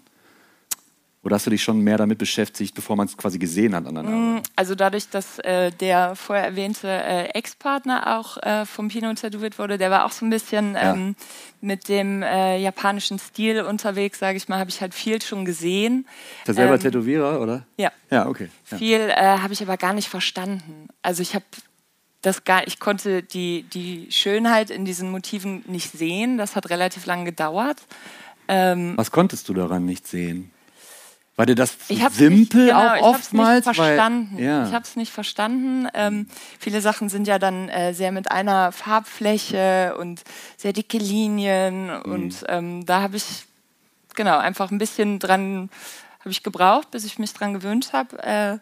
Oder 1.25 1.37
hast 1.37 1.47
du 1.47 1.49
dich 1.49 1.63
schon 1.63 1.79
mehr 1.79 1.97
damit 1.97 2.19
beschäftigt, 2.19 2.75
bevor 2.75 2.95
man 2.95 3.07
es 3.07 3.17
quasi 3.17 3.39
gesehen 3.39 3.73
hat 3.73 3.87
an 3.87 3.95
mm, 4.35 4.43
Also 4.55 4.75
dadurch, 4.75 5.09
dass 5.09 5.39
äh, 5.39 5.71
der 5.71 6.15
vorher 6.15 6.45
erwähnte 6.45 6.87
äh, 6.87 7.29
Ex-Partner 7.29 8.19
auch 8.19 8.37
äh, 8.43 8.63
vom 8.67 8.89
Pino 8.89 9.11
tätowiert 9.15 9.57
wurde, 9.57 9.79
der 9.79 9.89
war 9.89 10.05
auch 10.05 10.11
so 10.11 10.23
ein 10.23 10.29
bisschen 10.29 10.75
ja. 10.75 10.93
ähm, 10.93 11.15
mit 11.61 11.89
dem 11.89 12.21
äh, 12.21 12.59
japanischen 12.59 13.17
Stil 13.17 13.61
unterwegs, 13.61 14.19
sage 14.19 14.37
ich 14.37 14.47
mal, 14.49 14.59
habe 14.59 14.69
ich 14.69 14.81
halt 14.81 14.93
viel 14.93 15.19
schon 15.19 15.45
gesehen. 15.45 16.05
Ist 16.43 16.49
er 16.49 16.53
selber 16.53 16.75
ähm, 16.75 16.79
Tätowierer, 16.81 17.41
oder? 17.41 17.65
Ja. 17.77 17.91
Ja, 18.11 18.27
okay. 18.27 18.49
Ja. 18.69 18.77
Viel 18.77 18.99
äh, 18.99 19.15
habe 19.15 19.51
ich 19.51 19.63
aber 19.63 19.77
gar 19.77 19.93
nicht 19.93 20.09
verstanden. 20.09 20.89
Also 21.01 21.23
ich 21.23 21.33
habe 21.33 21.45
das 22.21 22.43
gar, 22.43 22.67
ich 22.67 22.79
konnte 22.79 23.23
die, 23.23 23.63
die 23.63 24.11
Schönheit 24.11 24.69
in 24.69 24.85
diesen 24.85 25.09
Motiven 25.09 25.63
nicht 25.65 25.91
sehen. 25.91 26.37
Das 26.37 26.55
hat 26.55 26.69
relativ 26.69 27.07
lange 27.07 27.25
gedauert. 27.25 27.77
Ähm, 28.47 28.93
Was 28.95 29.09
konntest 29.09 29.49
du 29.49 29.55
daran 29.55 29.85
nicht 29.85 30.07
sehen? 30.07 30.51
War 31.35 31.45
dir 31.45 31.55
das 31.55 31.77
simpel 31.87 32.67
genau, 32.67 32.79
auch 32.79 33.01
oftmals? 33.01 33.67
Ich 33.67 33.67
habe 33.67 33.71
es 33.71 33.77
nicht 33.77 33.77
verstanden. 33.77 34.37
Weil, 34.37 34.43
ja. 34.43 34.67
Ich 34.67 34.73
habe 34.73 34.83
es 34.85 34.95
nicht 34.95 35.11
verstanden. 35.11 35.87
Ähm, 35.93 36.27
viele 36.59 36.79
Sachen 36.79 37.09
sind 37.09 37.27
ja 37.27 37.39
dann 37.39 37.67
äh, 37.67 37.93
sehr 37.93 38.13
mit 38.13 38.31
einer 38.31 38.71
Farbfläche 38.71 39.95
und 39.99 40.23
sehr 40.55 40.71
dicke 40.71 40.97
Linien. 40.97 41.87
Mhm. 41.87 42.11
Und 42.11 42.45
ähm, 42.47 42.85
da 42.85 43.01
habe 43.01 43.17
ich 43.17 43.45
genau 44.15 44.37
einfach 44.37 44.71
ein 44.71 44.77
bisschen 44.77 45.19
dran 45.19 45.69
habe 46.25 46.31
ich 46.31 46.41
gebraucht, 46.41 46.89
bis 46.89 47.05
ich 47.05 47.19
mich 47.19 47.33
dran 47.33 47.53
gewöhnt 47.53 47.93
habe. 47.93 48.17
Äh, 48.23 48.57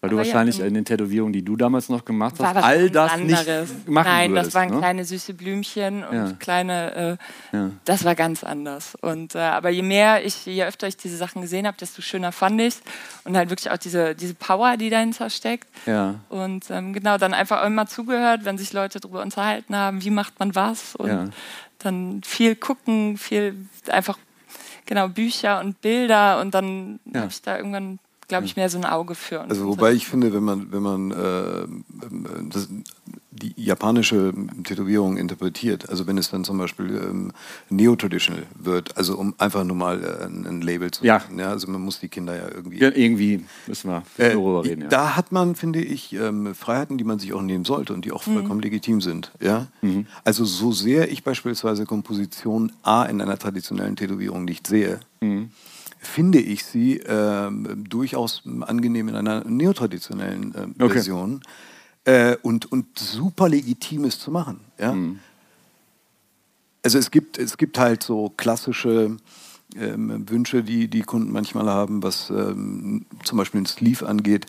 weil 0.00 0.10
du 0.10 0.16
Aber 0.16 0.24
wahrscheinlich 0.24 0.58
ja, 0.58 0.66
in 0.66 0.74
den 0.74 0.84
Tätowierungen, 0.84 1.32
die 1.32 1.42
du 1.42 1.56
damals 1.56 1.88
noch 1.88 2.04
gemacht 2.04 2.36
hast, 2.38 2.62
all 2.62 2.88
das 2.88 3.12
anderes. 3.12 3.72
nicht 3.72 3.88
machen 3.88 4.06
Nein, 4.06 4.30
würdest, 4.30 4.46
das 4.46 4.54
waren 4.54 4.70
ne? 4.70 4.78
kleine 4.78 5.04
süße 5.04 5.34
Blümchen 5.34 6.04
und 6.04 6.16
ja. 6.16 6.32
kleine, 6.38 7.18
äh, 7.52 7.56
ja. 7.56 7.70
das 7.84 8.04
war 8.04 8.14
ganz 8.14 8.44
anders. 8.44 8.94
Und, 9.00 9.34
äh, 9.34 9.38
aber 9.38 9.70
je 9.70 9.82
mehr 9.82 10.24
ich, 10.24 10.46
je 10.46 10.64
öfter 10.64 10.86
ich 10.86 10.96
diese 10.96 11.16
Sachen 11.16 11.42
gesehen 11.42 11.66
habe, 11.66 11.76
desto 11.76 12.00
schöner 12.00 12.30
fand 12.30 12.60
ich 12.60 12.76
Und 13.24 13.36
halt 13.36 13.50
wirklich 13.50 13.72
auch 13.72 13.76
diese, 13.76 14.14
diese 14.14 14.34
Power, 14.34 14.76
die 14.76 14.88
dahinter 14.88 15.30
steckt. 15.30 15.66
Ja. 15.84 16.14
Und 16.28 16.70
ähm, 16.70 16.92
genau, 16.92 17.18
dann 17.18 17.34
einfach 17.34 17.64
immer 17.66 17.88
zugehört, 17.88 18.44
wenn 18.44 18.56
sich 18.56 18.72
Leute 18.72 19.00
darüber 19.00 19.20
unterhalten 19.20 19.74
haben, 19.74 20.04
wie 20.04 20.10
macht 20.10 20.38
man 20.38 20.54
was. 20.54 20.94
Und 20.94 21.32
dann 21.80 22.20
viel 22.24 22.54
gucken, 22.54 23.18
viel 23.18 23.56
einfach, 23.88 24.16
genau, 24.86 25.08
Bücher 25.08 25.58
und 25.58 25.80
Bilder. 25.80 26.40
Und 26.40 26.54
dann 26.54 27.00
habe 27.12 27.28
ich 27.30 27.42
da 27.42 27.56
irgendwann 27.56 27.98
glaube 28.28 28.44
ich, 28.44 28.56
mehr 28.56 28.68
so 28.68 28.78
ein 28.78 28.84
Auge 28.84 29.14
für. 29.14 29.40
Also 29.40 29.66
wobei 29.66 29.92
ich 29.92 30.06
finde, 30.06 30.32
wenn 30.34 30.44
man, 30.44 30.70
wenn 30.70 30.82
man 30.82 31.10
äh, 31.10 31.66
das, 32.50 32.68
die 33.30 33.54
japanische 33.56 34.34
Tätowierung 34.64 35.16
interpretiert, 35.16 35.88
also 35.88 36.06
wenn 36.06 36.18
es 36.18 36.30
dann 36.30 36.44
zum 36.44 36.58
Beispiel 36.58 36.88
ähm, 36.88 37.32
neo-traditional 37.70 38.42
wird, 38.54 38.96
also 38.96 39.16
um 39.16 39.34
einfach 39.38 39.64
nur 39.64 39.76
mal 39.76 40.04
äh, 40.04 40.24
ein 40.26 40.60
Label 40.60 40.90
zu 40.90 41.04
ja. 41.04 41.14
machen, 41.14 41.38
ja, 41.38 41.48
also 41.50 41.70
man 41.70 41.80
muss 41.80 42.00
die 42.00 42.08
Kinder 42.08 42.36
ja 42.36 42.48
irgendwie... 42.54 42.78
Ja, 42.78 42.90
irgendwie 42.94 43.44
müssen 43.66 43.90
wir 43.90 44.02
äh, 44.18 44.32
darüber 44.32 44.64
reden, 44.64 44.82
ja. 44.82 44.88
Da 44.88 45.16
hat 45.16 45.32
man, 45.32 45.54
finde 45.54 45.80
ich, 45.80 46.12
ähm, 46.12 46.54
Freiheiten, 46.54 46.98
die 46.98 47.04
man 47.04 47.18
sich 47.18 47.32
auch 47.32 47.42
nehmen 47.42 47.64
sollte 47.64 47.94
und 47.94 48.04
die 48.04 48.12
auch 48.12 48.22
vollkommen 48.22 48.56
mhm. 48.56 48.64
legitim 48.64 49.00
sind, 49.00 49.32
ja. 49.40 49.68
Mhm. 49.80 50.06
Also 50.24 50.44
so 50.44 50.72
sehr 50.72 51.10
ich 51.10 51.24
beispielsweise 51.24 51.86
Komposition 51.86 52.72
A 52.82 53.04
in 53.04 53.22
einer 53.22 53.38
traditionellen 53.38 53.96
Tätowierung 53.96 54.44
nicht 54.44 54.66
sehe, 54.66 55.00
mhm 55.20 55.50
finde 55.98 56.40
ich 56.40 56.64
sie 56.64 56.98
äh, 56.98 57.50
durchaus 57.76 58.42
angenehm 58.60 59.08
in 59.08 59.16
einer 59.16 59.44
neotraditionellen 59.44 60.54
äh, 60.54 60.82
okay. 60.82 60.94
Version 60.94 61.42
äh, 62.04 62.36
und, 62.42 62.70
und 62.70 62.98
super 62.98 63.48
legitim 63.48 64.04
ist 64.04 64.20
zu 64.20 64.30
machen. 64.30 64.60
Ja? 64.78 64.92
Mhm. 64.92 65.18
Also 66.82 66.98
es 66.98 67.10
gibt, 67.10 67.38
es 67.38 67.56
gibt 67.56 67.78
halt 67.78 68.02
so 68.02 68.32
klassische 68.36 69.16
ähm, 69.76 70.28
Wünsche, 70.30 70.62
die 70.62 70.88
die 70.88 71.02
Kunden 71.02 71.32
manchmal 71.32 71.66
haben, 71.66 72.02
was 72.02 72.30
ähm, 72.30 73.04
zum 73.24 73.38
Beispiel 73.38 73.60
ein 73.60 73.66
Sleeve 73.66 74.06
angeht. 74.06 74.46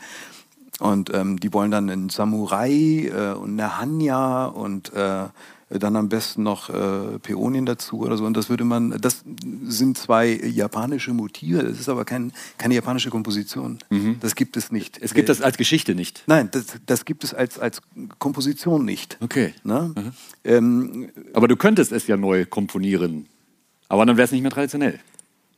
Und 0.80 1.14
ähm, 1.14 1.40
die 1.40 1.52
wollen 1.52 1.72
dann 1.72 1.90
einen 1.90 2.10
Samurai 2.10 3.12
äh, 3.12 3.34
und 3.34 3.60
eine 3.60 3.78
Hanya 3.78 4.46
und 4.46 4.94
äh, 4.94 5.26
dann 5.70 5.96
am 5.96 6.10
besten 6.10 6.44
noch 6.44 6.70
äh, 6.70 7.20
Peonien 7.20 7.66
dazu 7.66 8.00
oder 8.00 8.18
so. 8.18 8.26
Und 8.26 8.36
das 8.36 8.50
würde 8.50 8.64
man, 8.64 8.92
das 9.00 9.24
sind 9.64 9.98
zwei 9.98 10.30
japanische 10.30 11.14
Motive, 11.14 11.64
das 11.64 11.80
ist 11.80 11.90
aber 11.90 12.06
kein, 12.06 12.32
keine 12.58 12.74
japanische 12.74 13.12
Komposition. 13.12 13.78
Mhm. 13.90 14.18
Das 14.20 14.36
gibt 14.36 14.58
es 14.58 14.72
nicht. 14.72 14.98
Es 15.00 15.14
gibt 15.14 15.30
das 15.30 15.42
als 15.42 15.58
Geschichte 15.58 15.94
nicht? 15.94 16.24
Nein, 16.26 16.50
das, 16.52 16.66
das 16.88 17.06
gibt 17.06 17.24
es 17.24 17.36
als, 17.36 17.60
als 17.60 17.82
Komposition 18.18 18.84
nicht. 18.84 19.18
Okay. 19.22 19.54
Mhm. 19.64 20.12
Ähm, 20.44 21.10
aber 21.34 21.48
du 21.48 21.56
könntest 21.56 21.92
es 21.92 22.08
ja 22.08 22.18
neu 22.18 22.46
komponieren. 22.46 23.28
Aber 23.90 24.06
dann 24.06 24.18
wäre 24.18 24.26
es 24.26 24.32
nicht 24.32 24.42
mehr 24.42 24.52
traditionell. 24.52 25.00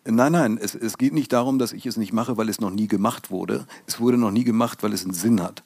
Nein, 0.03 0.31
nein, 0.31 0.59
es, 0.61 0.73
es 0.73 0.97
geht 0.97 1.13
nicht 1.13 1.31
darum, 1.31 1.59
dass 1.59 1.73
ich 1.73 1.85
es 1.85 1.95
nicht 1.95 2.11
mache, 2.11 2.35
weil 2.35 2.49
es 2.49 2.59
noch 2.59 2.71
nie 2.71 2.87
gemacht 2.87 3.29
wurde. 3.29 3.67
Es 3.85 3.99
wurde 3.99 4.17
noch 4.17 4.31
nie 4.31 4.43
gemacht, 4.43 4.83
weil 4.83 4.93
es 4.93 5.03
einen 5.03 5.13
Sinn 5.13 5.41
hat. 5.41 5.63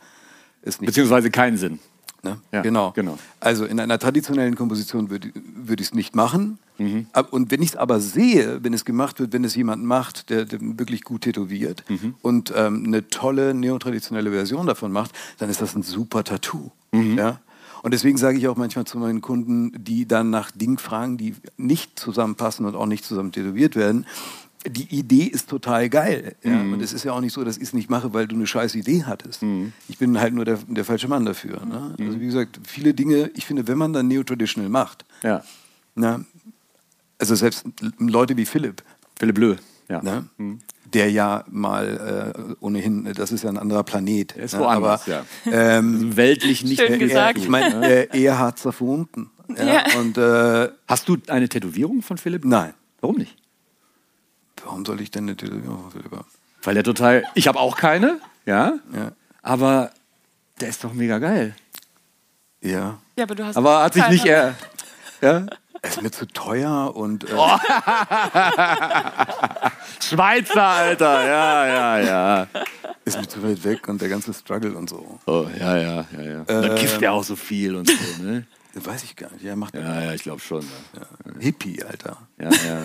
Beziehungsweise 0.79 1.31
keinen 1.31 1.57
Sinn. 1.57 1.79
Ne? 2.25 2.39
Ja, 2.51 2.61
genau. 2.63 2.91
genau. 2.91 3.19
Also 3.39 3.65
in 3.65 3.79
einer 3.79 3.99
traditionellen 3.99 4.55
Komposition 4.55 5.11
würde 5.11 5.29
würd 5.35 5.79
ich 5.79 5.87
es 5.87 5.93
nicht 5.93 6.15
machen. 6.15 6.57
Mhm. 6.79 7.05
Und 7.29 7.51
wenn 7.51 7.61
ich 7.61 7.69
es 7.69 7.75
aber 7.75 7.99
sehe, 7.99 8.63
wenn 8.63 8.73
es 8.73 8.83
gemacht 8.83 9.19
wird, 9.19 9.31
wenn 9.31 9.43
es 9.43 9.55
jemand 9.55 9.83
macht, 9.83 10.31
der, 10.31 10.45
der 10.45 10.59
wirklich 10.61 11.03
gut 11.03 11.21
tätowiert 11.21 11.83
mhm. 11.87 12.15
und 12.23 12.51
ähm, 12.55 12.83
eine 12.85 13.07
tolle 13.07 13.53
neotraditionelle 13.53 14.31
Version 14.31 14.65
davon 14.65 14.91
macht, 14.91 15.11
dann 15.37 15.51
ist 15.51 15.61
das 15.61 15.75
ein 15.75 15.83
super 15.83 16.23
Tattoo. 16.23 16.71
Mhm. 16.91 17.17
Ja? 17.17 17.39
Und 17.83 17.93
deswegen 17.93 18.17
sage 18.17 18.39
ich 18.39 18.47
auch 18.47 18.57
manchmal 18.57 18.85
zu 18.85 18.97
meinen 18.97 19.21
Kunden, 19.21 19.71
die 19.77 20.07
dann 20.07 20.31
nach 20.31 20.49
Dingen 20.49 20.79
fragen, 20.79 21.17
die 21.17 21.35
nicht 21.57 21.99
zusammenpassen 21.99 22.65
und 22.65 22.73
auch 22.73 22.87
nicht 22.87 23.05
zusammen 23.05 23.31
tätowiert 23.31 23.75
werden, 23.75 24.07
die 24.67 24.95
Idee 24.95 25.23
ist 25.25 25.49
total 25.49 25.89
geil. 25.89 26.35
Ja? 26.43 26.61
Und 26.61 26.81
es 26.81 26.93
ist 26.93 27.03
ja 27.03 27.11
auch 27.13 27.21
nicht 27.21 27.33
so, 27.33 27.43
dass 27.43 27.57
ich 27.57 27.63
es 27.63 27.73
nicht 27.73 27.89
mache, 27.89 28.13
weil 28.13 28.27
du 28.27 28.35
eine 28.35 28.47
scheiß 28.47 28.75
Idee 28.75 29.03
hattest. 29.05 29.41
Ich 29.87 29.97
bin 29.97 30.19
halt 30.19 30.33
nur 30.33 30.45
der, 30.45 30.59
der 30.67 30.85
falsche 30.85 31.07
Mann 31.07 31.25
dafür. 31.25 31.65
Ne? 31.65 31.95
Also 31.99 32.19
wie 32.19 32.25
gesagt, 32.25 32.59
viele 32.63 32.93
Dinge, 32.93 33.31
ich 33.35 33.45
finde, 33.45 33.67
wenn 33.67 33.77
man 33.77 33.93
dann 33.93 34.07
Neo-Traditional 34.07 34.69
macht, 34.69 35.05
Ja. 35.23 35.43
na, 35.95 36.23
also 37.19 37.35
selbst 37.35 37.65
Leute 37.99 38.35
wie 38.37 38.45
Philipp, 38.45 38.83
Philipp 39.17 39.35
Bleu. 39.35 39.55
Ja. 39.87 40.01
ne? 40.01 40.25
der 40.93 41.11
ja 41.11 41.43
mal 41.49 42.33
äh, 42.35 42.55
ohnehin, 42.59 43.11
das 43.15 43.31
ist 43.31 43.43
ja 43.43 43.49
ein 43.49 43.57
anderer 43.57 43.83
Planet. 43.83 44.35
Er 44.37 44.45
ist 44.45 44.53
ne? 44.53 44.59
woanders, 44.61 45.03
aber, 45.03 45.25
ja. 45.45 45.77
ähm, 45.77 46.15
Weltlich 46.15 46.63
nicht 46.63 46.79
Schön 46.79 46.89
mehr 46.91 46.99
gesagt. 46.99 47.37
ich 47.37 47.49
meine, 47.49 47.85
äh, 48.11 48.23
er 48.23 48.39
hat 48.39 48.57
es 48.59 48.65
erfunden. 48.65 49.29
Ja? 49.57 49.65
Ja. 49.65 49.99
Und 49.99 50.17
äh, 50.17 50.69
Hast 50.87 51.07
du 51.09 51.17
eine 51.27 51.49
Tätowierung 51.49 52.01
von 52.01 52.17
Philipp? 52.17 52.45
nein, 52.45 52.73
Warum 53.01 53.17
nicht? 53.17 53.35
Warum 54.63 54.85
soll 54.85 55.01
ich 55.01 55.11
denn 55.11 55.25
eine 55.25 55.35
Tätowierung 55.35 55.81
von 55.83 55.91
Philipp 55.91 56.11
haben? 56.11 56.25
Weil 56.63 56.77
er 56.77 56.83
total. 56.83 57.23
Ich 57.35 57.47
habe 57.47 57.59
auch 57.59 57.77
keine, 57.77 58.19
ja. 58.45 58.73
Ja. 58.93 59.11
Aber 59.41 59.91
der 60.61 60.69
ist 60.69 60.83
doch 60.83 60.93
mega 60.93 61.19
geil. 61.19 61.55
ja. 62.61 62.97
Ja, 63.17 63.23
aber 63.23 63.35
du 63.35 63.45
hast 63.45 63.55
Aber 63.55 63.81
hat 63.83 63.93
sich 63.93 64.07
nicht 64.09 64.25
er. 64.25 64.55
Ja? 65.21 65.45
Er 65.81 65.89
ist 65.89 66.01
mir 66.01 66.11
zu 66.11 66.25
teuer 66.27 66.93
und 66.95 67.23
äh, 67.29 67.33
Oh. 67.33 67.57
Schweizer, 70.01 70.63
Alter. 70.63 71.25
Ja, 71.25 71.67
ja, 71.67 71.99
ja. 71.99 72.47
ist 73.05 73.19
mir 73.19 73.27
zu 73.27 73.41
weit 73.43 73.63
weg 73.63 73.87
und 73.87 74.01
der 74.01 74.09
ganze 74.09 74.33
Struggle 74.33 74.75
und 74.75 74.89
so. 74.89 75.19
Oh, 75.25 75.45
ja, 75.59 75.77
ja, 75.77 76.05
ja, 76.17 76.21
ja. 76.21 76.39
Und 76.39 76.49
dann 76.49 76.75
kifft 76.75 77.01
er 77.01 77.13
auch 77.13 77.23
so 77.23 77.35
viel 77.35 77.75
und 77.75 77.87
so, 77.89 78.23
ne? 78.23 78.45
Das 78.73 78.85
weiß 78.85 79.03
ich 79.03 79.15
gar 79.15 79.31
nicht. 79.31 79.45
Er 79.45 79.55
macht 79.55 79.73
Ja, 79.75 80.01
ja, 80.01 80.13
ich 80.13 80.23
glaube 80.23 80.41
schon. 80.41 80.65
Ja, 80.93 81.01
Hippie, 81.39 81.81
Alter. 81.83 82.17
ja. 82.39 82.49
ja. 82.49 82.83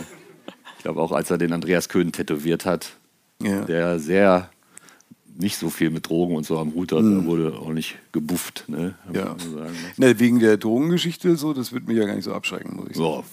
Ich 0.80 0.84
glaube 0.84 1.02
auch, 1.02 1.12
als 1.12 1.30
er 1.30 1.36
den 1.36 1.52
Andreas 1.52 1.90
Köhn 1.90 2.10
tätowiert 2.10 2.64
hat, 2.64 2.92
Ja. 3.42 3.66
der 3.66 3.98
sehr 3.98 4.48
nicht 5.36 5.58
so 5.58 5.68
viel 5.68 5.90
mit 5.90 6.08
Drogen 6.08 6.34
und 6.36 6.46
so 6.46 6.58
am 6.58 6.72
Hut 6.72 6.92
hat, 6.92 7.00
da 7.00 7.24
wurde 7.26 7.52
auch 7.52 7.68
nicht 7.74 7.98
gebufft, 8.12 8.64
ne? 8.66 8.94
Mhm. 9.06 9.14
Ja. 9.14 9.24
Ne? 9.34 9.66
Na, 9.98 10.18
wegen 10.18 10.40
der 10.40 10.56
Drogengeschichte, 10.56 11.36
so, 11.36 11.52
das 11.52 11.74
wird 11.74 11.86
mich 11.86 11.98
ja 11.98 12.06
gar 12.06 12.14
nicht 12.14 12.24
so 12.24 12.32
abschrecken, 12.32 12.76
muss 12.76 12.86
ich 12.88 12.96
sagen. 12.96 13.24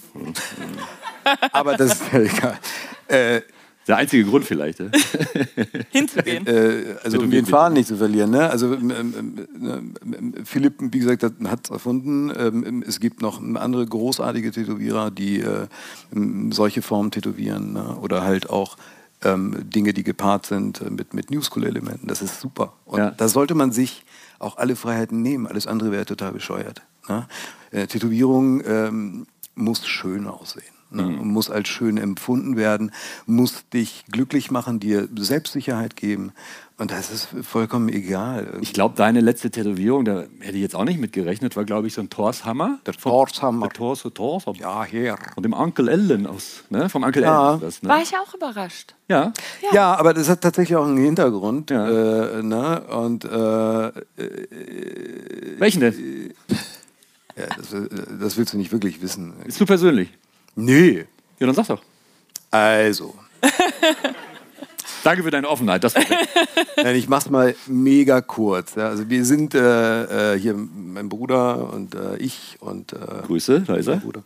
Ja, 1.24 1.38
Aber 1.52 1.78
das 1.78 1.94
ist 1.94 2.12
ja 2.12 2.20
egal. 2.20 2.58
Äh, 3.08 3.40
der 3.88 3.96
einzige 3.96 4.24
Grund 4.24 4.44
vielleicht. 4.44 4.80
Ne? 4.80 4.90
hinzugehen. 5.90 6.46
äh, 6.46 6.96
also 7.02 7.18
um 7.20 7.30
den 7.30 7.46
Faden 7.46 7.74
nicht 7.74 7.88
zu 7.88 7.96
verlieren. 7.96 8.30
Ne? 8.30 8.48
Also 8.48 8.74
ähm, 8.74 8.90
ähm, 8.90 9.94
ähm, 10.02 10.34
Philipp, 10.44 10.74
wie 10.78 10.98
gesagt, 10.98 11.22
hat 11.22 11.64
es 11.64 11.70
erfunden. 11.70 12.30
Ähm, 12.36 12.84
es 12.86 13.00
gibt 13.00 13.22
noch 13.22 13.42
andere 13.42 13.86
großartige 13.86 14.50
Tätowierer, 14.52 15.10
die 15.10 15.40
äh, 15.40 15.66
solche 16.50 16.82
Formen 16.82 17.10
tätowieren. 17.10 17.72
Ne? 17.72 17.96
Oder 18.00 18.22
halt 18.22 18.50
auch 18.50 18.76
ähm, 19.24 19.56
Dinge, 19.70 19.92
die 19.92 20.04
gepaart 20.04 20.46
sind 20.46 20.80
äh, 20.80 20.90
mit, 20.90 21.14
mit 21.14 21.30
New 21.30 21.40
School-Elementen. 21.42 22.06
Das 22.06 22.22
ist 22.22 22.40
super. 22.40 22.74
Und 22.84 22.98
Ja. 22.98 23.10
da 23.10 23.28
sollte 23.28 23.54
man 23.54 23.72
sich 23.72 24.04
auch 24.38 24.58
alle 24.58 24.76
Freiheiten 24.76 25.22
nehmen. 25.22 25.46
Alles 25.46 25.66
andere 25.66 25.90
wäre 25.90 26.04
total 26.04 26.32
bescheuert. 26.32 26.82
Ne? 27.08 27.26
Äh, 27.70 27.86
Tätowierung 27.86 28.62
ähm, 28.64 29.26
muss 29.54 29.86
schön 29.86 30.26
aussehen. 30.26 30.77
Ne? 30.90 31.02
Muss 31.02 31.50
als 31.50 31.68
schön 31.68 31.98
empfunden 31.98 32.56
werden, 32.56 32.92
muss 33.26 33.68
dich 33.72 34.04
glücklich 34.10 34.50
machen, 34.50 34.80
dir 34.80 35.08
Selbstsicherheit 35.16 35.96
geben. 35.96 36.32
Und 36.78 36.92
das 36.92 37.10
ist 37.10 37.28
vollkommen 37.42 37.88
egal. 37.88 38.56
Ich 38.60 38.72
glaube, 38.72 38.94
deine 38.96 39.20
letzte 39.20 39.50
Tätowierung, 39.50 40.04
da 40.04 40.24
hätte 40.38 40.54
ich 40.54 40.62
jetzt 40.62 40.76
auch 40.76 40.84
nicht 40.84 41.00
mit 41.00 41.12
gerechnet, 41.12 41.56
war, 41.56 41.64
glaube 41.64 41.88
ich, 41.88 41.94
so 41.94 42.00
ein 42.00 42.08
Torshammer. 42.08 42.78
Der 42.86 42.94
Torshammer. 42.94 43.66
Der 43.66 43.74
Tors, 43.74 44.06
Tors. 44.14 44.44
Ja, 44.58 44.84
her. 44.84 45.18
Von 45.34 45.42
dem 45.42 45.54
Onkel 45.54 45.88
Ellen 45.88 46.26
aus, 46.28 46.62
ne? 46.70 46.88
Vom 46.88 47.02
Onkel 47.02 47.24
Ja. 47.24 47.50
Ellen. 47.50 47.60
Das, 47.60 47.82
War 47.82 47.96
ne? 47.96 48.04
ich 48.04 48.16
auch 48.16 48.32
überrascht. 48.32 48.94
Ja. 49.08 49.32
Ja. 49.72 49.96
aber 49.96 50.14
das 50.14 50.28
hat 50.28 50.40
tatsächlich 50.40 50.76
auch 50.76 50.86
einen 50.86 50.98
Hintergrund. 50.98 51.70
Ja. 51.70 51.88
Äh, 52.38 52.42
ne? 52.44 52.80
Und 52.82 53.24
äh, 53.24 53.90
Welchen 55.58 55.80
denn? 55.80 56.32
ja, 57.36 57.46
das, 57.56 57.72
äh, 57.72 57.88
das 58.20 58.36
willst 58.36 58.52
du 58.54 58.56
nicht 58.56 58.70
wirklich 58.70 59.02
wissen. 59.02 59.32
Ist 59.46 59.58
zu 59.58 59.66
persönlich. 59.66 60.10
Nee. 60.58 61.06
Ja, 61.38 61.46
dann 61.46 61.54
sag 61.54 61.68
doch. 61.68 61.82
Also, 62.50 63.14
Danke 65.04 65.22
für 65.22 65.30
deine 65.30 65.48
Offenheit. 65.48 65.84
Das 65.84 65.94
Nein, 66.76 66.96
ich 66.96 67.08
mach's 67.08 67.30
mal 67.30 67.54
mega 67.66 68.20
kurz. 68.20 68.74
Ja. 68.74 68.88
Also 68.88 69.08
wir 69.08 69.24
sind 69.24 69.54
äh, 69.54 70.34
äh, 70.34 70.38
hier 70.38 70.54
mein 70.54 71.08
Bruder 71.08 71.72
und 71.72 71.94
äh, 71.94 72.16
ich 72.16 72.56
und 72.60 72.92
äh, 72.92 72.96
Grüße, 73.26 73.60
da 73.60 73.76
ist 73.76 73.86
er. 73.86 73.96
Bruder. 73.98 74.24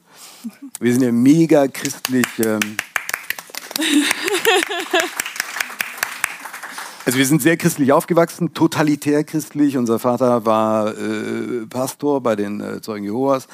Wir 0.81 0.92
sind 0.92 1.03
ja 1.03 1.12
mega 1.12 1.68
christlich. 1.68 2.27
Ähm, 2.38 2.61
also 7.05 7.18
wir 7.18 7.27
sind 7.27 7.42
sehr 7.42 7.59
christlich 7.59 7.92
aufgewachsen, 7.92 8.55
totalitär 8.55 9.25
christlich. 9.25 9.77
Unser 9.77 9.99
Vater 9.99 10.47
war 10.47 10.97
äh, 10.97 11.66
Pastor 11.68 12.23
bei 12.23 12.35
den 12.35 12.81
Zeugen 12.83 13.05
Jehovas. 13.05 13.47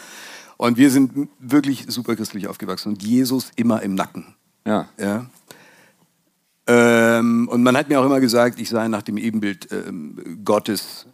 Und 0.59 0.77
wir 0.77 0.90
sind 0.90 1.29
wirklich 1.38 1.87
super 1.88 2.16
christlich 2.16 2.49
aufgewachsen 2.49 2.90
und 2.90 3.03
Jesus 3.03 3.53
immer 3.57 3.81
im 3.81 3.94
Nacken. 3.94 4.35
Ja. 4.66 4.88
Ja. 4.99 5.27
Ähm, 6.66 7.49
und 7.49 7.62
man 7.62 7.77
hat 7.77 7.88
mir 7.88 8.01
auch 8.01 8.05
immer 8.05 8.21
gesagt, 8.21 8.61
ich 8.61 8.68
sei 8.68 8.88
nach 8.88 9.03
dem 9.03 9.16
Ebenbild 9.16 9.68
ähm, 9.73 10.42
Gottes 10.44 11.07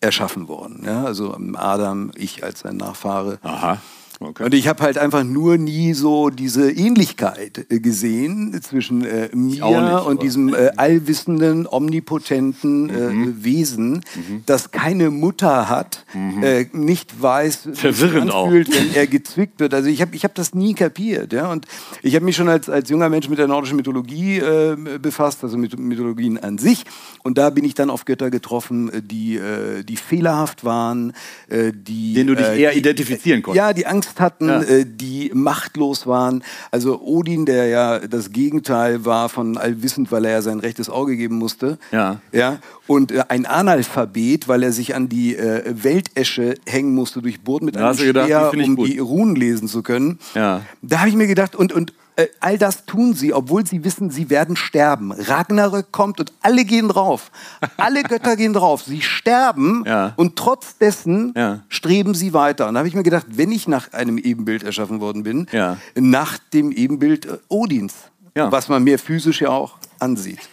erschaffen 0.00 0.48
worden. 0.48 0.82
Ja? 0.84 1.04
Also 1.04 1.36
Adam, 1.54 2.12
ich 2.14 2.44
als 2.44 2.60
sein 2.60 2.76
Nachfahre. 2.76 3.38
Aha. 3.42 3.80
Okay. 4.20 4.42
Und 4.42 4.54
ich 4.54 4.66
habe 4.66 4.82
halt 4.82 4.98
einfach 4.98 5.22
nur 5.22 5.58
nie 5.58 5.92
so 5.94 6.28
diese 6.30 6.72
Ähnlichkeit 6.72 7.66
äh, 7.70 7.78
gesehen 7.78 8.60
zwischen 8.62 9.04
äh, 9.04 9.28
mir 9.32 9.80
nicht, 9.80 10.06
und 10.06 10.22
diesem 10.22 10.52
äh, 10.52 10.70
allwissenden, 10.76 11.68
omnipotenten 11.68 12.90
äh, 12.90 13.44
Wesen, 13.44 14.00
das 14.44 14.72
keine 14.72 15.10
Mutter 15.10 15.68
hat, 15.68 16.04
äh, 16.42 16.66
nicht 16.72 17.22
weiß, 17.22 17.68
wie 17.68 17.76
Verwirrend 17.76 18.24
sich 18.24 18.32
auch. 18.32 18.46
anfühlt, 18.46 18.74
wenn 18.74 18.92
er 18.94 19.06
gezwickt 19.06 19.60
wird. 19.60 19.72
Also 19.72 19.88
ich 19.88 20.00
habe 20.00 20.16
ich 20.16 20.24
hab 20.24 20.34
das 20.34 20.52
nie 20.52 20.74
kapiert. 20.74 21.32
Ja? 21.32 21.52
Und 21.52 21.66
ich 22.02 22.16
habe 22.16 22.24
mich 22.24 22.34
schon 22.34 22.48
als, 22.48 22.68
als 22.68 22.90
junger 22.90 23.08
Mensch 23.08 23.28
mit 23.28 23.38
der 23.38 23.46
nordischen 23.46 23.76
Mythologie 23.76 24.38
äh, 24.38 24.76
befasst, 25.00 25.44
also 25.44 25.56
mit 25.56 25.78
Mythologien 25.78 26.38
an 26.38 26.58
sich. 26.58 26.84
Und 27.22 27.38
da 27.38 27.50
bin 27.50 27.64
ich 27.64 27.74
dann 27.74 27.88
auf 27.88 28.04
Götter 28.04 28.30
getroffen, 28.30 28.92
äh, 28.92 29.00
die, 29.00 29.36
äh, 29.36 29.84
die 29.84 29.96
fehlerhaft 29.96 30.64
waren, 30.64 31.12
äh, 31.48 31.72
die... 31.72 32.14
Den 32.14 32.26
du 32.26 32.34
dich 32.34 32.46
äh, 32.46 32.62
eher 32.62 32.76
identifizieren 32.76 33.42
konntest. 33.42 33.58
Ja, 33.58 33.72
die 33.72 33.86
Angst 33.86 34.07
hatten, 34.18 34.48
Ja. 34.48 34.62
äh, 34.62 34.84
die 34.86 35.30
machtlos 35.34 36.06
waren. 36.06 36.42
Also 36.70 37.00
Odin, 37.00 37.46
der 37.46 37.66
ja 37.68 37.98
das 38.00 38.32
Gegenteil 38.32 39.04
war 39.04 39.28
von 39.28 39.56
allwissend, 39.58 40.10
weil 40.12 40.24
er 40.24 40.32
ja 40.32 40.42
sein 40.42 40.60
rechtes 40.60 40.88
Auge 40.90 41.16
geben 41.16 41.36
musste. 41.36 41.78
Ja. 41.92 42.20
ja? 42.32 42.58
Und 42.86 43.12
äh, 43.12 43.24
ein 43.28 43.46
Analphabet, 43.46 44.48
weil 44.48 44.62
er 44.62 44.72
sich 44.72 44.94
an 44.94 45.08
die 45.08 45.36
äh, 45.36 45.62
Weltesche 45.66 46.54
hängen 46.66 46.94
musste, 46.94 47.22
durchbohrt 47.22 47.62
mit 47.62 47.76
Da 47.76 47.90
einem 47.90 47.98
Speer, 47.98 48.52
um 48.54 48.76
gut. 48.76 48.88
die 48.88 48.98
Runen 48.98 49.36
lesen 49.36 49.68
zu 49.68 49.82
können. 49.82 50.18
Ja. 50.34 50.62
Da 50.82 51.00
habe 51.00 51.08
ich 51.08 51.14
mir 51.16 51.26
gedacht, 51.26 51.54
und, 51.54 51.72
und 51.72 51.92
äh, 52.18 52.26
all 52.40 52.58
das 52.58 52.84
tun 52.84 53.14
sie, 53.14 53.32
obwohl 53.32 53.64
sie 53.66 53.84
wissen, 53.84 54.10
sie 54.10 54.28
werden 54.28 54.56
sterben. 54.56 55.12
Ragnarök 55.12 55.92
kommt 55.92 56.18
und 56.20 56.32
alle 56.42 56.64
gehen 56.64 56.88
drauf. 56.88 57.30
Alle 57.76 58.02
Götter 58.02 58.34
gehen 58.36 58.52
drauf. 58.52 58.82
Sie 58.82 59.00
sterben 59.02 59.84
Ja. 59.86 60.12
und 60.16 60.36
trotz 60.36 60.76
dessen 60.78 61.32
Ja. 61.36 61.60
streben 61.68 62.14
sie 62.14 62.32
weiter. 62.34 62.66
Und 62.68 62.74
da 62.74 62.78
habe 62.78 62.88
ich 62.88 62.94
mir 62.94 63.02
gedacht, 63.04 63.26
wenn 63.30 63.52
ich 63.52 63.68
nach 63.68 63.92
einem 63.92 64.18
Ebenbild 64.18 64.64
erschaffen 64.64 65.00
worden 65.00 65.22
bin, 65.22 65.46
Ja. 65.52 65.76
nach 65.94 66.38
dem 66.52 66.72
Ebenbild 66.72 67.26
äh, 67.26 67.38
Odins, 67.48 67.94
Ja. 68.36 68.50
was 68.50 68.68
man 68.68 68.82
mir 68.84 68.98
physisch 68.98 69.40
ja 69.40 69.50
auch 69.50 69.78
ansieht. 70.00 70.40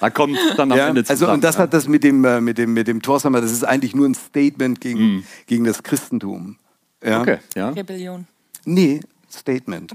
Da 0.00 0.10
kommt 0.10 0.38
dann 0.56 0.70
am 0.72 0.78
Ja, 0.78 0.88
Ende 0.88 1.00
also 1.00 1.14
zusammen. 1.14 1.34
und 1.34 1.44
das 1.44 1.58
hat 1.58 1.72
das 1.74 1.88
mit 1.88 2.04
dem 2.04 2.24
äh, 2.24 2.40
mit 2.40 2.58
dem 2.58 2.72
mit 2.72 2.86
dem 2.88 3.02
Torshammer, 3.02 3.40
das 3.40 3.50
ist 3.52 3.64
eigentlich 3.64 3.94
nur 3.94 4.06
ein 4.08 4.14
Statement 4.14 4.80
gegen, 4.80 5.24
gegen 5.46 5.64
das 5.64 5.82
Christentum. 5.82 6.56
Ja? 7.04 7.20
Okay, 7.20 7.38
ja. 7.54 7.70
Rebellion. 7.70 8.26
Nee, 8.64 9.00
Statement. 9.32 9.92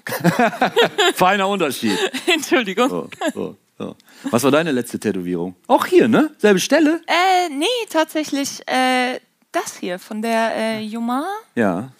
Feiner 1.15 1.47
Unterschied. 1.47 1.97
Entschuldigung. 2.28 2.89
So, 2.89 3.10
so, 3.34 3.56
so. 3.78 3.95
Was 4.32 4.43
war 4.43 4.52
deine 4.52 4.71
letzte 4.71 5.00
Tätowierung? 5.00 5.56
Auch 5.67 5.86
hier, 5.86 6.08
ne? 6.08 6.32
Selbe 6.38 6.60
Stelle? 6.60 7.02
Äh, 7.08 7.50
nee, 7.50 7.65
tatsächlich 7.89 8.67
äh, 8.67 9.19
das 9.52 9.78
hier 9.78 10.00
von 10.00 10.21
der 10.21 10.56
äh, 10.56 10.82
Joma. 10.82 11.26
Ja. 11.56 11.91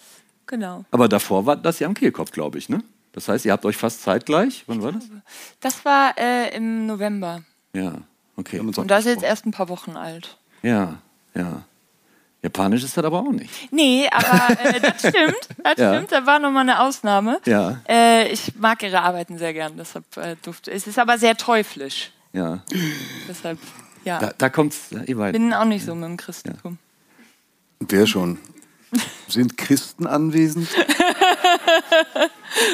Genau. 0.46 0.84
Aber 0.90 1.08
davor 1.08 1.46
war 1.46 1.56
das 1.56 1.78
ja 1.78 1.86
am 1.86 1.94
Kehlkopf, 1.94 2.30
glaube 2.32 2.58
ich, 2.58 2.68
ne? 2.68 2.82
Das 3.12 3.28
heißt, 3.28 3.44
ihr 3.44 3.52
habt 3.52 3.64
euch 3.64 3.76
fast 3.76 4.02
zeitgleich. 4.02 4.64
Wann 4.66 4.82
war 4.82 4.92
das? 4.92 5.04
Das 5.60 5.84
war 5.84 6.16
äh, 6.18 6.54
im 6.56 6.86
November. 6.86 7.42
Ja, 7.72 7.94
okay. 8.36 8.60
Und 8.60 8.76
das 8.90 9.06
ist 9.06 9.14
jetzt 9.14 9.24
erst 9.24 9.46
ein 9.46 9.50
paar 9.50 9.68
Wochen 9.68 9.96
alt. 9.96 10.38
Ja, 10.62 10.98
ja. 11.34 11.64
Japanisch 12.42 12.84
ist 12.84 12.96
das 12.96 13.04
aber 13.04 13.18
auch 13.20 13.32
nicht. 13.32 13.50
Nee, 13.72 14.08
aber 14.12 14.60
äh, 14.60 14.80
das 14.80 14.98
stimmt. 15.00 15.48
Das 15.64 15.74
Ja. 15.76 15.94
stimmt. 15.94 16.12
Da 16.12 16.24
war 16.24 16.38
nochmal 16.38 16.62
eine 16.62 16.80
Ausnahme. 16.80 17.40
Ja. 17.46 17.80
Äh, 17.88 18.28
ich 18.32 18.54
mag 18.56 18.82
ihre 18.82 19.00
Arbeiten 19.02 19.38
sehr 19.38 19.52
gern, 19.52 19.72
deshalb 19.76 20.04
äh, 20.16 20.36
durfte. 20.42 20.70
Es 20.70 20.86
ist 20.86 20.98
aber 20.98 21.18
sehr 21.18 21.36
teuflisch. 21.36 22.12
Ja. 22.32 22.62
Deshalb, 23.28 23.58
ja. 24.04 24.18
Da, 24.20 24.32
da 24.38 24.48
kommt's, 24.50 24.90
ihr 25.06 25.16
beiden. 25.16 25.32
Bin 25.42 25.52
auch 25.52 25.64
nicht 25.64 25.84
so 25.84 25.94
mit 25.96 26.04
dem 26.08 26.16
Christentum. 26.16 26.78
Wer 27.80 28.06
schon? 28.06 28.38
Sind 29.28 29.56
Christen 29.58 30.06
anwesend? 30.06 30.68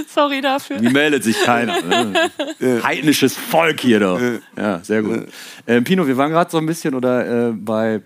Sorry 0.08 0.40
dafür. 0.40 0.80
Wie 0.80 0.88
meldet 0.90 1.24
sich 1.24 1.40
keiner? 1.42 1.80
Ne? 1.82 2.30
Heidnisches 2.82 3.34
Volk 3.36 3.80
hier 3.80 4.00
doch. 4.00 4.20
Ja, 4.56 4.80
sehr 4.80 5.02
gut. 5.02 5.26
Äh, 5.66 5.80
Pino, 5.82 6.06
wir 6.06 6.16
waren 6.16 6.30
gerade 6.30 6.50
so 6.50 6.58
ein 6.58 6.66
bisschen 6.66 6.94
oder 6.94 7.48
äh, 7.48 7.52
bei, 7.52 8.02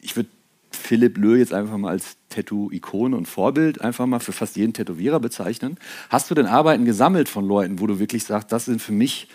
ich 0.00 0.16
würde 0.16 0.28
Philipp 0.76 1.18
Löh 1.18 1.38
jetzt 1.38 1.52
einfach 1.52 1.76
mal 1.76 1.90
als 1.90 2.16
Tattoo-Ikone 2.30 3.16
und 3.16 3.26
Vorbild 3.26 3.80
einfach 3.80 4.06
mal 4.06 4.20
für 4.20 4.32
fast 4.32 4.56
jeden 4.56 4.72
Tätowierer 4.72 5.20
bezeichnen. 5.20 5.76
Hast 6.08 6.30
du 6.30 6.34
denn 6.34 6.46
Arbeiten 6.46 6.84
gesammelt 6.84 7.28
von 7.28 7.46
Leuten, 7.46 7.80
wo 7.80 7.86
du 7.86 7.98
wirklich 7.98 8.24
sagst, 8.24 8.52
das 8.52 8.64
sind 8.64 8.80
für 8.80 8.92
mich 8.92 9.28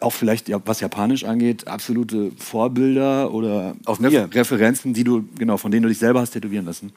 auch 0.00 0.12
vielleicht 0.12 0.50
was 0.66 0.80
Japanisch 0.80 1.24
angeht, 1.24 1.68
absolute 1.68 2.32
Vorbilder 2.38 3.32
oder 3.32 3.76
mir? 4.00 4.28
Referenzen, 4.32 4.94
die 4.94 5.04
du 5.04 5.24
genau 5.38 5.56
von 5.56 5.70
denen 5.70 5.82
du 5.82 5.88
dich 5.88 5.98
selber 5.98 6.20
hast 6.20 6.30
tätowieren 6.30 6.64
lassen? 6.64 6.92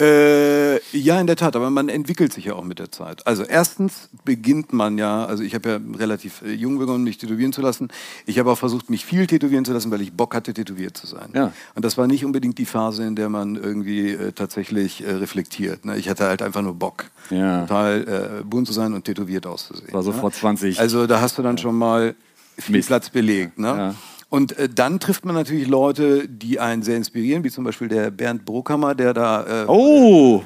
Äh, 0.00 0.78
ja, 0.96 1.20
in 1.20 1.26
der 1.26 1.36
Tat, 1.36 1.56
aber 1.56 1.70
man 1.70 1.88
entwickelt 1.88 2.32
sich 2.32 2.44
ja 2.46 2.54
auch 2.54 2.64
mit 2.64 2.78
der 2.78 2.90
Zeit. 2.92 3.26
Also 3.26 3.42
erstens 3.42 4.08
beginnt 4.24 4.72
man 4.72 4.96
ja, 4.98 5.24
also 5.24 5.42
ich 5.42 5.54
habe 5.54 5.68
ja 5.68 5.80
relativ 5.98 6.42
äh, 6.42 6.52
jung 6.52 6.78
begonnen, 6.78 7.04
mich 7.04 7.18
tätowieren 7.18 7.52
zu 7.52 7.60
lassen. 7.62 7.88
Ich 8.26 8.38
habe 8.38 8.50
auch 8.50 8.58
versucht, 8.58 8.90
mich 8.90 9.04
viel 9.04 9.26
tätowieren 9.26 9.64
zu 9.64 9.72
lassen, 9.72 9.90
weil 9.90 10.00
ich 10.00 10.12
Bock 10.12 10.34
hatte, 10.34 10.54
tätowiert 10.54 10.96
zu 10.96 11.06
sein. 11.06 11.30
Ja. 11.34 11.52
Und 11.74 11.84
das 11.84 11.98
war 11.98 12.06
nicht 12.06 12.24
unbedingt 12.24 12.58
die 12.58 12.66
Phase, 12.66 13.04
in 13.04 13.16
der 13.16 13.28
man 13.28 13.56
irgendwie 13.56 14.10
äh, 14.10 14.32
tatsächlich 14.32 15.04
äh, 15.04 15.10
reflektiert. 15.12 15.84
Ne? 15.84 15.96
Ich 15.98 16.08
hatte 16.08 16.24
halt 16.26 16.42
einfach 16.42 16.62
nur 16.62 16.74
Bock, 16.74 17.06
Ja. 17.30 17.62
total 17.62 18.40
äh, 18.40 18.44
bunt 18.44 18.66
zu 18.66 18.72
sein 18.72 18.94
und 18.94 19.04
tätowiert 19.04 19.46
auszusehen. 19.46 19.92
War 19.92 20.02
so 20.02 20.12
ne? 20.12 20.18
vor 20.18 20.30
20 20.30 20.78
Also 20.78 21.06
da 21.06 21.20
hast 21.20 21.38
du 21.38 21.42
dann 21.42 21.58
schon 21.58 21.76
mal 21.76 22.14
viel 22.56 22.76
Mist. 22.76 22.88
Platz 22.88 23.10
belegt. 23.10 23.58
Ne? 23.58 23.68
Ja. 23.68 23.94
Und 24.28 24.58
äh, 24.58 24.68
dann 24.68 25.00
trifft 25.00 25.24
man 25.24 25.34
natürlich 25.34 25.68
Leute, 25.68 26.28
die 26.28 26.60
einen 26.60 26.82
sehr 26.82 26.96
inspirieren, 26.96 27.44
wie 27.44 27.50
zum 27.50 27.64
Beispiel 27.64 27.88
der 27.88 28.10
Bernd 28.10 28.44
Brockhammer, 28.44 28.94
der 28.94 29.14
da... 29.14 29.64
Äh, 29.64 29.66
Oh, 29.66 30.44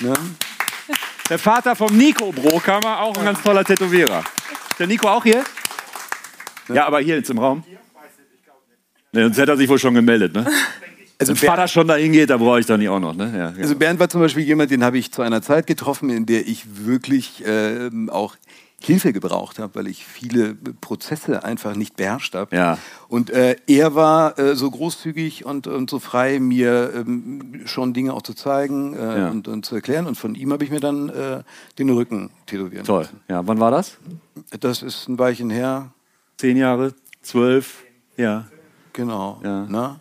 ne? 0.00 0.12
der 1.28 1.38
Vater 1.38 1.74
vom 1.74 1.96
Nico 1.96 2.32
Brokammer, 2.32 3.00
auch 3.00 3.16
ein 3.16 3.24
ganz 3.24 3.42
toller 3.42 3.64
Tätowierer. 3.64 4.20
Ist 4.70 4.78
der 4.78 4.86
Nico 4.86 5.08
auch 5.08 5.24
hier? 5.24 5.42
Ja, 6.72 6.86
aber 6.86 7.00
hier 7.00 7.16
jetzt 7.16 7.30
im 7.30 7.38
Raum. 7.38 7.64
Nee, 9.12 9.22
sonst 9.22 9.38
hätte 9.38 9.52
er 9.52 9.56
sich 9.56 9.68
wohl 9.68 9.78
schon 9.78 9.94
gemeldet, 9.94 10.34
ne? 10.34 10.46
Also 11.18 11.32
Wenn 11.32 11.48
Vater 11.48 11.66
schon 11.66 11.88
dahin 11.88 12.12
geht, 12.12 12.28
da 12.28 12.36
brauche 12.36 12.60
ich 12.60 12.66
doch 12.66 12.76
nicht 12.76 12.88
auch 12.88 13.00
noch, 13.00 13.14
ne? 13.14 13.32
Ja, 13.32 13.50
ja. 13.50 13.62
Also 13.62 13.74
Bernd 13.74 13.98
war 13.98 14.08
zum 14.08 14.20
Beispiel 14.20 14.42
jemand, 14.44 14.70
den 14.70 14.84
habe 14.84 14.98
ich 14.98 15.12
zu 15.12 15.22
einer 15.22 15.40
Zeit 15.40 15.66
getroffen, 15.66 16.10
in 16.10 16.26
der 16.26 16.46
ich 16.46 16.84
wirklich 16.84 17.42
ähm, 17.46 18.10
auch 18.10 18.36
Hilfe 18.82 19.12
gebraucht 19.12 19.58
habe, 19.58 19.74
weil 19.74 19.86
ich 19.86 20.04
viele 20.06 20.54
Prozesse 20.54 21.42
einfach 21.44 21.74
nicht 21.74 21.96
beherrscht 21.96 22.34
habe. 22.34 22.54
Ja. 22.54 22.78
Und 23.08 23.30
äh, 23.30 23.56
er 23.66 23.94
war 23.94 24.38
äh, 24.38 24.54
so 24.54 24.70
großzügig 24.70 25.44
und, 25.46 25.66
und 25.66 25.88
so 25.88 25.98
frei, 25.98 26.38
mir 26.38 26.92
ähm, 26.94 27.62
schon 27.64 27.94
Dinge 27.94 28.12
auch 28.12 28.22
zu 28.22 28.34
zeigen 28.34 28.94
äh, 28.94 29.18
Ja. 29.20 29.30
und, 29.30 29.48
und 29.48 29.64
zu 29.64 29.74
erklären. 29.74 30.06
Und 30.06 30.16
von 30.16 30.34
ihm 30.34 30.52
habe 30.52 30.62
ich 30.62 30.70
mir 30.70 30.80
dann 30.80 31.08
äh, 31.08 31.42
den 31.78 31.88
Rücken 31.90 32.30
tätowieren 32.44 32.84
Toll. 32.84 33.02
lassen. 33.02 33.20
Ja, 33.28 33.46
wann 33.46 33.58
war 33.60 33.70
das? 33.70 33.96
Das 34.60 34.82
ist 34.82 35.08
ein 35.08 35.18
Weilchen 35.18 35.48
her, 35.50 35.90
Zehn 36.36 36.58
Jahre? 36.58 36.92
Zwölf? 37.22 37.82
Ja. 38.18 38.44
Genau. 38.92 39.40
Ja. 39.42 39.64
Ne? 39.64 40.00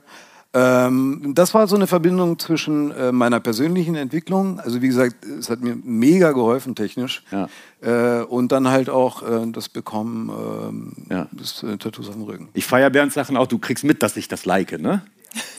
Ähm, 0.58 1.34
das 1.36 1.54
war 1.54 1.68
so 1.68 1.76
eine 1.76 1.86
Verbindung 1.86 2.40
zwischen 2.40 2.92
äh, 2.92 3.12
meiner 3.12 3.42
persönlichen 3.42 3.96
Entwicklung, 3.96 4.58
also 4.62 4.82
wie 4.82 4.88
gesagt, 4.88 5.18
es 5.26 5.50
hat 5.50 5.60
mir 5.62 5.76
mega 5.84 6.32
geholfen 6.32 6.76
technisch, 6.76 7.24
Ja. 7.30 7.50
äh, 7.82 8.24
und 8.24 8.54
dann 8.54 8.70
halt 8.70 8.90
auch 8.90 9.22
äh, 9.22 9.52
das 9.52 9.68
Bekommen 9.68 10.30
ähm, 10.30 10.94
Ja. 11.10 11.28
des 11.32 11.62
äh, 11.64 11.78
Tattoos 11.78 12.08
auf 12.08 12.16
dem 12.16 12.24
Rücken. 12.24 12.48
Ich 12.54 12.66
feiere 12.66 12.90
Bernds 12.90 13.16
Sachen 13.16 13.36
auch, 13.36 13.48
du 13.48 13.58
kriegst 13.60 13.84
mit, 13.84 14.02
dass 14.02 14.16
ich 14.16 14.30
das 14.30 14.46
like, 14.46 14.80
ne? 14.80 15.02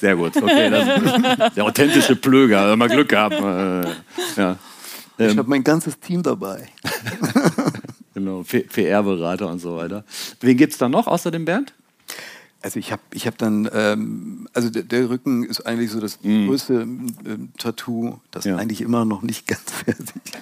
Sehr 0.00 0.16
gut. 0.16 0.34
Okay, 0.34 0.70
das 0.70 1.54
der 1.54 1.64
authentische 1.64 2.16
Plöger, 2.16 2.60
also 2.62 2.76
mal 2.78 2.88
Glück 2.88 3.10
gehabt. 3.10 3.34
Äh, 3.34 4.40
ja. 4.40 4.56
ich 5.18 5.36
habe 5.36 5.50
mein 5.50 5.62
ganzes 5.62 6.00
Team 6.00 6.22
dabei. 6.22 6.68
Genau, 8.14 8.42
PR-Berater 8.44 9.46
und 9.46 9.58
so 9.58 9.76
weiter. 9.76 10.02
Wen 10.40 10.56
gibt 10.56 10.72
es 10.72 10.78
da 10.78 10.88
noch 10.88 11.06
außer 11.06 11.30
dem 11.30 11.44
Bernd? 11.44 11.74
Also 12.66 12.80
ich 12.80 12.90
habe 12.90 13.02
ich 13.12 13.28
hab 13.28 13.38
dann, 13.38 13.70
ähm, 13.72 14.48
also 14.52 14.70
der, 14.70 14.82
der 14.82 15.08
Rücken 15.08 15.44
ist 15.44 15.64
eigentlich 15.64 15.92
so 15.92 16.00
das 16.00 16.18
größte 16.20 16.74
ähm, 16.82 17.52
Tattoo, 17.58 18.18
das. 18.32 18.44
Ja. 18.44 18.56
eigentlich 18.56 18.80
immer 18.80 19.04
noch 19.04 19.22
nicht 19.22 19.46
ganz 19.46 19.70
fertig 19.70 20.08
ist. 20.26 20.34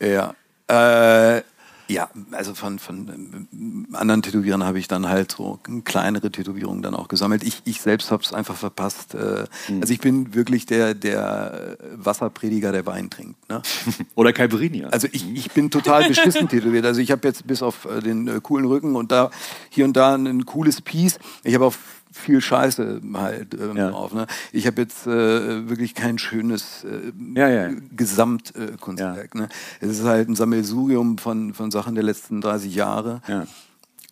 ja. 0.00 0.36
Äh, 0.68 1.42
ja, 1.88 2.08
also 2.32 2.54
von, 2.54 2.78
von 2.78 3.46
ähm, 3.52 3.86
anderen 3.92 4.22
Tätowierern 4.22 4.64
habe 4.64 4.78
ich 4.78 4.88
dann 4.88 5.08
halt 5.08 5.32
so 5.32 5.58
kleinere 5.84 6.30
Tätowierungen 6.30 6.82
dann 6.82 6.94
auch 6.94 7.08
gesammelt. 7.08 7.42
Ich, 7.42 7.62
ich 7.64 7.80
selbst 7.80 8.10
habe 8.10 8.22
es 8.22 8.32
einfach 8.32 8.56
verpasst. 8.56 9.14
Äh, 9.14 9.46
Mhm. 9.68 9.80
Also 9.80 9.92
ich 9.92 10.00
bin 10.00 10.34
wirklich 10.34 10.66
der, 10.66 10.94
der 10.94 11.76
Wasserprediger, 11.94 12.72
der 12.72 12.86
Wein 12.86 13.10
trinkt. 13.10 13.48
Ne? 13.48 13.62
Oder 14.14 14.32
Caipirini? 14.32 14.84
Also 14.84 15.08
ich, 15.10 15.28
ich 15.34 15.50
bin 15.50 15.70
total 15.70 16.08
beschissen 16.08 16.48
tätowiert. 16.48 16.84
Also 16.84 17.00
ich 17.00 17.10
habe 17.10 17.26
jetzt 17.26 17.46
bis 17.46 17.62
auf 17.62 17.84
äh, 17.84 18.00
den 18.00 18.28
äh, 18.28 18.40
coolen 18.42 18.66
Rücken 18.66 18.96
und 18.96 19.12
da 19.12 19.30
hier 19.70 19.84
und 19.84 19.96
da 19.96 20.14
ein 20.14 20.44
cooles 20.46 20.80
Piece. 20.80 21.18
Ich 21.42 21.54
habe 21.54 21.66
auch 21.66 21.74
viel 22.16 22.40
Scheiße 22.40 23.00
halt 23.14 23.54
ähm, 23.54 23.76
Ja. 23.76 23.90
drauf. 23.90 24.12
Ne? 24.14 24.26
Ich 24.52 24.66
habe 24.66 24.80
jetzt 24.82 25.06
äh, 25.06 25.68
wirklich 25.68 25.94
kein 25.94 26.18
schönes 26.18 26.84
äh, 26.84 27.12
Ja, 27.38 27.48
ja. 27.48 27.70
Gesamtkunstwerk. 27.96 28.72
Äh, 28.74 28.76
Kunstwerk, 28.78 29.34
ne? 29.34 29.48
Es 29.80 29.90
ist 29.90 30.04
halt 30.04 30.28
ein 30.28 30.34
Sammelsurium 30.34 31.18
von, 31.18 31.54
von 31.54 31.70
Sachen 31.70 31.94
der 31.94 32.04
letzten 32.04 32.40
30 32.40 32.74
Jahre. 32.74 33.20
Ja. 33.28 33.46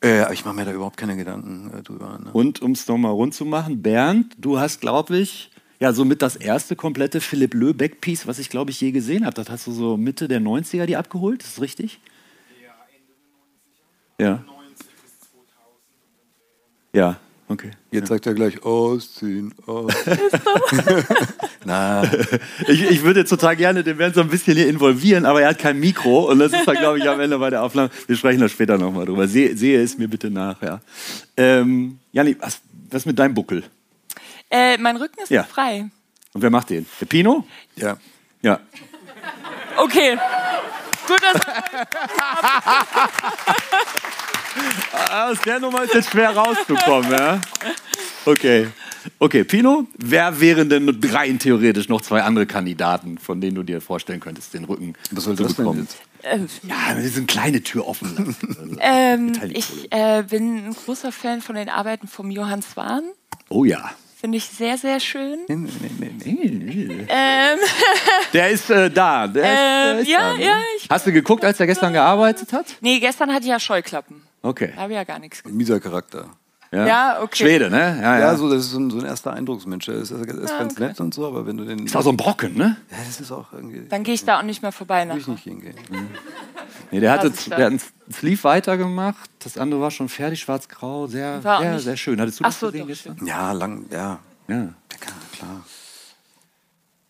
Äh, 0.03 0.21
aber 0.21 0.35
ich 0.35 0.45
mache 0.45 0.55
mir 0.55 0.65
da 0.67 0.73
überhaupt 0.73 0.97
keine 0.99 1.17
Gedanken 1.17 1.71
äh, 1.77 1.83
drüber. 1.83 2.19
Ne? 2.23 2.31
Und 2.33 2.61
um 2.61 2.73
es 2.73 2.87
nochmal 2.87 3.13
rund 3.13 3.35
zu 3.35 3.45
machen, 3.45 3.81
Bernd, 3.83 4.35
du 4.39 4.59
hast, 4.59 4.81
glaube 4.81 5.17
ich, 5.17 5.51
ja, 5.81 5.93
somit 5.93 6.23
das 6.23 6.37
erste 6.37 6.77
komplette 6.77 7.21
Philipp 7.21 7.53
Löh 7.55 7.73
Backpiece, 7.73 8.27
was 8.27 8.39
ich, 8.39 8.49
glaube 8.51 8.71
ich, 8.71 8.81
je 8.81 8.93
gesehen 8.93 9.25
habe. 9.27 9.35
Das 9.35 9.51
hast 9.51 9.67
du 9.67 9.73
so 9.73 9.97
Mitte 9.97 10.29
der 10.29 10.41
90er 10.41 10.87
die 10.87 10.97
abgeholt, 10.97 11.43
ist 11.43 11.57
das 11.57 11.63
richtig? 11.63 12.01
Ja, 12.63 12.71
Ende 12.95 13.13
der 14.19 14.35
90er. 14.37 14.45
Ja. 16.95 17.09
Ja, 17.11 17.17
okay. 17.49 17.71
Jetzt 17.91 18.09
sagt 18.09 18.27
er 18.27 18.35
gleich 18.35 18.63
ausziehen. 18.65 19.55
ausziehen. 19.67 20.15
Na, 21.65 22.03
Ich, 22.69 22.83
ich 22.91 23.03
würde 23.03 23.21
jetzt 23.21 23.31
total 23.31 23.57
gerne 23.57 23.83
den 23.85 23.97
Bernd 23.97 24.15
so 24.15 24.21
ein 24.21 24.29
bisschen 24.29 24.57
hier 24.57 24.69
involvieren, 24.69 25.25
aber 25.27 25.43
er 25.43 25.49
hat 25.51 25.59
kein 25.59 25.79
Mikro 25.81 26.31
und 26.31 26.39
das 26.39 26.53
ist 26.53 26.67
dann, 26.67 26.77
glaube 26.77 26.99
ich, 26.99 27.09
am 27.09 27.21
Ende 27.21 27.39
bei 27.39 27.51
der 27.51 27.63
Aufnahme. 27.63 27.91
Wir 28.07 28.17
sprechen 28.17 28.41
da 28.41 28.49
später 28.49 28.79
nochmal 28.79 29.07
drüber. 29.07 29.27
Sehe, 29.29 29.57
sehe 29.57 29.83
es 29.83 29.99
mir 29.99 30.09
bitte 30.09 30.31
nach, 30.31 30.61
ja. 30.63 30.81
Ähm, 31.37 31.99
Janni, 32.13 32.37
was, 32.41 32.61
was 32.91 33.07
mit 33.07 33.19
deinem 33.19 33.35
Buckel? 33.35 33.65
Äh, 34.51 34.79
mein 34.79 34.97
Rücken 34.97 35.21
ist 35.23 35.31
Ja. 35.31 35.43
frei. 35.45 35.89
Und 36.33 36.43
wer 36.43 36.51
macht 36.51 36.71
den? 36.71 36.87
Der 37.01 37.07
Pino? 37.07 37.47
ja. 37.77 37.97
Ja. 38.43 38.61
Okay. 39.79 40.19
Gut, 41.07 41.21
dass 41.23 41.41
Aus 45.11 45.39
der 45.45 45.61
Nummer 45.61 45.83
ist 45.85 45.95
jetzt 45.95 46.11
schwer 46.11 46.31
rauszukommen, 46.37 47.11
ja? 47.11 47.41
Okay. 48.25 48.69
Okay, 49.19 49.45
Pino, 49.45 49.87
wer 49.99 50.41
wären 50.41 50.71
denn 50.71 50.99
rein 51.13 51.39
theoretisch 51.39 51.89
noch 51.91 52.01
zwei 52.01 52.23
andere 52.23 52.47
Kandidaten, 52.47 53.19
von 53.19 53.39
denen 53.41 53.55
du 53.55 53.63
dir 53.63 53.83
vorstellen 53.83 54.19
könntest, 54.21 54.55
den 54.55 54.65
Rücken 54.65 54.95
Was 55.11 55.25
soll 55.25 55.37
zu 55.37 55.43
das 55.43 55.57
denn 55.57 55.65
bekommen? 55.65 55.81
jetzt? 55.81 55.99
äh, 56.23 56.39
Ja, 56.67 56.97
wir 56.97 57.11
sind 57.11 57.29
kleine 57.29 57.63
Tür 57.63 57.87
offen 57.87 58.15
lassen. 58.17 58.57
Also, 58.59 58.77
ähm, 58.81 59.33
ich 59.53 59.93
äh, 59.93 60.23
bin 60.23 60.69
ein 60.69 60.75
großer 60.75 61.13
Fan 61.13 61.43
von 61.43 61.55
den 61.55 61.69
Arbeiten 61.69 62.09
vom 62.09 62.31
Johann 62.31 62.63
Swan. 62.63 63.03
Oh 63.51 63.65
ja. 63.65 63.91
Finde 64.19 64.39
ich 64.39 64.47
sehr, 64.47 64.79
sehr 64.79 65.01
schön. 65.01 65.41
Ähm, 65.51 65.69
Ähm, 67.09 67.59
Der 68.33 68.49
ist 68.51 68.71
äh, 68.71 68.91
da. 68.91 69.27
Der 69.27 69.43
ist, 69.43 69.59
der 69.59 69.93
Ähm, 69.93 69.99
ist 69.99 70.09
ja, 70.09 70.19
da, 70.33 70.37
ne? 70.39 70.45
ja, 70.47 70.57
ich- 70.79 70.89
Hast 70.89 71.07
du 71.07 71.13
geguckt, 71.13 71.45
als 71.45 71.61
er 71.61 71.67
gestern 71.67 71.93
gearbeitet 71.93 72.55
hat? 72.55 72.65
nee, 72.81 73.01
gestern 73.01 73.31
hatte 73.33 73.43
ich 73.45 73.51
ja 73.51 73.61
Scheuklappen. 73.61 74.23
Okay. 74.45 74.73
Da 74.75 74.83
habe 74.83 74.93
ich 74.93 74.97
ja 74.97 75.05
gar 75.05 75.19
nichts 75.19 75.43
gesehen. 75.43 75.57
Mieser 75.57 75.81
Charakter. 75.81 76.27
Ja, 76.71 77.23
okay. 77.23 77.45
Schwede, 77.45 77.71
ne? 77.71 77.99
Ja, 78.03 78.19
Ja, 78.19 78.19
ja. 78.19 78.37
so, 78.37 78.51
das 78.51 78.65
ist 78.65 78.73
so 78.73 78.81
ein, 78.81 78.91
so 78.91 78.99
ein 78.99 79.05
erster 79.05 79.33
Eindrucksmensch. 79.33 79.87
Der 79.87 79.95
ist, 79.95 80.11
ist 80.11 80.27
ganz 80.29 80.73
okay. 80.73 80.89
nett 80.89 80.99
und 81.01 81.15
so, 81.15 81.25
aber 81.27 81.47
wenn 81.47 81.57
du 81.57 81.65
den. 81.65 81.87
Ist 81.87 81.95
auch 81.95 82.03
so 82.03 82.11
ein 82.11 82.17
Brocken, 82.17 82.57
ne? 82.57 82.77
ja, 82.91 82.97
das 83.07 83.21
ist 83.21 83.31
auch 83.31 83.53
irgendwie. 83.53 83.87
Dann 83.89 84.03
gehe 84.03 84.15
ich 84.15 84.25
da 84.25 84.41
auch 84.41 84.43
nicht 84.43 84.61
mehr 84.61 84.73
vorbei 84.73 85.09
Will 85.09 85.19
ich 85.19 85.29
nicht 85.29 85.45
hingehen. 85.45 85.77
Nee, 86.91 86.99
der, 87.01 87.13
hatte, 87.13 87.31
der 87.31 87.57
hat 87.59 87.65
einen 87.67 87.81
Sleeve 88.13 88.43
weitergemacht. 88.43 89.31
Das 89.39 89.57
andere 89.57 89.81
war 89.81 89.93
schon 89.93 90.09
fertig, 90.09 90.41
schwarz-grau. 90.41 91.07
Sehr, 91.07 91.41
sehr, 91.43 91.79
sehr 91.79 91.97
schön. 91.97 92.21
Hattest 92.21 92.41
du 92.41 92.45
Ach 92.45 92.49
das 92.49 92.59
so, 92.61 92.67
gesehen 92.73 92.89
gestern? 92.89 93.19
Ja, 93.25 93.53
lang, 93.53 93.87
ja. 93.93 94.19
Ja. 94.49 94.57
Ja, 94.57 94.73
klar. 95.33 95.65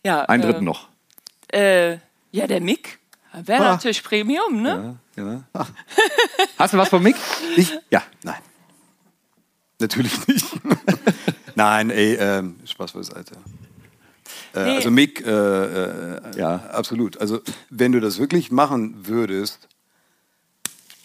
Ja, 0.05 0.21
Einen 0.25 0.43
äh, 0.43 0.45
dritten 0.45 0.65
noch. 0.65 0.89
Äh, 1.51 1.93
ja, 2.31 2.45
der 2.47 2.61
Mick. 2.61 2.99
Wäre 3.33 3.65
Ah. 3.65 3.71
natürlich 3.73 4.03
Premium, 4.03 4.61
ne? 4.61 4.97
Ja. 5.15 5.43
Hast 6.57 6.73
du 6.73 6.77
was 6.77 6.89
von 6.89 7.01
Mick? 7.03 7.15
Ich? 7.55 7.71
Ja. 7.89 8.03
Nein. 8.23 8.39
Natürlich 9.79 10.27
nicht. 10.27 10.45
Nein, 11.55 11.89
ey, 11.89 12.15
ähm, 12.15 12.59
Spaß 12.65 12.93
beiseite. 12.93 13.35
Äh, 14.53 14.63
Nee. 14.65 14.75
Also 14.77 14.91
Mick, 14.91 15.25
äh, 15.25 15.29
äh, 15.31 16.37
Ja. 16.37 16.55
absolut. 16.71 17.17
Also 17.19 17.41
wenn 17.69 17.91
du 17.91 17.99
das 17.99 18.19
wirklich 18.19 18.51
machen 18.51 19.07
würdest, 19.07 19.67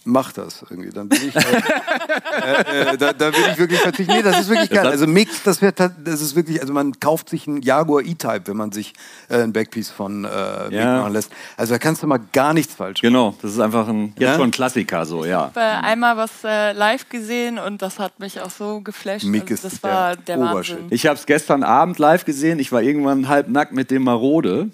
mach 0.04 0.32
das 0.32 0.64
irgendwie. 0.68 0.90
Dann 0.90 1.08
bin 1.08 1.28
ich, 1.28 1.36
äh, 1.36 1.40
äh, 1.40 2.80
äh, 2.92 2.96
da, 2.96 3.12
da 3.12 3.26
will 3.32 3.44
ich 3.52 3.58
wirklich 3.58 3.80
verzichten. 3.80 4.12
Nee, 4.12 4.22
das 4.22 4.40
ist 4.40 4.48
wirklich 4.48 4.70
geil. 4.70 4.86
Also 4.86 5.06
Mix, 5.06 5.42
das 5.42 5.60
wird, 5.62 5.78
das 5.78 6.20
ist 6.20 6.34
wirklich, 6.34 6.60
also 6.60 6.72
man 6.72 6.98
kauft 7.00 7.28
sich 7.28 7.46
einen 7.46 7.62
Jaguar 7.62 8.02
E-Type, 8.02 8.42
wenn 8.46 8.56
man 8.56 8.72
sich 8.72 8.92
äh, 9.28 9.42
ein 9.42 9.52
Backpiece 9.52 9.90
von 9.90 10.24
äh, 10.24 10.64
Mick 10.64 10.72
Ja. 10.72 10.98
machen 11.00 11.12
lässt. 11.12 11.30
Also 11.56 11.74
da 11.74 11.78
kannst 11.78 12.02
du 12.02 12.06
mal 12.06 12.20
gar 12.32 12.54
nichts 12.54 12.74
falsch 12.74 13.02
machen. 13.02 13.12
Genau, 13.12 13.34
das 13.42 13.52
ist 13.52 13.60
einfach 13.60 13.88
ein, 13.88 14.08
jetzt 14.16 14.20
Ja? 14.20 14.34
schon 14.34 14.48
ein 14.48 14.50
Klassiker, 14.50 15.04
so, 15.06 15.24
ja. 15.24 15.50
Ich 15.54 15.60
habe 15.60 15.60
äh, 15.60 15.86
einmal 15.86 16.16
was 16.16 16.30
äh, 16.44 16.72
live 16.72 17.08
gesehen 17.08 17.58
und 17.58 17.82
das 17.82 17.98
hat 17.98 18.18
mich 18.20 18.40
auch 18.40 18.50
so 18.50 18.80
geflasht. 18.80 19.24
Mick 19.24 19.42
also, 19.42 19.54
ist 19.54 19.64
das 19.64 19.82
war 19.82 20.16
der 20.16 20.36
der. 20.36 20.40
Wahnsinn. 20.40 20.78
Ich 20.90 21.06
habe 21.06 21.18
es 21.18 21.26
gestern 21.26 21.62
Abend 21.62 21.98
live 21.98 22.24
gesehen. 22.24 22.58
Ich 22.58 22.72
war 22.72 22.82
irgendwann 22.82 23.28
halb 23.28 23.48
nackt 23.48 23.72
mit 23.72 23.90
dem 23.90 24.04
Marode. 24.04 24.70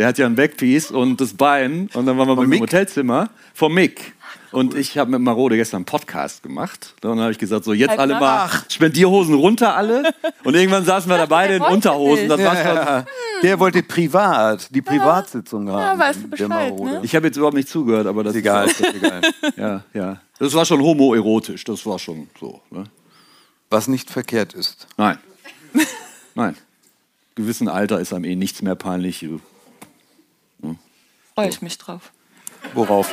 Der 0.00 0.06
hat 0.06 0.16
ja 0.16 0.24
ein 0.24 0.34
Backpiece 0.34 0.90
und 0.90 1.20
das 1.20 1.34
Bein. 1.34 1.90
Und 1.92 2.06
dann 2.06 2.16
waren 2.16 2.26
wir 2.26 2.34
Von 2.34 2.44
im 2.44 2.48
Mick? 2.48 2.62
Hotelzimmer 2.62 3.28
vom 3.52 3.74
Mick. 3.74 4.14
Und 4.50 4.74
ich 4.74 4.96
habe 4.96 5.10
mit 5.10 5.20
Marode 5.20 5.56
gestern 5.56 5.80
einen 5.80 5.84
Podcast 5.84 6.42
gemacht. 6.42 6.94
Und 7.02 7.10
dann 7.10 7.20
habe 7.20 7.32
ich 7.32 7.38
gesagt, 7.38 7.66
so 7.66 7.74
jetzt 7.74 7.90
Halb 7.90 8.00
alle 8.00 8.14
mal 8.18 8.48
Spendierhosen 8.70 9.34
runter 9.34 9.76
alle. 9.76 10.04
Und 10.44 10.54
irgendwann 10.54 10.86
saßen 10.86 11.10
wir 11.10 11.18
da 11.18 11.26
beide 11.26 11.56
in 11.56 11.62
Unterhosen. 11.62 12.30
Das 12.30 12.38
nicht. 12.38 12.46
war 12.46 12.56
schon, 12.56 12.76
Ja, 12.76 13.04
der 13.42 13.60
wollte 13.60 13.82
privat, 13.82 14.74
die 14.74 14.80
Privatsitzung 14.80 15.68
haben. 15.68 15.98
Ja, 15.98 15.98
weißt 15.98 16.18
du 16.20 16.22
der 16.22 16.28
Bescheid, 16.28 16.48
Marode. 16.48 16.92
ne? 16.92 17.00
ich 17.02 17.14
habe 17.14 17.26
jetzt 17.26 17.36
überhaupt 17.36 17.56
nicht 17.56 17.68
zugehört, 17.68 18.06
aber 18.06 18.24
das 18.24 18.32
Ist 18.32 18.40
egal, 18.40 18.68
ist 18.68 18.80
egal. 18.80 19.20
Ja, 19.58 19.84
ja. 19.92 20.20
Das 20.38 20.54
war 20.54 20.64
schon 20.64 20.80
homoerotisch. 20.80 21.62
Das 21.64 21.84
war 21.84 21.98
schon 21.98 22.26
so. 22.40 22.62
Ne? 22.70 22.84
Was 23.68 23.86
nicht 23.86 24.08
verkehrt 24.08 24.54
ist. 24.54 24.86
Nein. 24.96 25.18
Nein. 26.34 26.56
Gewissen 27.34 27.68
Alter 27.68 28.00
ist 28.00 28.14
einem 28.14 28.24
eh 28.24 28.34
nichts 28.34 28.62
mehr 28.62 28.76
peinlich. 28.76 29.26
Freue 31.40 31.48
ich 31.50 31.62
mich 31.62 31.78
drauf. 31.78 32.12
Worauf? 32.74 33.10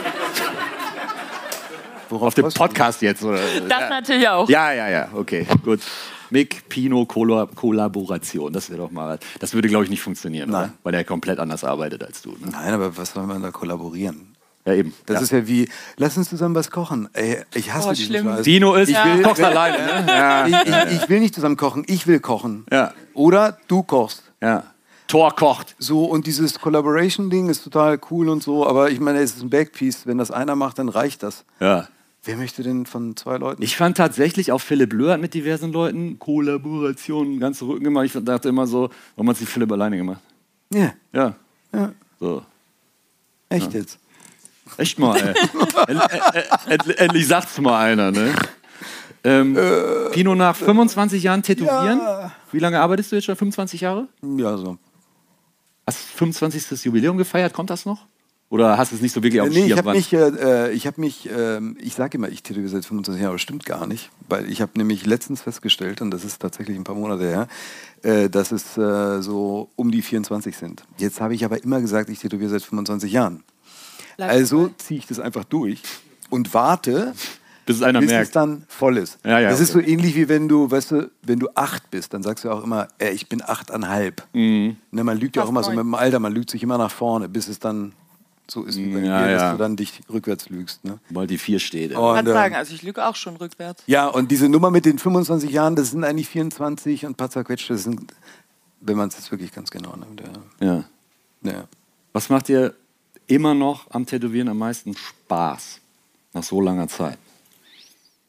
Worauf 2.10 2.28
Auf 2.28 2.34
dem 2.36 2.50
Podcast 2.50 3.02
jetzt, 3.02 3.24
oder? 3.24 3.40
Das 3.68 3.90
natürlich 3.90 4.28
auch. 4.30 4.48
Ja, 4.50 4.72
ja, 4.72 4.88
ja, 4.90 5.10
okay, 5.14 5.46
gut. 5.64 5.82
Mick 6.30 6.68
Pino 6.70 7.06
Kolla- 7.06 7.48
Kollaboration, 7.54 8.52
das 8.52 8.70
wäre 8.70 8.80
doch 8.80 8.92
mal. 8.92 9.18
Das 9.40 9.54
würde, 9.54 9.68
glaube 9.70 9.84
ich, 9.86 9.90
nicht 9.90 10.02
funktionieren, 10.02 10.50
Nein. 10.50 10.64
oder? 10.66 10.74
weil 10.84 10.94
er 10.94 11.04
komplett 11.04 11.40
anders 11.40 11.64
arbeitet 11.64 12.04
als 12.04 12.22
du. 12.22 12.32
Ne? 12.32 12.50
Nein, 12.52 12.74
aber 12.74 12.96
was 12.98 13.12
soll 13.14 13.26
man 13.26 13.42
da 13.42 13.52
kollaborieren? 13.52 14.36
Ja, 14.66 14.74
eben. 14.74 14.94
Das 15.06 15.16
ja. 15.18 15.22
ist 15.22 15.32
ja 15.32 15.48
wie, 15.48 15.70
lass 15.96 16.18
uns 16.18 16.30
zusammen 16.30 16.54
was 16.56 16.70
kochen. 16.72 17.08
Ey, 17.14 17.44
ich 17.54 17.74
hasse 17.74 17.88
Oh, 17.90 17.92
diesen 17.94 18.08
schlimm. 18.08 18.26
Scheiß. 18.26 18.42
Dino 18.44 18.76
ist, 18.76 18.90
Ich 18.90 18.96
ja. 18.96 19.06
will- 19.06 19.22
kochst 19.24 19.42
alleine, 19.44 19.78
ne? 19.78 20.06
Ja, 20.08 20.48
Ich, 20.48 20.92
ich, 20.92 21.02
ich 21.04 21.10
will 21.10 21.20
nicht 21.22 21.34
zusammen 21.36 21.56
kochen, 21.56 21.84
ich 21.88 22.08
will 22.08 22.20
kochen. 22.20 22.66
Ja. 22.72 22.94
Oder 23.14 23.58
du 23.68 23.84
kochst. 23.84 24.24
ja. 24.42 24.64
Tor 25.08 25.36
kocht. 25.36 25.76
So, 25.80 26.06
und 26.06 26.28
dieses 26.28 26.60
Collaboration-Ding 26.60 27.50
ist 27.50 27.64
total 27.64 28.00
cool 28.12 28.30
und 28.30 28.44
so, 28.44 28.68
aber 28.68 28.92
ich 28.92 29.00
meine, 29.00 29.20
es 29.20 29.36
ist 29.36 29.42
ein 29.42 29.50
Backpiece. 29.50 30.06
Wenn 30.06 30.18
das 30.18 30.32
einer 30.32 30.56
macht, 30.56 30.80
dann 30.80 30.90
reicht 30.90 31.24
das. 31.24 31.46
Ja. 31.60 31.88
Wer 32.24 32.36
möchte 32.36 32.62
denn 32.62 32.86
von 32.86 33.16
zwei 33.16 33.38
Leuten? 33.38 33.62
Ich 33.64 33.78
fand 33.78 33.96
tatsächlich 33.96 34.52
auch 34.52 34.60
Philipp 34.60 34.92
Löhr 34.92 35.14
hat 35.14 35.22
mit 35.22 35.34
diversen 35.34 35.72
Leuten 35.72 36.20
Kollaborationen 36.20 37.40
ganz 37.40 37.62
Rücken 37.62 37.86
gemacht. 37.86 38.06
Ich 38.06 38.14
dachte 38.26 38.50
immer 38.50 38.68
so, 38.68 38.90
warum 39.16 39.30
hat 39.30 39.38
sich 39.38 39.48
Philipp 39.48 39.72
alleine 39.72 39.96
gemacht? 39.96 40.20
Ja, 40.74 40.92
Ja. 41.14 41.36
ja, 41.74 41.92
So. 42.20 42.42
echt 43.48 43.74
jetzt. 43.74 43.98
Echt 44.76 45.00
mal, 45.00 45.16
ey. 45.16 45.34
End, 45.88 46.02
äh, 46.12 46.44
end, 46.74 47.00
endlich 47.00 47.26
sagt's 47.28 47.58
mal 47.62 47.80
einer, 47.80 48.12
ne? 48.12 48.34
Ähm, 49.24 49.58
Pino, 50.12 50.36
nach 50.36 50.56
25 50.56 51.24
Jahren 51.24 51.42
Tätowieren, 51.44 52.00
Ja. 52.00 52.32
wie 52.52 52.60
lange 52.60 52.80
arbeitest 52.82 53.12
du 53.12 53.16
jetzt 53.16 53.26
schon? 53.26 53.36
25 53.38 53.82
Jahre? 53.82 54.08
Ja, 54.22 54.58
so. 54.58 54.78
Hast 55.88 56.00
du 56.14 56.18
25. 56.18 56.84
Jubiläum 56.86 57.18
gefeiert? 57.18 57.54
Kommt 57.54 57.70
das 57.70 57.86
noch? 57.86 58.06
Oder 58.50 58.78
hast 58.78 58.92
du 58.92 58.96
es 58.96 59.02
nicht 59.02 59.12
so 59.14 59.22
wirklich 59.24 59.42
auf 59.42 59.50
dem 59.50 59.54
Nee, 59.56 59.60
ich 59.62 59.74
Schirm? 59.74 59.78
habe 59.78 59.92
mich, 59.98 60.14
äh, 60.14 60.72
ich 60.72 60.88
habe 60.88 61.02
mich, 61.02 61.30
ähm, 61.36 61.76
ich 61.82 61.96
sage 61.96 62.18
immer, 62.18 62.30
ich 62.30 62.44
tätowiere 62.44 62.70
seit 62.70 62.86
25 62.86 63.20
Jahren, 63.22 63.28
aber 63.30 63.36
das 63.36 63.42
stimmt 63.42 63.66
gar 63.66 63.88
nicht, 63.88 64.10
weil 64.30 64.50
ich 64.50 64.62
habe 64.62 64.72
nämlich 64.78 65.06
letztens 65.06 65.42
festgestellt, 65.42 66.02
und 66.02 66.12
das 66.12 66.24
ist 66.24 66.40
tatsächlich 66.42 66.78
ein 66.78 66.86
paar 66.86 66.96
Monate 66.96 67.24
her, 67.26 67.48
äh, 68.04 68.30
dass 68.30 68.54
es 68.54 68.78
äh, 68.78 69.22
so 69.22 69.70
um 69.76 69.92
die 69.92 70.02
24 70.02 70.56
sind. 70.56 70.84
Jetzt 70.98 71.20
habe 71.20 71.36
ich 71.36 71.44
aber 71.44 71.62
immer 71.62 71.82
gesagt, 71.82 72.10
ich 72.10 72.20
tätowiere 72.20 72.50
seit 72.50 72.62
25 72.64 73.12
Jahren. 73.12 73.44
Bleib 74.16 74.30
Also 74.30 74.70
ziehe 74.78 75.00
ich 75.00 75.08
das 75.08 75.20
einfach 75.20 75.44
durch 75.44 75.82
und 76.30 76.54
warte, 76.54 77.14
bis 77.68 77.76
es 77.78 77.84
einer 77.84 78.00
bis 78.00 78.10
es 78.10 78.16
merkt. 78.16 78.36
dann 78.36 78.64
voll 78.68 78.98
ist. 78.98 79.20
Ja, 79.24 79.40
ja, 79.40 79.50
das 79.50 79.60
ist 79.60 79.76
okay. 79.76 79.86
so 79.86 79.92
ähnlich 79.92 80.16
wie 80.16 80.28
wenn 80.30 80.48
du, 80.50 80.72
weißt 80.72 80.92
du, 80.92 81.12
wenn 81.22 81.38
du 81.40 81.50
acht 81.54 81.92
bist, 81.92 82.14
dann 82.14 82.24
sagst 82.24 82.44
du 82.44 82.50
auch 82.50 82.64
immer, 82.64 82.88
äh, 82.98 83.12
ich 83.12 83.30
bin 83.30 83.44
achteinhalb. 83.44 84.26
Mhm. 84.34 84.78
Ne, 84.92 85.04
man 85.04 85.18
lügt 85.20 85.36
ja 85.36 85.44
auch 85.44 85.50
immer 85.50 85.64
so 85.64 85.70
mit 85.70 85.80
dem 85.80 85.94
Alter, 85.94 86.20
man 86.20 86.34
lügt 86.34 86.50
sich 86.50 86.64
immer 86.64 86.78
nach 86.80 86.92
vorne, 86.92 87.30
bis 87.30 87.48
es 87.48 87.60
dann 87.60 87.94
so 88.50 88.64
ist, 88.64 88.78
wie 88.78 88.88
bei 88.94 89.00
Ja, 89.00 89.26
dir, 89.28 89.34
dass 89.34 89.42
ja. 89.42 89.52
du 89.52 89.58
dann 89.58 89.76
dich 89.76 90.00
rückwärts 90.12 90.50
lügst. 90.50 90.86
Ne? 90.86 91.00
Weil 91.10 91.28
die 91.28 91.38
4 91.38 91.60
steht. 91.60 91.92
ey. 91.92 91.98
Ich 91.98 92.02
kann 92.02 92.26
Und, 92.26 92.34
sagen, 92.34 92.54
ähm, 92.54 92.60
also 92.60 92.74
ich 92.74 92.82
lüge 92.82 93.06
auch 93.06 93.16
schon 93.18 93.36
rückwärts. 93.36 93.84
Ja, 93.88 94.08
und 94.08 94.32
diese 94.32 94.48
Nummer 94.50 94.72
mit 94.72 94.86
den 94.86 94.98
25 94.98 95.52
Jahren, 95.52 95.76
das 95.76 95.92
sind 95.92 96.04
eigentlich 96.06 96.30
24 96.30 97.06
und 97.06 97.12
ein 97.12 97.16
paar 97.16 97.30
zerquetschte, 97.30 97.74
das 97.74 97.84
sind, 97.84 98.14
wenn 98.80 98.96
man 98.96 99.10
es 99.10 99.16
jetzt 99.18 99.30
wirklich 99.32 99.52
ganz 99.52 99.70
genau 99.70 99.94
nimmt. 99.98 100.22
Ja. 100.62 100.66
Ja. 100.66 100.84
Ja. 101.52 101.64
Was 102.14 102.30
macht 102.30 102.48
dir 102.48 102.74
immer 103.28 103.54
noch 103.54 103.92
am 103.92 104.06
Tätowieren 104.06 104.48
am 104.48 104.58
meisten 104.60 104.96
Spaß? 104.96 105.82
Nach 106.34 106.44
so 106.44 106.62
langer 106.62 106.88
Zeit. 106.88 107.18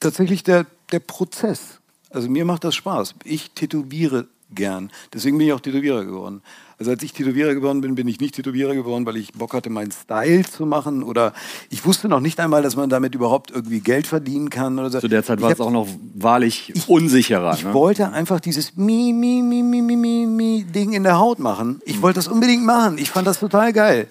Tatsächlich 0.00 0.42
der, 0.42 0.66
der 0.92 1.00
Prozess. 1.00 1.80
Also 2.10 2.28
mir 2.28 2.44
macht 2.44 2.64
das 2.64 2.74
Spaß. 2.74 3.14
Ich 3.24 3.50
tätowiere 3.50 4.28
gern. 4.50 4.90
Deswegen 5.12 5.38
bin 5.38 5.46
ich 5.46 5.52
auch 5.52 5.60
Tätowierer 5.60 6.04
geworden. 6.04 6.42
Also 6.78 6.92
als 6.92 7.02
ich 7.02 7.12
Tätowierer 7.12 7.54
geworden 7.54 7.80
bin, 7.80 7.96
bin 7.96 8.06
ich 8.06 8.20
nicht 8.20 8.36
Tätowierer 8.36 8.74
geworden, 8.74 9.04
weil 9.04 9.16
ich 9.16 9.32
Bock 9.32 9.52
hatte, 9.52 9.68
meinen 9.68 9.90
Style 9.90 10.44
zu 10.44 10.64
machen. 10.64 11.02
Oder 11.02 11.32
ich 11.70 11.84
wusste 11.84 12.08
noch 12.08 12.20
nicht 12.20 12.38
einmal, 12.38 12.62
dass 12.62 12.76
man 12.76 12.88
damit 12.88 13.14
überhaupt 13.14 13.50
irgendwie 13.50 13.80
Geld 13.80 14.06
verdienen 14.06 14.48
kann. 14.48 14.78
Oder 14.78 14.90
so. 14.90 15.00
Zu 15.00 15.08
der 15.08 15.24
Zeit 15.24 15.38
Ich 15.38 15.44
war 15.44 15.50
es 15.50 15.60
auch 15.60 15.72
noch 15.72 15.88
wahrlich 16.14 16.72
unsicherer. 16.86 17.54
Ich 17.54 17.64
ne? 17.64 17.74
wollte 17.74 18.10
einfach 18.12 18.40
dieses 18.40 18.76
Mi, 18.76 19.12
Mi, 19.12 19.42
Mi, 19.42 19.62
Mi, 19.62 19.82
Mi, 19.82 19.96
Mi, 19.96 20.26
Mi 20.26 20.64
Ding 20.64 20.92
in 20.92 21.02
der 21.02 21.18
Haut 21.18 21.40
machen. 21.40 21.82
Ich 21.84 22.00
wollte 22.00 22.18
das 22.18 22.28
unbedingt 22.28 22.64
machen. 22.64 22.98
Ich 22.98 23.10
fand 23.10 23.26
das 23.26 23.40
total 23.40 23.72
geil. 23.72 24.08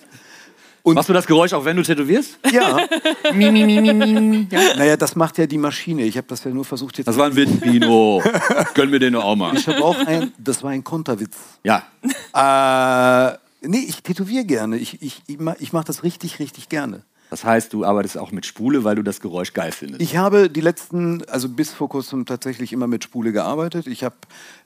Machst 0.95 1.09
du 1.09 1.13
das 1.13 1.27
Geräusch 1.27 1.53
auch, 1.53 1.65
wenn 1.65 1.77
du 1.77 1.83
tätowierst? 1.83 2.39
Ja. 2.51 2.77
mi, 3.33 3.51
mi, 3.51 3.65
mi, 3.65 3.81
mi, 3.81 3.93
mi. 3.93 4.47
Ja. 4.51 4.75
naja, 4.75 4.97
das 4.97 5.15
macht 5.15 5.37
ja 5.37 5.47
die 5.47 5.57
Maschine. 5.57 6.03
Ich 6.03 6.17
habe 6.17 6.27
das 6.27 6.43
ja 6.43 6.51
nur 6.51 6.65
versucht 6.65 6.97
jetzt. 6.97 7.07
Das 7.07 7.17
war 7.17 7.27
ein 7.27 7.35
Witz, 7.35 7.59
Pino. 7.59 8.21
Gönnen 8.73 8.91
wir 8.91 8.99
den 8.99 9.13
doch 9.13 9.23
auch 9.23 9.35
mal. 9.35 9.55
ich 9.55 9.67
habe 9.67 9.83
auch 9.83 9.97
ein, 10.05 10.33
das 10.37 10.63
war 10.63 10.71
ein 10.71 10.83
Konterwitz. 10.83 11.37
Ja. 11.63 11.83
Äh, 12.33 13.37
nee, 13.61 13.83
ich 13.87 14.03
tätowiere 14.03 14.45
gerne. 14.45 14.77
Ich, 14.77 15.01
ich, 15.01 15.23
ich 15.25 15.39
mache 15.39 15.57
mach 15.71 15.83
das 15.83 16.03
richtig, 16.03 16.37
richtig 16.37 16.69
gerne. 16.69 17.01
Das 17.29 17.43
heißt, 17.43 17.73
du 17.73 17.83
arbeitest 17.83 18.17
auch 18.17 18.31
mit 18.31 18.45
Spule, 18.45 18.83
weil 18.83 18.95
du 18.95 19.03
das 19.03 19.19
Geräusch 19.19 19.53
geil 19.53 19.71
findest. 19.71 20.01
Ich 20.01 20.17
habe 20.17 20.49
die 20.49 20.61
letzten, 20.61 21.23
also 21.29 21.49
bis 21.49 21.73
vor 21.73 21.89
kurzem 21.89 22.25
tatsächlich 22.25 22.71
immer 22.71 22.87
mit 22.87 23.03
Spule 23.03 23.31
gearbeitet. 23.31 23.87
Ich 23.87 24.03
habe 24.03 24.15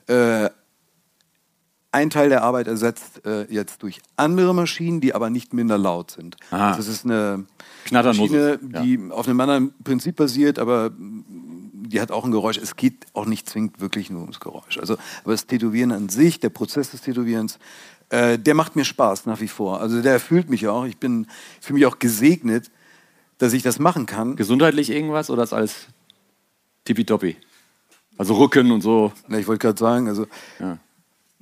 äh, 0.06 0.50
einen 1.92 2.10
Teil 2.10 2.30
der 2.30 2.42
Arbeit 2.42 2.66
ersetzt 2.66 3.24
äh, 3.26 3.44
jetzt 3.52 3.82
durch 3.82 4.00
andere 4.16 4.54
Maschinen, 4.54 5.00
die 5.00 5.14
aber 5.14 5.30
nicht 5.30 5.52
minder 5.52 5.78
laut 5.78 6.10
sind. 6.10 6.36
Ah. 6.50 6.70
Also 6.70 6.80
es 6.80 6.88
ist 6.88 7.04
eine. 7.04 7.44
Maschine, 7.90 8.58
die 8.62 8.98
auf 9.10 9.28
einem 9.28 9.40
anderen 9.40 9.74
Prinzip 9.84 10.16
basiert, 10.16 10.58
aber 10.58 10.92
die 10.96 12.00
hat 12.00 12.10
auch 12.10 12.24
ein 12.24 12.30
Geräusch. 12.30 12.56
Es 12.56 12.76
geht 12.76 13.06
auch 13.12 13.26
nicht 13.26 13.48
zwingend 13.48 13.80
wirklich 13.80 14.08
nur 14.08 14.22
ums 14.22 14.40
Geräusch. 14.40 14.78
Also, 14.78 14.94
aber 15.24 15.32
das 15.32 15.46
Tätowieren 15.46 15.92
an 15.92 16.08
sich, 16.08 16.40
der 16.40 16.48
Prozess 16.48 16.90
des 16.92 17.02
Tätowierens, 17.02 17.58
äh, 18.08 18.38
der 18.38 18.54
macht 18.54 18.76
mir 18.76 18.84
Spaß 18.84 19.26
nach 19.26 19.40
wie 19.40 19.48
vor. 19.48 19.80
Also 19.80 20.00
der 20.00 20.12
erfüllt 20.12 20.48
mich 20.48 20.68
auch. 20.68 20.84
Ich 20.86 20.96
bin 20.96 21.26
für 21.60 21.74
mich 21.74 21.84
auch 21.84 21.98
gesegnet, 21.98 22.70
dass 23.38 23.52
ich 23.52 23.62
das 23.62 23.78
machen 23.78 24.06
kann. 24.06 24.36
Gesundheitlich 24.36 24.90
irgendwas 24.90 25.28
oder 25.28 25.42
ist 25.42 25.52
alles 25.52 25.88
tippitoppi? 26.84 27.36
Also 28.16 28.34
Rücken 28.34 28.70
und 28.70 28.80
so. 28.80 29.12
Na, 29.26 29.38
ich 29.38 29.48
wollte 29.48 29.66
gerade 29.66 29.78
sagen, 29.78 30.08
also, 30.08 30.26
Ja. 30.60 30.78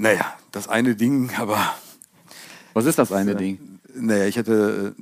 Naja, 0.01 0.35
das 0.53 0.67
eine 0.69 0.95
Ding, 0.97 1.31
aber 1.39 1.59
Was 2.75 2.87
ist 2.87 2.99
das 2.99 3.13
eine 3.13 3.35
Ding? 3.37 3.59
naja, 3.95 4.25
ich 4.27 4.39
hatte. 4.39 4.95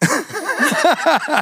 Äh, 0.00 0.06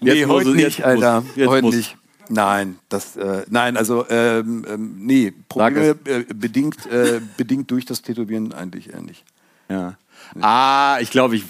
Jetzt 0.00 0.14
nee, 0.14 0.26
muss 0.26 0.36
heute 0.36 0.50
es- 0.50 0.54
nicht, 0.56 0.64
jetzt 0.64 0.78
muss- 0.78 0.86
Alter. 0.86 1.24
jetzt 1.36 1.48
heute 1.48 1.62
muss. 1.66 1.74
nicht. 1.74 1.96
Nein, 2.28 2.78
das, 2.88 3.16
äh, 3.16 3.44
nein, 3.50 3.76
also, 3.76 4.06
ähm, 4.08 4.64
ähm, 4.68 4.94
nee, 4.98 5.32
Probleme 5.48 5.96
äh, 6.04 6.24
bedingt, 6.34 6.86
äh, 6.86 7.20
bedingt 7.36 7.70
durch 7.70 7.84
das 7.84 8.00
Tätowieren 8.02 8.52
eigentlich 8.52 8.90
eher 8.92 9.00
nicht. 9.02 9.24
Ja. 9.68 9.96
Ah, 10.40 10.98
ich 11.00 11.10
glaube, 11.10 11.36
ich. 11.36 11.44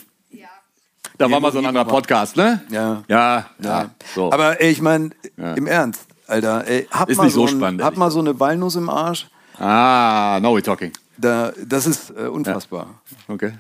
Da 1.18 1.30
war 1.30 1.40
mal 1.40 1.53
so 1.53 1.59
ein 1.59 1.66
anderer 1.66 1.84
Podcast, 1.84 2.36
ne? 2.36 2.62
Ja. 2.70 3.05
Ja, 3.07 3.46
ja. 3.61 3.90
So. 4.14 4.32
Aber 4.32 4.61
ey, 4.61 4.70
ich 4.72 4.80
meine, 4.80 5.11
Ja. 5.36 5.55
im 5.55 5.66
Ernst, 5.66 6.07
Alter, 6.26 6.66
ey, 6.66 6.88
hab, 6.90 7.09
Ist 7.11 7.18
mal, 7.18 7.24
nicht 7.24 7.34
so 7.34 7.46
so 7.46 7.53
ein, 7.53 7.59
spannend, 7.59 7.82
hab 7.82 7.96
mal 7.96 8.11
so 8.11 8.18
eine 8.20 8.40
Walnuss 8.40 8.74
im 8.76 8.88
Arsch. 8.88 9.28
Ah, 9.59 10.38
now 10.40 10.57
we're 10.57 10.62
talking. 10.62 10.92
Da, 11.18 11.53
das 11.66 11.86
ist 11.86 12.11
äh, 12.11 12.26
unfassbar. 12.26 13.00
Okay. 13.28 13.53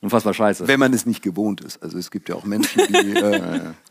Unfassbar 0.00 0.32
scheiße. 0.32 0.66
Wenn 0.66 0.80
man 0.80 0.92
es 0.94 1.04
nicht 1.06 1.22
gewohnt 1.22 1.60
ist. 1.60 1.82
Also 1.82 1.98
es 1.98 2.10
gibt 2.10 2.28
ja 2.28 2.34
auch 2.34 2.44
Menschen, 2.44 2.82
die. 2.88 3.14
Äh, 3.16 3.60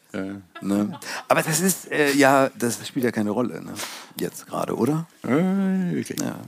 Ne? 0.62 1.00
Aber 1.28 1.44
das 1.44 1.62
ist, 1.62 1.92
äh, 1.92 2.14
ja, 2.14 2.50
das 2.58 2.86
spielt 2.88 3.06
ja 3.06 3.12
keine 3.12 3.30
Rolle, 3.30 3.64
ne? 3.64 3.74
Jetzt 4.20 4.48
gerade, 4.48 4.76
oder? 4.76 5.06
Äh, 5.24 5.94
wirklich. 5.94 6.20
Ja. 6.20 6.40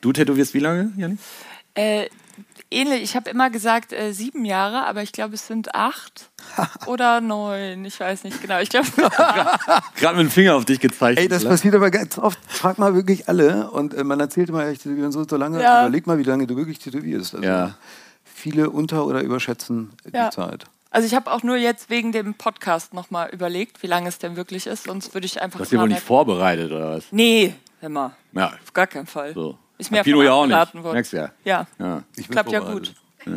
Du 0.00 0.12
tätowierst 0.12 0.54
wie 0.54 0.60
lange, 0.60 0.92
Janik? 0.96 1.18
Äh, 2.70 2.80
ähnlich. 2.80 3.02
Ich 3.02 3.16
habe 3.16 3.28
immer 3.30 3.50
gesagt 3.50 3.92
äh, 3.92 4.12
sieben 4.12 4.44
Jahre, 4.44 4.84
aber 4.86 5.02
ich 5.02 5.12
glaube, 5.12 5.34
es 5.34 5.46
sind 5.46 5.74
acht 5.74 6.30
oder 6.86 7.20
neun. 7.20 7.84
Ich 7.84 7.98
weiß 8.00 8.24
nicht 8.24 8.40
genau. 8.40 8.58
Ich 8.60 8.68
glaube. 8.70 8.86
Gerade 9.96 10.16
mit 10.16 10.26
dem 10.26 10.30
Finger 10.30 10.54
auf 10.56 10.64
dich 10.64 10.80
gezeigt. 10.80 11.18
Ey, 11.18 11.28
das 11.28 11.44
passiert 11.44 11.74
aber 11.74 11.90
ganz 11.90 12.18
oft. 12.18 12.38
Frag 12.48 12.78
mal 12.78 12.94
wirklich 12.94 13.28
alle. 13.28 13.70
Und 13.70 13.94
äh, 13.94 14.04
man 14.04 14.20
erzählt 14.20 14.48
immer, 14.48 14.68
ich 14.70 14.78
tätowiere 14.78 15.12
so, 15.12 15.24
so 15.28 15.36
lange. 15.36 15.62
Ja. 15.62 15.82
Überleg 15.82 16.06
mal, 16.06 16.18
wie 16.18 16.22
lange 16.24 16.46
du 16.46 16.56
wirklich 16.56 16.78
tätowierst. 16.78 17.34
Also, 17.34 17.46
Ja. 17.46 17.74
Viele 18.24 18.70
unter- 18.70 19.04
oder 19.06 19.20
überschätzen 19.20 19.90
die 20.06 20.16
Ja. 20.16 20.30
Zeit. 20.30 20.64
Also 20.92 21.06
ich 21.06 21.14
habe 21.14 21.30
auch 21.30 21.42
nur 21.42 21.56
jetzt 21.56 21.88
wegen 21.90 22.10
dem 22.10 22.34
Podcast 22.34 22.94
nochmal 22.94 23.28
überlegt, 23.30 23.82
wie 23.82 23.86
lange 23.86 24.08
es 24.08 24.18
denn 24.18 24.34
wirklich 24.34 24.66
ist. 24.66 24.84
Sonst 24.84 25.12
würde 25.14 25.26
ich 25.26 25.40
einfach. 25.40 25.58
Du 25.58 25.62
hast 25.64 25.70
dich 25.72 25.78
aber 25.78 25.86
mal- 25.86 25.94
nicht 25.94 26.02
vorbereitet, 26.04 26.72
oder 26.72 26.96
was? 26.96 27.04
Nee, 27.10 27.54
immer. 27.82 28.12
Ja, 28.32 28.46
Auf 28.64 28.72
gar 28.72 28.86
keinen 28.86 29.06
Fall. 29.06 29.34
so. 29.34 29.58
Ist 29.80 29.90
mir 29.90 30.02
Pino 30.02 30.22
ja 30.22 30.32
auch 30.32 30.46
nicht. 30.46 30.54
worden. 30.74 30.92
Merkst 30.92 31.12
du 31.12 31.16
ja. 31.16 31.30
Ja, 31.44 31.66
ja. 31.78 32.02
Ich 32.16 32.28
klappt 32.28 32.52
ja 32.52 32.60
gut. 32.60 32.94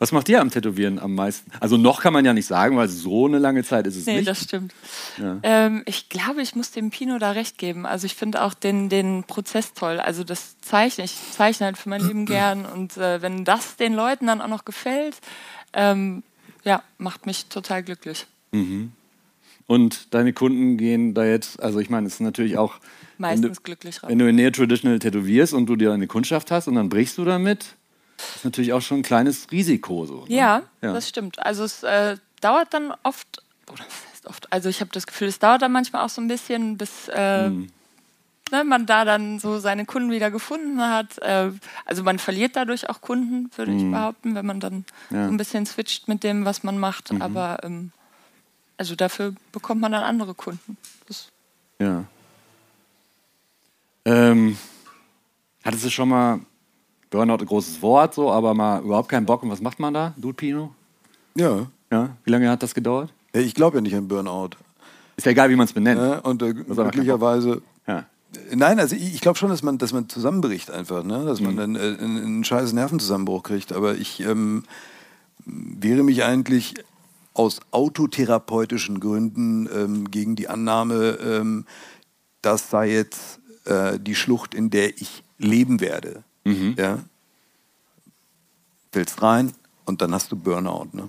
Was 0.00 0.12
macht 0.12 0.28
dir 0.28 0.40
am 0.40 0.48
Tätowieren 0.50 1.00
am 1.00 1.16
meisten? 1.16 1.50
Also 1.58 1.76
noch 1.76 2.00
kann 2.02 2.12
man 2.12 2.24
ja 2.24 2.32
nicht 2.32 2.46
sagen, 2.46 2.76
weil 2.76 2.86
so 2.88 3.26
eine 3.26 3.38
lange 3.38 3.64
Zeit 3.64 3.84
ist 3.88 3.96
es 3.96 4.06
Nee, 4.06 4.18
nicht. 4.18 4.28
das 4.28 4.44
stimmt. 4.44 4.72
Ähm, 5.42 5.82
ich 5.86 6.08
glaube, 6.08 6.40
ich 6.40 6.54
muss 6.54 6.70
dem 6.70 6.90
Pino 6.90 7.18
da 7.18 7.32
recht 7.32 7.58
geben. 7.58 7.84
Also 7.84 8.06
ich 8.06 8.14
finde 8.14 8.42
auch 8.42 8.54
den, 8.54 8.88
den 8.88 9.24
Prozess 9.24 9.72
toll. 9.74 9.98
Also 9.98 10.22
das 10.22 10.60
Zeichnen, 10.60 11.04
ich 11.04 11.16
zeichne 11.32 11.66
halt 11.66 11.78
für 11.78 11.88
mein 11.88 12.00
Leben 12.06 12.26
gern. 12.26 12.64
Und 12.64 12.96
äh, 12.96 13.20
wenn 13.22 13.44
das 13.44 13.74
den 13.74 13.92
Leuten 13.94 14.28
dann 14.28 14.40
auch 14.40 14.46
noch 14.46 14.64
gefällt, 14.64 15.16
ähm, 15.72 16.22
ja, 16.62 16.80
macht 16.98 17.26
mich 17.26 17.46
total 17.46 17.82
glücklich. 17.82 18.26
Und 19.68 20.14
deine 20.14 20.32
Kunden 20.32 20.78
gehen 20.78 21.12
da 21.14 21.24
jetzt, 21.26 21.62
also 21.62 21.78
ich 21.78 21.90
meine, 21.90 22.06
es 22.06 22.14
ist 22.14 22.20
natürlich 22.20 22.56
auch, 22.56 22.76
wenn 23.18 23.28
Meistens 23.40 23.58
du, 23.58 23.62
glücklich 23.62 24.02
raus. 24.02 24.08
wenn 24.10 24.18
du 24.18 24.26
in 24.28 24.34
Neo 24.36 24.50
Traditional 24.50 24.98
tätowierst 24.98 25.52
und 25.52 25.66
du 25.66 25.76
dir 25.76 25.92
eine 25.92 26.06
Kundschaft 26.06 26.50
hast 26.50 26.68
und 26.68 26.74
dann 26.76 26.88
brichst 26.88 27.18
du 27.18 27.24
damit, 27.26 27.66
ist 28.34 28.44
natürlich 28.46 28.72
auch 28.72 28.80
schon 28.80 29.00
ein 29.00 29.02
kleines 29.02 29.50
Risiko. 29.52 30.06
So, 30.06 30.24
ne? 30.26 30.34
Ja, 30.34 30.62
Ja. 30.80 30.94
das 30.94 31.06
stimmt. 31.08 31.38
Also 31.44 31.64
es 31.64 31.82
äh, 31.82 32.16
dauert 32.40 32.72
dann 32.72 32.94
oft, 33.02 33.42
oder 33.70 33.80
was 33.86 34.10
heißt 34.10 34.26
oft, 34.26 34.50
also 34.50 34.70
ich 34.70 34.80
habe 34.80 34.90
das 34.94 35.06
Gefühl, 35.06 35.28
es 35.28 35.38
dauert 35.38 35.60
dann 35.60 35.72
manchmal 35.72 36.02
auch 36.02 36.08
so 36.08 36.22
ein 36.22 36.28
bisschen, 36.28 36.78
bis 36.78 37.08
äh, 37.14 37.50
Mhm. 37.50 37.68
ne, 38.50 38.64
man 38.64 38.86
da 38.86 39.04
dann 39.04 39.38
so 39.38 39.58
seine 39.58 39.84
Kunden 39.84 40.10
wieder 40.10 40.30
gefunden 40.30 40.80
hat. 40.80 41.18
Äh, 41.18 41.50
also 41.84 42.02
man 42.04 42.18
verliert 42.18 42.56
dadurch 42.56 42.88
auch 42.88 43.02
Kunden, 43.02 43.50
würde 43.56 43.74
ich 43.74 43.82
behaupten, 43.90 44.34
wenn 44.34 44.46
man 44.46 44.60
dann 44.60 44.74
Mhm. 44.76 44.84
Ja. 45.10 45.16
Mhm. 45.18 45.26
so 45.26 45.30
ein 45.32 45.36
bisschen 45.36 45.66
switcht 45.66 46.08
mit 46.08 46.24
dem, 46.24 46.46
was 46.46 46.62
man 46.62 46.78
macht. 46.78 47.10
Aber 47.20 47.58
ähm, 47.64 47.92
also 48.78 48.94
dafür 48.94 49.34
bekommt 49.52 49.80
man 49.82 49.92
dann 49.92 50.02
andere 50.04 50.32
Kunden. 50.34 50.76
Das, 51.06 51.28
Ja. 51.80 52.04
Ähm, 54.04 54.56
hattest 55.64 55.84
du 55.84 55.90
schon 55.90 56.08
mal, 56.08 56.40
Burnout 57.10 57.34
ein 57.40 57.46
großes 57.46 57.80
Wort, 57.82 58.14
so, 58.14 58.30
aber 58.30 58.54
mal 58.54 58.82
überhaupt 58.82 59.08
keinen 59.08 59.26
Bock 59.26 59.42
und 59.42 59.50
was 59.50 59.60
macht 59.60 59.78
man 59.80 59.94
da? 59.94 60.14
Du, 60.16 60.32
Pino? 60.32 60.74
Ja. 61.34 61.66
Ja. 61.90 62.16
Wie 62.24 62.30
lange 62.30 62.50
hat 62.50 62.62
das 62.62 62.74
gedauert? 62.74 63.12
Ich 63.32 63.54
glaube 63.54 63.78
ja 63.78 63.80
nicht 63.80 63.94
an 63.94 64.08
Burnout. 64.08 64.50
Ist 65.16 65.24
ja 65.24 65.32
egal, 65.32 65.50
wie 65.50 65.56
man 65.56 65.64
es 65.66 65.72
benennt. 65.72 66.00
Ne? 66.00 66.20
Und 66.22 66.42
äh, 66.42 66.52
glücklicherweise 66.54 67.62
Ja. 67.86 68.04
Nein, 68.54 68.78
also 68.78 68.94
ich, 68.94 69.14
ich 69.14 69.20
glaube 69.22 69.38
schon, 69.38 69.48
dass 69.48 69.62
man, 69.62 69.78
dass 69.78 69.92
man 69.94 70.08
zusammenbricht 70.08 70.70
einfach, 70.70 71.02
ne? 71.02 71.24
dass 71.24 71.40
Mhm. 71.40 71.46
man 71.46 71.56
dann 71.56 71.76
äh, 71.76 71.78
einen, 71.98 72.16
einen 72.18 72.44
scheiß 72.44 72.72
Nervenzusammenbruch 72.74 73.42
kriegt. 73.42 73.72
Aber 73.72 73.94
ich 73.94 74.20
ähm, 74.20 74.64
wehre 75.46 76.02
mich 76.02 76.24
eigentlich 76.24 76.74
aus 77.38 77.60
autotherapeutischen 77.70 78.98
Gründen 79.00 79.68
ähm, 79.72 80.10
gegen 80.10 80.34
die 80.36 80.48
Annahme, 80.48 81.18
ähm, 81.22 81.66
das 82.42 82.68
sei 82.70 82.90
jetzt 82.92 83.38
äh, 83.64 83.98
die 84.00 84.14
Schlucht, 84.14 84.54
in 84.54 84.70
der 84.70 85.00
ich 85.00 85.22
leben 85.38 85.80
werde. 85.80 86.24
Mhm. 86.44 86.74
Ja? 86.76 86.98
Fällst 88.92 89.22
rein 89.22 89.52
und 89.84 90.02
dann 90.02 90.12
hast 90.12 90.32
du 90.32 90.36
Burnout. 90.36 90.88
Ne? 90.92 91.08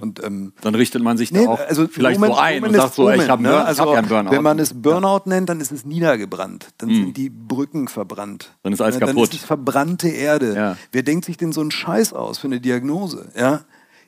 Und 0.00 0.22
ähm, 0.22 0.52
Dann 0.60 0.76
richtet 0.76 1.02
man 1.02 1.16
sich 1.16 1.32
Nee, 1.32 1.46
da 1.46 1.50
auch 1.50 1.58
also 1.58 1.88
vielleicht 1.88 2.20
Moment- 2.20 2.36
so 2.36 2.40
ein 2.40 2.54
Moment 2.60 2.74
und 2.76 2.80
sagt 2.80 2.94
so, 2.94 3.08
ey, 3.08 3.14
ich 3.14 3.26
Moment, 3.26 3.30
habe 3.32 3.42
ne? 3.42 3.48
Burn, 3.48 3.60
ich 3.62 3.66
also, 3.66 3.82
hab 3.82 3.88
ja 3.88 3.98
einen 3.98 4.08
Burnout. 4.08 4.30
Wenn 4.30 4.42
man 4.44 4.58
es 4.60 4.72
Burnout 4.82 5.22
nennt, 5.24 5.48
dann 5.48 5.60
ist 5.60 5.72
es 5.72 5.84
niedergebrannt. 5.84 6.68
Dann 6.78 6.90
sind 6.90 7.16
die 7.16 7.28
Brücken 7.28 7.88
verbrannt. 7.88 8.52
Dann 8.62 8.72
ist 8.72 8.80
alles 8.80 8.94
Ne, 8.94 9.00
kaputt. 9.00 9.16
Dann 9.16 9.24
ist 9.24 9.34
es 9.34 9.44
verbrannte 9.44 10.08
Erde. 10.10 10.54
Ja. 10.54 10.76
Wer 10.92 11.02
denkt 11.02 11.24
sich 11.24 11.38
denn 11.38 11.50
so 11.50 11.60
einen 11.60 11.72
Scheiß 11.72 12.12
aus 12.12 12.38
für 12.38 12.46
eine 12.46 12.60
Diagnose? 12.60 13.28
Ja? 13.36 13.64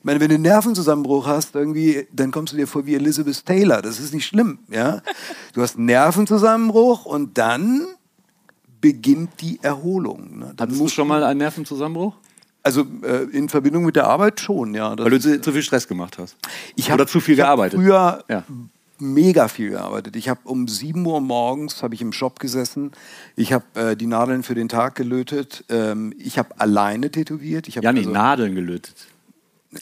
Meine, 0.07 0.21
wenn 0.21 0.29
du 0.29 0.35
einen 0.35 0.43
Nervenzusammenbruch 0.43 1.27
hast, 1.27 1.53
irgendwie, 1.53 2.07
dann 2.13 2.31
kommst 2.31 2.53
du 2.53 2.57
dir 2.57 2.65
vor 2.65 2.85
wie 2.85 2.95
Elizabeth 2.95 3.45
Taylor. 3.45 3.81
Das 3.81 3.99
ist 3.99 4.13
nicht 4.13 4.25
schlimm. 4.25 4.59
Ja? 4.69 5.01
Du 5.53 5.61
hast 5.61 5.75
einen 5.75 5.85
Nervenzusammenbruch 5.87 7.03
und 7.05 7.37
dann 7.37 7.85
beginnt 8.79 9.31
die 9.41 9.59
Erholung. 9.61 10.39
Ne? 10.39 10.53
Dann 10.55 10.67
Hattest 10.67 10.79
du 10.79 10.87
schon 10.87 11.09
mal 11.09 11.23
einen 11.25 11.39
Nervenzusammenbruch? 11.39 12.13
Also 12.63 12.85
äh, 13.03 13.23
in 13.31 13.49
Verbindung 13.49 13.83
mit 13.83 13.97
der 13.97 14.07
Arbeit 14.07 14.39
schon, 14.39 14.73
ja. 14.73 14.95
Das 14.95 15.03
Weil 15.03 15.11
du 15.11 15.19
zu, 15.19 15.41
zu 15.41 15.51
viel 15.51 15.61
Stress 15.61 15.89
gemacht 15.89 16.17
hast. 16.17 16.37
ich 16.77 16.89
Oder 16.91 17.01
hab- 17.03 17.09
zu 17.09 17.19
viel 17.19 17.33
ich 17.33 17.41
hab 17.41 17.47
gearbeitet. 17.47 17.77
Früher 17.77 18.23
Ja. 18.29 18.43
mega 18.99 19.49
viel 19.49 19.71
gearbeitet. 19.71 20.15
Ich 20.15 20.29
habe 20.29 20.39
um 20.45 20.69
7 20.69 21.05
Uhr 21.05 21.19
morgens 21.19 21.83
habe 21.83 21.95
ich 21.95 22.01
im 22.01 22.13
Shop 22.13 22.39
gesessen. 22.39 22.91
Ich 23.35 23.51
habe 23.51 23.65
äh, 23.75 23.95
die 23.97 24.07
Nadeln 24.07 24.43
für 24.43 24.55
den 24.55 24.69
Tag 24.69 24.95
gelötet. 24.95 25.65
Ähm, 25.67 26.13
ich 26.17 26.37
habe 26.37 26.59
alleine 26.61 27.11
tätowiert. 27.11 27.67
Ich 27.67 27.75
habe 27.75 27.83
Ja, 27.85 27.91
also, 27.91 28.09
Nadeln 28.09 28.55
gelötet. 28.55 28.95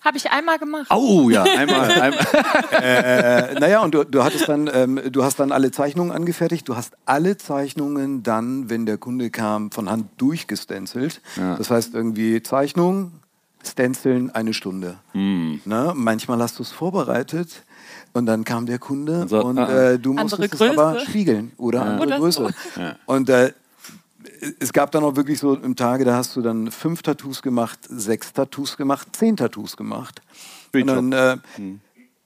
Habe 0.03 0.17
ich 0.17 0.31
einmal 0.31 0.57
gemacht. 0.59 0.87
Oh 0.89 1.29
ja, 1.29 1.43
einmal. 1.43 1.91
einmal. 1.91 2.25
äh, 2.71 3.59
naja, 3.59 3.81
und 3.81 3.93
du, 3.93 4.03
du 4.03 4.23
hattest 4.23 4.47
dann, 4.47 4.69
ähm, 4.73 4.99
du 5.11 5.23
hast 5.23 5.39
dann 5.39 5.51
alle 5.51 5.71
Zeichnungen 5.71 6.11
angefertigt. 6.11 6.67
Du 6.67 6.75
hast 6.75 6.93
alle 7.05 7.37
Zeichnungen 7.37 8.23
dann, 8.23 8.69
wenn 8.69 8.85
der 8.85 8.97
Kunde 8.97 9.29
kam, 9.29 9.71
von 9.71 9.89
Hand 9.89 10.07
durchgestenzelt. 10.17 11.21
Ja. 11.37 11.55
Das 11.55 11.69
heißt 11.69 11.93
irgendwie 11.93 12.41
Zeichnung, 12.43 13.13
Stenzeln, 13.63 14.29
eine 14.31 14.53
Stunde. 14.53 14.97
Hm. 15.13 15.61
Ne? 15.65 15.93
Manchmal 15.95 16.39
hast 16.39 16.59
du 16.59 16.63
es 16.63 16.71
vorbereitet. 16.71 17.63
Und 18.13 18.27
dann 18.27 18.45
kam 18.45 18.65
der 18.65 18.79
Kunde 18.79 19.23
Und 19.23 19.29
sagt, 19.29 19.43
und 19.43 19.59
ah, 19.59 19.91
äh, 19.91 19.99
du 19.99 20.13
musstest 20.13 20.53
es 20.53 20.61
aber 20.61 20.99
spiegeln 21.01 21.51
oder 21.57 21.81
andere 21.81 22.07
Oder 22.07 22.19
Größe. 22.19 22.53
so. 22.73 22.81
Ja. 22.81 22.95
Und 23.05 23.29
äh, 23.29 23.51
es 24.59 24.73
gab 24.73 24.91
dann 24.91 25.03
auch 25.03 25.15
wirklich 25.15 25.39
so 25.39 25.55
im 25.55 25.75
Tage, 25.75 26.05
da 26.05 26.15
hast 26.15 26.35
du 26.35 26.41
dann 26.41 26.71
fünf 26.71 27.01
Tattoos 27.01 27.41
gemacht, 27.41 27.79
sechs 27.87 28.33
Tattoos 28.33 28.77
gemacht, 28.77 29.15
zehn 29.15 29.37
Tattoos 29.37 29.77
gemacht. 29.77 30.21
Und 30.73 30.87
dann, 30.87 31.11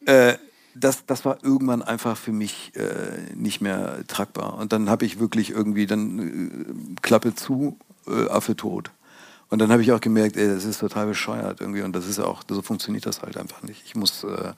äh, 0.05 0.31
äh, 0.31 0.37
das, 0.75 1.05
das 1.05 1.25
war 1.25 1.43
irgendwann 1.43 1.81
einfach 1.81 2.17
für 2.17 2.31
mich 2.31 2.71
äh, 2.75 3.33
nicht 3.35 3.61
mehr 3.61 3.99
tragbar. 4.07 4.57
Und 4.57 4.73
dann 4.73 4.89
habe 4.89 5.05
ich 5.05 5.19
wirklich 5.19 5.51
irgendwie 5.51 5.85
dann 5.85 6.95
äh, 6.95 7.01
Klappe 7.01 7.35
zu, 7.35 7.77
äh, 8.07 8.29
Affe 8.29 8.55
tot. 8.55 8.91
Und 9.49 9.59
dann 9.59 9.71
habe 9.71 9.81
ich 9.81 9.91
auch 9.91 10.01
gemerkt, 10.01 10.37
ey, 10.37 10.47
das 10.47 10.63
ist 10.63 10.79
total 10.79 11.07
bescheuert 11.07 11.59
irgendwie. 11.59 11.81
Und 11.81 11.95
das 11.95 12.07
ist 12.07 12.19
auch, 12.19 12.43
so 12.47 12.61
funktioniert 12.61 13.05
das 13.05 13.21
halt 13.21 13.35
einfach 13.37 13.63
nicht. 13.63 13.83
Ich 13.85 13.95
muss 13.95 14.23
äh, 14.23 14.53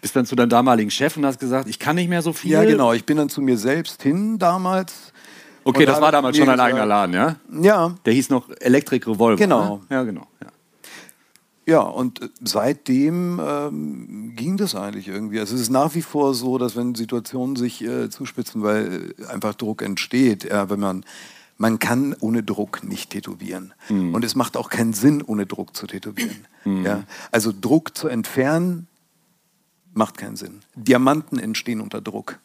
Bist 0.00 0.14
dann 0.14 0.26
zu 0.26 0.36
deinem 0.36 0.50
damaligen 0.50 0.90
Chef 0.90 1.16
und 1.16 1.24
hast 1.24 1.40
gesagt, 1.40 1.68
ich 1.68 1.78
kann 1.78 1.96
nicht 1.96 2.08
mehr 2.08 2.22
so 2.22 2.32
viel. 2.32 2.52
Ja, 2.52 2.64
genau. 2.64 2.92
Ich 2.92 3.04
bin 3.04 3.16
dann 3.16 3.28
zu 3.28 3.40
mir 3.40 3.58
selbst 3.58 4.02
hin 4.02 4.38
damals. 4.38 5.12
Okay, 5.68 5.84
das 5.84 5.96
da 5.96 6.02
war 6.02 6.12
damals 6.12 6.36
schon 6.36 6.48
ein 6.48 6.58
eigener 6.60 6.84
gesagt- 6.84 7.12
Laden, 7.12 7.14
ja? 7.14 7.36
Ja, 7.62 7.94
Der 8.04 8.12
hieß 8.14 8.30
noch 8.30 8.48
Electric 8.60 9.08
Revolver. 9.10 9.36
Genau. 9.36 9.76
Ne? 9.76 9.96
Ja, 9.96 10.02
genau. 10.02 10.26
Ja. 10.42 10.46
ja. 11.66 11.80
Und 11.80 12.22
äh, 12.22 12.28
seitdem 12.42 13.40
ähm, 13.44 14.32
ging 14.34 14.56
das 14.56 14.74
eigentlich 14.74 15.08
irgendwie. 15.08 15.38
Also 15.40 15.54
es 15.54 15.60
ist 15.60 15.70
nach 15.70 15.94
wie 15.94 16.02
vor 16.02 16.32
so, 16.34 16.56
dass 16.56 16.74
wenn 16.74 16.94
Situationen 16.94 17.56
sich 17.56 17.82
äh, 17.84 18.08
zuspitzen, 18.08 18.62
weil 18.62 19.14
äh, 19.18 19.26
einfach 19.26 19.54
Druck 19.54 19.82
entsteht, 19.82 20.44
ja, 20.44 20.70
wenn 20.70 20.80
man 20.80 21.04
man 21.60 21.80
kann 21.80 22.14
ohne 22.20 22.44
Druck 22.44 22.84
nicht 22.84 23.10
tätowieren. 23.10 23.74
Und 23.88 24.24
es 24.24 24.36
macht 24.36 24.56
auch 24.56 24.70
keinen 24.70 24.92
Sinn, 24.92 25.22
ohne 25.26 25.44
Druck 25.44 25.74
zu 25.74 25.88
tätowieren. 25.88 26.46
Ja? 26.64 27.02
Also 27.32 27.52
Druck 27.60 27.96
zu 27.98 28.06
entfernen, 28.06 28.86
macht 29.92 30.18
keinen 30.18 30.36
Sinn. 30.36 30.60
Diamanten 30.76 31.36
entstehen 31.40 31.80
unter 31.80 32.00
Druck. 32.00 32.38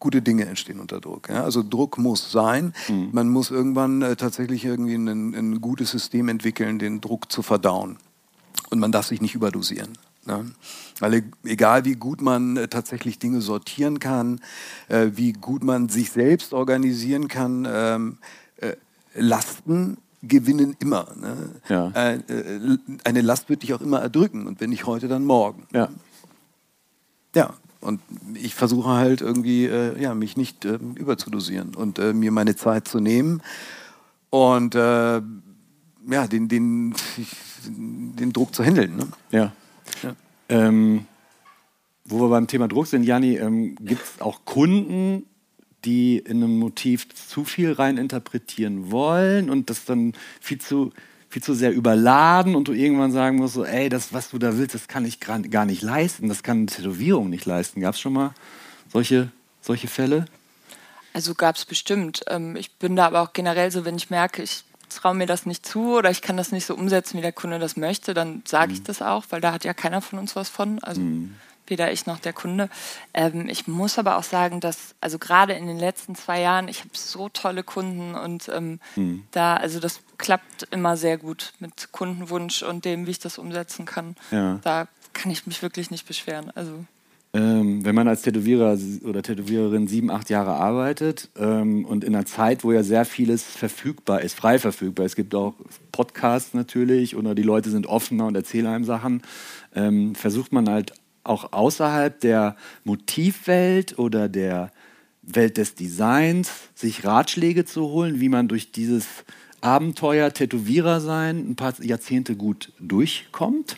Gute 0.00 0.22
Dinge 0.22 0.46
entstehen 0.46 0.80
unter 0.80 1.00
Druck. 1.00 1.28
Ja? 1.28 1.44
Also 1.44 1.62
Druck 1.62 1.98
muss 1.98 2.32
sein. 2.32 2.72
Man 3.12 3.28
muss 3.28 3.50
irgendwann 3.50 4.02
äh, 4.02 4.16
tatsächlich 4.16 4.64
irgendwie 4.64 4.94
ein, 4.94 5.06
ein 5.34 5.60
gutes 5.60 5.90
System 5.90 6.28
entwickeln, 6.28 6.78
den 6.78 7.00
Druck 7.00 7.30
zu 7.30 7.42
verdauen. 7.42 7.98
Und 8.70 8.78
man 8.78 8.92
darf 8.92 9.06
sich 9.06 9.20
nicht 9.20 9.34
überdosieren. 9.34 9.98
Ne? 10.26 10.50
Weil 11.00 11.14
e- 11.14 11.22
egal 11.44 11.84
wie 11.84 11.94
gut 11.94 12.20
man 12.22 12.56
äh, 12.56 12.68
tatsächlich 12.68 13.18
Dinge 13.18 13.40
sortieren 13.40 13.98
kann, 13.98 14.40
äh, 14.88 15.10
wie 15.14 15.32
gut 15.32 15.62
man 15.64 15.88
sich 15.88 16.10
selbst 16.10 16.52
organisieren 16.52 17.28
kann, 17.28 17.66
ähm, 17.70 18.18
äh, 18.56 18.76
Lasten 19.14 19.98
gewinnen 20.22 20.76
immer. 20.78 21.08
Ne? 21.14 21.36
Ja. 21.68 21.88
Äh, 21.90 22.14
äh, 22.16 22.78
eine 23.04 23.20
Last 23.22 23.48
wird 23.48 23.62
dich 23.62 23.74
auch 23.74 23.80
immer 23.80 24.00
erdrücken 24.00 24.46
und 24.46 24.60
wenn 24.60 24.70
nicht 24.70 24.86
heute, 24.86 25.08
dann 25.08 25.24
morgen. 25.24 25.66
ja. 25.72 25.88
Ja, 27.34 27.54
und 27.80 28.00
ich 28.34 28.54
versuche 28.54 28.90
halt 28.90 29.20
irgendwie, 29.20 29.66
äh, 29.66 30.00
ja, 30.00 30.14
mich 30.14 30.36
nicht 30.36 30.64
ähm, 30.64 30.94
überzudosieren 30.96 31.74
und 31.74 31.98
äh, 31.98 32.12
mir 32.12 32.30
meine 32.30 32.56
Zeit 32.56 32.86
zu 32.86 33.00
nehmen 33.00 33.42
und 34.30 34.74
äh, 34.74 35.22
ja, 36.08 36.26
den, 36.26 36.48
den, 36.48 36.94
den 37.66 38.32
Druck 38.32 38.54
zu 38.54 38.64
handeln. 38.64 38.96
Ne? 38.96 39.08
Ja. 39.30 39.52
Ja. 40.02 40.14
Ähm, 40.48 41.06
wo 42.04 42.20
wir 42.20 42.28
beim 42.28 42.46
Thema 42.46 42.68
Druck 42.68 42.86
sind, 42.86 43.04
Janni, 43.04 43.36
ähm, 43.36 43.76
gibt 43.76 44.02
es 44.02 44.20
auch 44.20 44.44
Kunden, 44.44 45.26
die 45.84 46.18
in 46.18 46.42
einem 46.42 46.58
Motiv 46.58 47.08
zu 47.14 47.44
viel 47.44 47.72
rein 47.72 47.96
interpretieren 47.96 48.90
wollen 48.90 49.48
und 49.48 49.70
das 49.70 49.84
dann 49.84 50.12
viel 50.40 50.60
zu, 50.60 50.92
viel 51.30 51.42
zu 51.42 51.54
sehr 51.54 51.72
überladen 51.72 52.56
und 52.56 52.66
du 52.66 52.72
irgendwann 52.72 53.12
sagen 53.12 53.36
musst, 53.36 53.54
so, 53.54 53.64
ey, 53.64 53.88
das, 53.88 54.12
was 54.12 54.30
du 54.30 54.38
da 54.38 54.58
willst, 54.58 54.74
das 54.74 54.88
kann 54.88 55.04
ich 55.04 55.20
gar 55.20 55.64
nicht 55.64 55.80
leisten, 55.80 56.28
das 56.28 56.42
kann 56.42 56.58
eine 56.58 56.66
Tätowierung 56.66 57.30
nicht 57.30 57.46
leisten. 57.46 57.80
Gab 57.80 57.94
es 57.94 58.00
schon 58.00 58.12
mal 58.12 58.34
solche, 58.92 59.30
solche 59.60 59.86
Fälle? 59.86 60.26
Also 61.12 61.34
gab 61.34 61.54
es 61.54 61.64
bestimmt. 61.64 62.22
Ähm, 62.28 62.56
ich 62.56 62.72
bin 62.76 62.96
da 62.96 63.06
aber 63.06 63.22
auch 63.22 63.32
generell 63.32 63.70
so, 63.70 63.84
wenn 63.84 63.96
ich 63.96 64.10
merke, 64.10 64.42
ich 64.42 64.64
traue 64.88 65.14
mir 65.14 65.26
das 65.26 65.46
nicht 65.46 65.64
zu 65.64 65.96
oder 65.96 66.10
ich 66.10 66.20
kann 66.20 66.36
das 66.36 66.50
nicht 66.50 66.66
so 66.66 66.74
umsetzen, 66.74 67.18
wie 67.18 67.22
der 67.22 67.32
Kunde 67.32 67.60
das 67.60 67.76
möchte, 67.76 68.12
dann 68.12 68.42
sage 68.44 68.68
mhm. 68.68 68.74
ich 68.74 68.82
das 68.82 69.00
auch, 69.00 69.24
weil 69.30 69.40
da 69.40 69.52
hat 69.52 69.64
ja 69.64 69.72
keiner 69.72 70.00
von 70.00 70.18
uns 70.18 70.34
was 70.34 70.48
von. 70.48 70.82
Also 70.82 71.00
mhm. 71.00 71.36
Weder 71.70 71.92
ich 71.92 72.06
noch 72.06 72.18
der 72.18 72.32
Kunde. 72.32 72.68
Ähm, 73.14 73.48
ich 73.48 73.66
muss 73.66 73.98
aber 73.98 74.16
auch 74.16 74.22
sagen, 74.22 74.60
dass, 74.60 74.94
also 75.00 75.18
gerade 75.18 75.54
in 75.54 75.66
den 75.66 75.78
letzten 75.78 76.14
zwei 76.14 76.40
Jahren, 76.40 76.68
ich 76.68 76.80
habe 76.80 76.90
so 76.92 77.28
tolle 77.28 77.62
Kunden 77.62 78.14
und 78.14 78.50
ähm, 78.54 78.80
mhm. 78.96 79.24
da, 79.30 79.56
also 79.56 79.80
das 79.80 80.00
klappt 80.18 80.68
immer 80.70 80.96
sehr 80.96 81.16
gut 81.16 81.52
mit 81.60 81.92
Kundenwunsch 81.92 82.62
und 82.62 82.84
dem, 82.84 83.06
wie 83.06 83.12
ich 83.12 83.18
das 83.18 83.38
umsetzen 83.38 83.86
kann. 83.86 84.16
Ja. 84.30 84.58
Da 84.62 84.88
kann 85.12 85.32
ich 85.32 85.46
mich 85.46 85.62
wirklich 85.62 85.90
nicht 85.90 86.06
beschweren. 86.06 86.50
Also 86.54 86.84
ähm, 87.32 87.84
wenn 87.84 87.94
man 87.94 88.08
als 88.08 88.22
Tätowierer 88.22 88.76
oder 89.04 89.22
Tätowiererin 89.22 89.86
sieben, 89.86 90.10
acht 90.10 90.30
Jahre 90.30 90.54
arbeitet 90.54 91.28
ähm, 91.38 91.84
und 91.84 92.02
in 92.02 92.14
einer 92.14 92.26
Zeit, 92.26 92.64
wo 92.64 92.72
ja 92.72 92.82
sehr 92.82 93.04
vieles 93.04 93.44
verfügbar 93.44 94.22
ist, 94.22 94.34
frei 94.34 94.58
verfügbar, 94.58 95.06
es 95.06 95.14
gibt 95.14 95.32
auch 95.36 95.54
Podcasts 95.92 96.54
natürlich 96.54 97.14
oder 97.14 97.36
die 97.36 97.44
Leute 97.44 97.70
sind 97.70 97.86
offener 97.86 98.26
und 98.26 98.34
erzählen 98.34 98.66
einem 98.66 98.84
Sachen, 98.84 99.22
ähm, 99.76 100.16
versucht 100.16 100.52
man 100.52 100.68
halt 100.68 100.92
auch 101.24 101.52
außerhalb 101.52 102.20
der 102.20 102.56
Motivwelt 102.84 103.98
oder 103.98 104.28
der 104.28 104.70
Welt 105.22 105.56
des 105.56 105.74
Designs 105.74 106.50
sich 106.74 107.04
Ratschläge 107.04 107.64
zu 107.64 107.88
holen, 107.88 108.20
wie 108.20 108.28
man 108.28 108.48
durch 108.48 108.72
dieses 108.72 109.06
Abenteuer 109.60 110.32
Tätowierer 110.32 111.00
sein 111.00 111.50
ein 111.50 111.56
paar 111.56 111.74
Jahrzehnte 111.82 112.36
gut 112.36 112.72
durchkommt. 112.78 113.76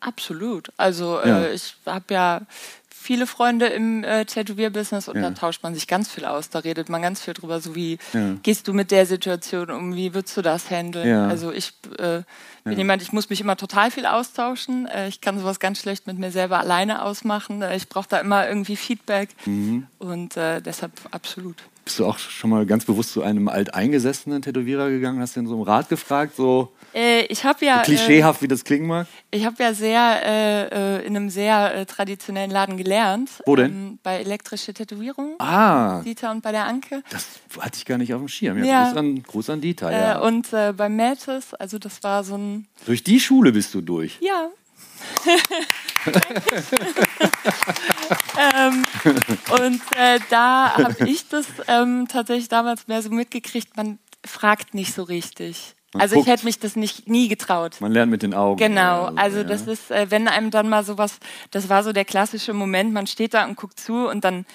Absolut. 0.00 0.70
Also 0.76 1.20
äh, 1.20 1.28
ja. 1.28 1.42
äh, 1.44 1.54
ich 1.54 1.76
habe 1.86 2.12
ja 2.12 2.40
viele 3.02 3.26
Freunde 3.26 3.66
im 3.66 4.04
äh, 4.04 4.24
Tätowierbusiness 4.24 5.08
und 5.08 5.16
ja. 5.16 5.22
da 5.22 5.30
tauscht 5.30 5.62
man 5.62 5.74
sich 5.74 5.86
ganz 5.86 6.10
viel 6.10 6.24
aus. 6.24 6.48
Da 6.48 6.60
redet 6.60 6.88
man 6.88 7.02
ganz 7.02 7.20
viel 7.20 7.34
drüber, 7.34 7.60
so 7.60 7.74
wie 7.74 7.98
ja. 8.12 8.34
gehst 8.42 8.68
du 8.68 8.72
mit 8.72 8.90
der 8.90 9.06
Situation 9.06 9.70
um, 9.70 9.94
wie 9.94 10.14
würdest 10.14 10.36
du 10.36 10.42
das 10.42 10.70
handeln? 10.70 11.08
Ja. 11.08 11.26
Also 11.26 11.52
ich 11.52 11.72
äh, 11.98 12.22
bin 12.64 12.78
jemand, 12.78 13.02
ich 13.02 13.12
muss 13.12 13.28
mich 13.28 13.40
immer 13.40 13.56
total 13.56 13.90
viel 13.90 14.06
austauschen. 14.06 14.86
Äh, 14.86 15.08
ich 15.08 15.20
kann 15.20 15.38
sowas 15.38 15.58
ganz 15.58 15.80
schlecht 15.80 16.06
mit 16.06 16.18
mir 16.18 16.30
selber 16.30 16.60
alleine 16.60 17.02
ausmachen. 17.02 17.62
Äh, 17.62 17.76
ich 17.76 17.88
brauche 17.88 18.08
da 18.08 18.18
immer 18.18 18.48
irgendwie 18.48 18.76
Feedback 18.76 19.30
mhm. 19.44 19.86
und 19.98 20.36
äh, 20.36 20.60
deshalb 20.60 20.92
absolut. 21.10 21.56
Bist 21.84 21.98
du 21.98 22.06
auch 22.06 22.18
schon 22.18 22.50
mal 22.50 22.64
ganz 22.64 22.84
bewusst 22.84 23.12
zu 23.12 23.22
einem 23.22 23.48
alteingesessenen 23.48 24.42
Tätowierer 24.42 24.88
gegangen? 24.90 25.20
Hast 25.20 25.36
du 25.36 25.40
den 25.40 25.48
so 25.48 25.56
um 25.56 25.62
Rat 25.62 25.88
gefragt? 25.88 26.36
So 26.36 26.72
äh, 26.94 27.24
ich 27.26 27.44
habe 27.44 27.64
ja. 27.64 27.78
So 27.78 27.84
klischeehaft, 27.84 28.40
äh, 28.40 28.44
wie 28.44 28.48
das 28.48 28.64
klingen 28.64 28.86
mag? 28.86 29.06
Ich 29.30 29.44
habe 29.44 29.62
ja 29.62 29.74
sehr 29.74 30.20
äh, 30.24 30.98
äh 30.98 31.06
in 31.06 31.16
einem 31.16 31.30
sehr 31.30 31.74
äh, 31.74 31.86
traditionellen 31.86 32.50
Laden 32.50 32.76
gelernt. 32.76 33.30
Wo 33.46 33.56
denn? 33.56 33.70
Ähm, 33.70 33.98
bei 34.02 34.18
elektrische 34.18 34.74
Tätowierung. 34.74 35.36
Ah. 35.38 36.02
Dieter 36.02 36.30
und 36.30 36.42
bei 36.42 36.52
der 36.52 36.66
Anke. 36.66 37.02
Das 37.10 37.26
hatte 37.58 37.78
ich 37.78 37.84
gar 37.84 37.98
nicht 37.98 38.12
auf 38.14 38.20
dem 38.20 38.28
Schirm. 38.28 38.58
Ja, 38.58 38.64
ja. 38.64 38.84
Gruß, 38.84 38.96
an, 38.98 39.22
Gruß 39.22 39.50
an 39.50 39.60
Dieter, 39.60 39.90
ja. 39.90 40.20
Äh, 40.20 40.26
und 40.26 40.50
bei 40.50 40.88
Mathis, 40.88 41.54
also 41.54 41.78
das 41.78 42.02
war 42.02 42.24
so 42.24 42.36
ein. 42.36 42.66
Durch 42.86 43.02
die 43.02 43.20
Schule 43.20 43.52
bist 43.52 43.74
du 43.74 43.80
durch? 43.80 44.18
Ja. 44.20 44.50
ähm, 48.56 48.84
und 49.50 49.80
äh, 49.96 50.18
da 50.30 50.76
habe 50.76 51.08
ich 51.08 51.28
das 51.28 51.46
ähm, 51.68 52.06
tatsächlich 52.08 52.48
damals 52.48 52.88
mehr 52.88 53.02
so 53.02 53.10
mitgekriegt, 53.10 53.76
man 53.76 53.98
fragt 54.24 54.74
nicht 54.74 54.94
so 54.94 55.02
richtig. 55.02 55.74
Man 55.92 56.02
also 56.02 56.14
guckt. 56.14 56.26
ich 56.26 56.32
hätte 56.32 56.44
mich 56.46 56.58
das 56.58 56.74
nicht 56.74 57.08
nie 57.08 57.28
getraut. 57.28 57.80
Man 57.80 57.92
lernt 57.92 58.10
mit 58.10 58.22
den 58.22 58.32
Augen. 58.32 58.56
Genau, 58.56 59.06
also 59.16 59.38
ja. 59.38 59.44
das 59.44 59.66
ist, 59.66 59.90
äh, 59.90 60.10
wenn 60.10 60.26
einem 60.26 60.50
dann 60.50 60.68
mal 60.68 60.84
sowas, 60.84 61.18
das 61.50 61.68
war 61.68 61.82
so 61.82 61.92
der 61.92 62.06
klassische 62.06 62.54
Moment, 62.54 62.92
man 62.92 63.06
steht 63.06 63.34
da 63.34 63.44
und 63.44 63.56
guckt 63.56 63.78
zu 63.78 64.08
und 64.08 64.24
dann 64.24 64.46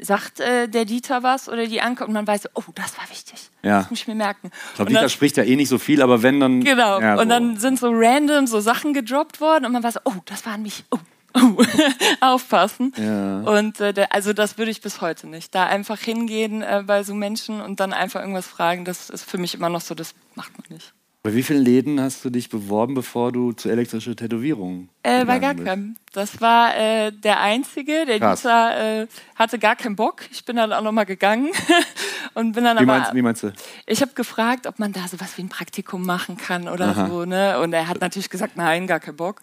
sagt 0.00 0.40
äh, 0.40 0.68
der 0.68 0.84
Dieter 0.84 1.22
was 1.22 1.48
oder 1.48 1.66
die 1.66 1.80
Anke 1.80 2.06
und 2.06 2.12
man 2.12 2.26
weiß, 2.26 2.50
oh, 2.54 2.62
das 2.74 2.96
war 2.98 3.08
wichtig. 3.10 3.50
Ja. 3.62 3.78
Das 3.80 3.90
muss 3.90 4.00
ich 4.00 4.08
mir 4.08 4.14
merken. 4.14 4.50
Ich 4.70 4.74
glaube, 4.76 4.88
Dieter 4.90 5.02
dann, 5.02 5.10
spricht 5.10 5.36
ja 5.36 5.44
eh 5.44 5.56
nicht 5.56 5.68
so 5.68 5.78
viel, 5.78 6.02
aber 6.02 6.22
wenn 6.22 6.40
dann. 6.40 6.62
Genau. 6.62 7.00
Ja, 7.00 7.16
so. 7.16 7.22
Und 7.22 7.28
dann 7.28 7.56
sind 7.56 7.78
so 7.78 7.90
random 7.92 8.46
so 8.46 8.60
Sachen 8.60 8.92
gedroppt 8.92 9.40
worden 9.40 9.64
und 9.64 9.72
man 9.72 9.82
weiß, 9.82 9.98
oh, 10.04 10.14
das 10.26 10.44
war 10.44 10.54
an 10.54 10.62
mich. 10.62 10.84
Oh, 10.90 10.98
oh. 11.34 11.62
aufpassen. 12.20 12.92
Ja. 12.96 13.40
Und 13.40 13.80
äh, 13.80 14.06
also 14.10 14.32
das 14.32 14.58
würde 14.58 14.70
ich 14.70 14.80
bis 14.80 15.00
heute 15.00 15.26
nicht. 15.26 15.54
Da 15.54 15.66
einfach 15.66 15.98
hingehen 15.98 16.62
äh, 16.62 16.82
bei 16.86 17.02
so 17.02 17.14
Menschen 17.14 17.60
und 17.60 17.80
dann 17.80 17.92
einfach 17.92 18.20
irgendwas 18.20 18.46
fragen, 18.46 18.84
das 18.84 19.10
ist 19.10 19.28
für 19.28 19.38
mich 19.38 19.54
immer 19.54 19.68
noch 19.68 19.80
so, 19.80 19.94
das 19.94 20.14
macht 20.34 20.52
man 20.58 20.66
nicht. 20.76 20.92
Bei 21.26 21.34
wie 21.34 21.42
vielen 21.42 21.64
Läden 21.64 22.00
hast 22.00 22.24
du 22.24 22.30
dich 22.30 22.50
beworben, 22.50 22.94
bevor 22.94 23.32
du 23.32 23.50
zu 23.50 23.68
elektrischer 23.68 24.14
Tätowierung 24.14 24.88
äh, 25.02 25.24
Bei 25.24 25.40
gar 25.40 25.56
keinem. 25.56 25.96
Das 26.12 26.40
war 26.40 26.76
äh, 26.76 27.10
der 27.10 27.40
einzige. 27.40 28.06
Der 28.06 28.20
Krass. 28.20 28.44
Äh, 28.44 29.08
hatte 29.34 29.58
gar 29.58 29.74
keinen 29.74 29.96
Bock. 29.96 30.22
Ich 30.30 30.44
bin 30.44 30.54
dann 30.54 30.72
auch 30.72 30.82
nochmal 30.82 31.04
gegangen 31.04 31.50
und 32.34 32.52
bin 32.52 32.62
dann 32.62 32.76
wie 32.76 32.82
aber. 32.82 32.98
Meinst, 32.98 33.14
wie 33.14 33.22
meinst 33.22 33.42
du? 33.42 33.52
Ich 33.86 34.02
habe 34.02 34.12
gefragt, 34.14 34.68
ob 34.68 34.78
man 34.78 34.92
da 34.92 35.08
sowas 35.08 35.36
wie 35.36 35.42
ein 35.42 35.48
Praktikum 35.48 36.06
machen 36.06 36.36
kann 36.36 36.68
oder 36.68 36.90
Aha. 36.90 37.08
so. 37.08 37.24
Ne? 37.24 37.58
Und 37.58 37.72
er 37.72 37.88
hat 37.88 38.00
natürlich 38.00 38.30
gesagt, 38.30 38.56
nein, 38.56 38.86
gar 38.86 39.00
keinen 39.00 39.16
Bock. 39.16 39.42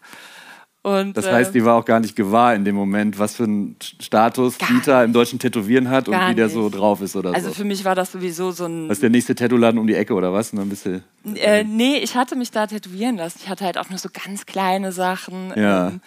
Und, 0.84 1.16
das 1.16 1.32
heißt, 1.32 1.56
die 1.56 1.60
äh, 1.60 1.66
war 1.66 1.76
auch 1.76 1.86
gar 1.86 2.02
nicht 2.02 2.14
gewahr 2.14 2.54
in 2.54 2.66
dem 2.66 2.76
Moment, 2.76 3.18
was 3.18 3.36
für 3.36 3.46
einen 3.46 3.78
Status 4.02 4.58
Dieter 4.58 5.02
im 5.06 5.14
deutschen 5.14 5.40
Tätowieren 5.40 5.90
hat 5.90 6.10
und 6.10 6.16
wie 6.28 6.36
der 6.36 6.50
so 6.50 6.70
drauf 6.70 7.02
ist 7.02 7.16
oder 7.16 7.30
also 7.30 7.40
so. 7.40 7.48
Also 7.48 7.58
für 7.58 7.66
mich 7.66 7.86
war 7.86 7.96
das 7.96 8.12
sowieso 8.12 8.52
so 8.52 8.66
ein. 8.66 8.90
Was 8.90 8.98
ist 8.98 9.02
der 9.02 9.10
nächste 9.10 9.34
Tattoo-Laden 9.34 9.80
um 9.80 9.88
die 9.88 9.96
Ecke 9.96 10.14
oder 10.14 10.34
was? 10.34 10.52
Und 10.52 10.60
dann 10.60 10.68
bist 10.68 10.86
du 10.86 11.02
äh, 11.36 11.64
nee, 11.64 12.00
ich 12.00 12.18
hatte 12.18 12.36
mich 12.36 12.52
da 12.52 12.68
tätowieren 12.68 13.16
lassen. 13.16 13.40
Ich 13.42 13.50
hatte 13.50 13.64
halt 13.64 13.78
auch 13.78 13.90
nur 13.90 13.98
so 13.98 14.10
ganz 14.12 14.46
kleine 14.46 14.92
Sachen. 14.92 15.54
Ja. 15.56 15.88
Ähm, 15.88 16.02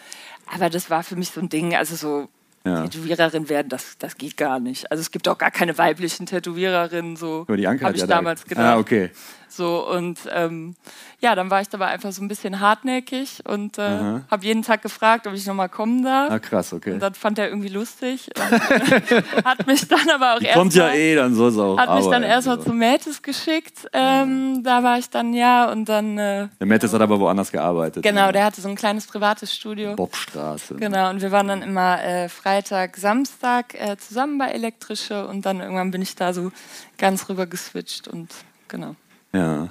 aber 0.54 0.68
das 0.68 0.90
war 0.90 1.02
für 1.02 1.16
mich 1.16 1.30
so 1.30 1.40
ein 1.40 1.48
Ding, 1.48 1.74
also 1.74 1.96
so 1.96 2.28
ja. 2.66 2.82
Tätowiererin 2.82 3.48
werden, 3.48 3.68
das, 3.68 3.98
das 3.98 4.16
geht 4.16 4.36
gar 4.36 4.60
nicht. 4.60 4.90
Also 4.90 5.00
es 5.00 5.10
gibt 5.10 5.28
auch 5.28 5.38
gar 5.38 5.50
keine 5.50 5.78
weiblichen 5.78 6.26
Tätowiererinnen, 6.26 7.16
so 7.16 7.46
habe 7.48 7.56
ich 7.94 8.00
ja 8.00 8.06
damals 8.06 8.42
da. 8.42 8.48
gedacht. 8.48 8.64
Ah, 8.64 8.78
okay. 8.78 9.10
So 9.48 9.88
und 9.88 10.18
ähm, 10.32 10.74
ja, 11.20 11.34
dann 11.34 11.50
war 11.50 11.62
ich 11.62 11.68
dabei 11.68 11.86
einfach 11.86 12.12
so 12.12 12.22
ein 12.22 12.28
bisschen 12.28 12.60
hartnäckig 12.60 13.42
und 13.48 13.78
äh, 13.78 14.20
habe 14.30 14.44
jeden 14.44 14.62
Tag 14.62 14.82
gefragt, 14.82 15.26
ob 15.26 15.32
ich 15.32 15.46
nochmal 15.46 15.70
kommen 15.70 16.04
darf. 16.04 16.30
Ah, 16.30 16.38
krass, 16.38 16.72
okay. 16.74 16.92
Und 16.92 17.00
das 17.00 17.16
fand 17.16 17.38
er 17.38 17.48
irgendwie 17.48 17.68
lustig. 17.68 18.28
Und, 18.36 18.52
äh, 18.52 19.22
hat 19.44 19.66
mich 19.66 19.88
dann 19.88 20.10
aber 20.10 20.34
auch 20.34 20.40
erst. 20.40 20.54
Kommt 20.54 20.74
ja 20.74 20.90
eh, 20.90 21.14
dann 21.14 21.34
soll 21.34 21.50
es 21.50 21.58
auch. 21.58 21.78
Hat 21.78 21.94
mich 21.94 22.06
dann 22.06 22.22
erstmal 22.22 22.60
zu 22.60 22.72
Metis 22.72 23.22
geschickt. 23.22 23.88
Ähm, 23.92 24.62
da 24.62 24.82
war 24.82 24.98
ich 24.98 25.08
dann 25.08 25.32
ja 25.32 25.70
und 25.70 25.88
dann. 25.88 26.18
Äh, 26.18 26.48
der 26.60 26.66
Metis 26.66 26.92
hat 26.92 27.00
aber 27.00 27.18
woanders 27.18 27.50
gearbeitet. 27.50 28.02
Genau, 28.02 28.30
der 28.32 28.44
hatte 28.44 28.60
so 28.60 28.68
ein 28.68 28.76
kleines 28.76 29.06
privates 29.06 29.54
Studio. 29.54 29.96
Bobstraße. 29.96 30.74
Genau, 30.74 31.08
und 31.10 31.22
wir 31.22 31.32
waren 31.32 31.48
dann 31.48 31.62
immer 31.62 32.02
äh, 32.04 32.28
Freitag, 32.56 32.96
Samstag 32.96 33.74
äh, 33.74 33.98
zusammen 33.98 34.38
bei 34.38 34.46
Elektrische 34.46 35.28
und 35.28 35.44
dann 35.44 35.60
irgendwann 35.60 35.90
bin 35.90 36.00
ich 36.00 36.14
da 36.14 36.32
so 36.32 36.52
ganz 36.96 37.28
rüber 37.28 37.46
geswitcht 37.46 38.08
und 38.08 38.32
genau. 38.66 38.96
Ja. 39.34 39.68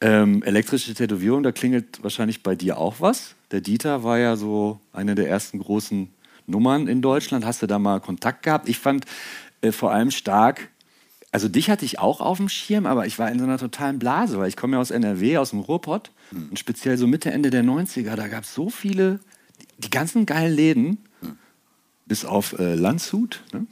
Ähm, 0.00 0.42
elektrische 0.44 0.94
Tätowierung, 0.94 1.42
da 1.42 1.52
klingelt 1.52 2.02
wahrscheinlich 2.02 2.42
bei 2.42 2.54
dir 2.54 2.78
auch 2.78 3.02
was. 3.02 3.34
Der 3.50 3.60
Dieter 3.60 4.02
war 4.02 4.16
ja 4.18 4.36
so 4.36 4.80
eine 4.94 5.14
der 5.14 5.28
ersten 5.28 5.58
großen 5.58 6.08
Nummern 6.46 6.88
in 6.88 7.02
Deutschland. 7.02 7.44
Hast 7.44 7.60
du 7.60 7.66
da 7.66 7.78
mal 7.78 8.00
Kontakt 8.00 8.44
gehabt? 8.44 8.66
Ich 8.66 8.78
fand 8.78 9.04
äh, 9.60 9.70
vor 9.70 9.92
allem 9.92 10.10
stark, 10.10 10.70
also 11.32 11.50
dich 11.50 11.68
hatte 11.68 11.84
ich 11.84 11.98
auch 11.98 12.22
auf 12.22 12.38
dem 12.38 12.48
Schirm, 12.48 12.86
aber 12.86 13.04
ich 13.04 13.18
war 13.18 13.30
in 13.30 13.38
so 13.38 13.44
einer 13.44 13.58
totalen 13.58 13.98
Blase, 13.98 14.38
weil 14.38 14.48
ich 14.48 14.56
komme 14.56 14.76
ja 14.76 14.80
aus 14.80 14.90
NRW, 14.90 15.36
aus 15.36 15.50
dem 15.50 15.60
Ruhrpott. 15.60 16.12
Mhm. 16.30 16.48
Und 16.48 16.58
speziell 16.58 16.96
so 16.96 17.06
Mitte, 17.06 17.30
Ende 17.30 17.50
der 17.50 17.62
90er, 17.62 18.14
da 18.14 18.28
gab 18.28 18.44
es 18.44 18.54
so 18.54 18.70
viele, 18.70 19.20
die, 19.60 19.82
die 19.82 19.90
ganzen 19.90 20.24
geilen 20.24 20.56
Läden 20.56 20.98
bis 22.08 22.24
auf 22.24 22.58
äh, 22.58 22.74
Landshut. 22.74 23.42
Ne? 23.52 23.66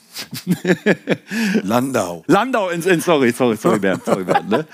Landau. 1.63 2.23
Landau, 2.27 2.69
in, 2.69 2.83
in, 2.83 3.01
sorry, 3.01 3.33
sorry, 3.33 3.57
sorry, 3.57 3.79
Bernd. 3.79 4.05
Sorry, 4.05 4.25
Bernd 4.25 4.51
ne? 4.51 4.67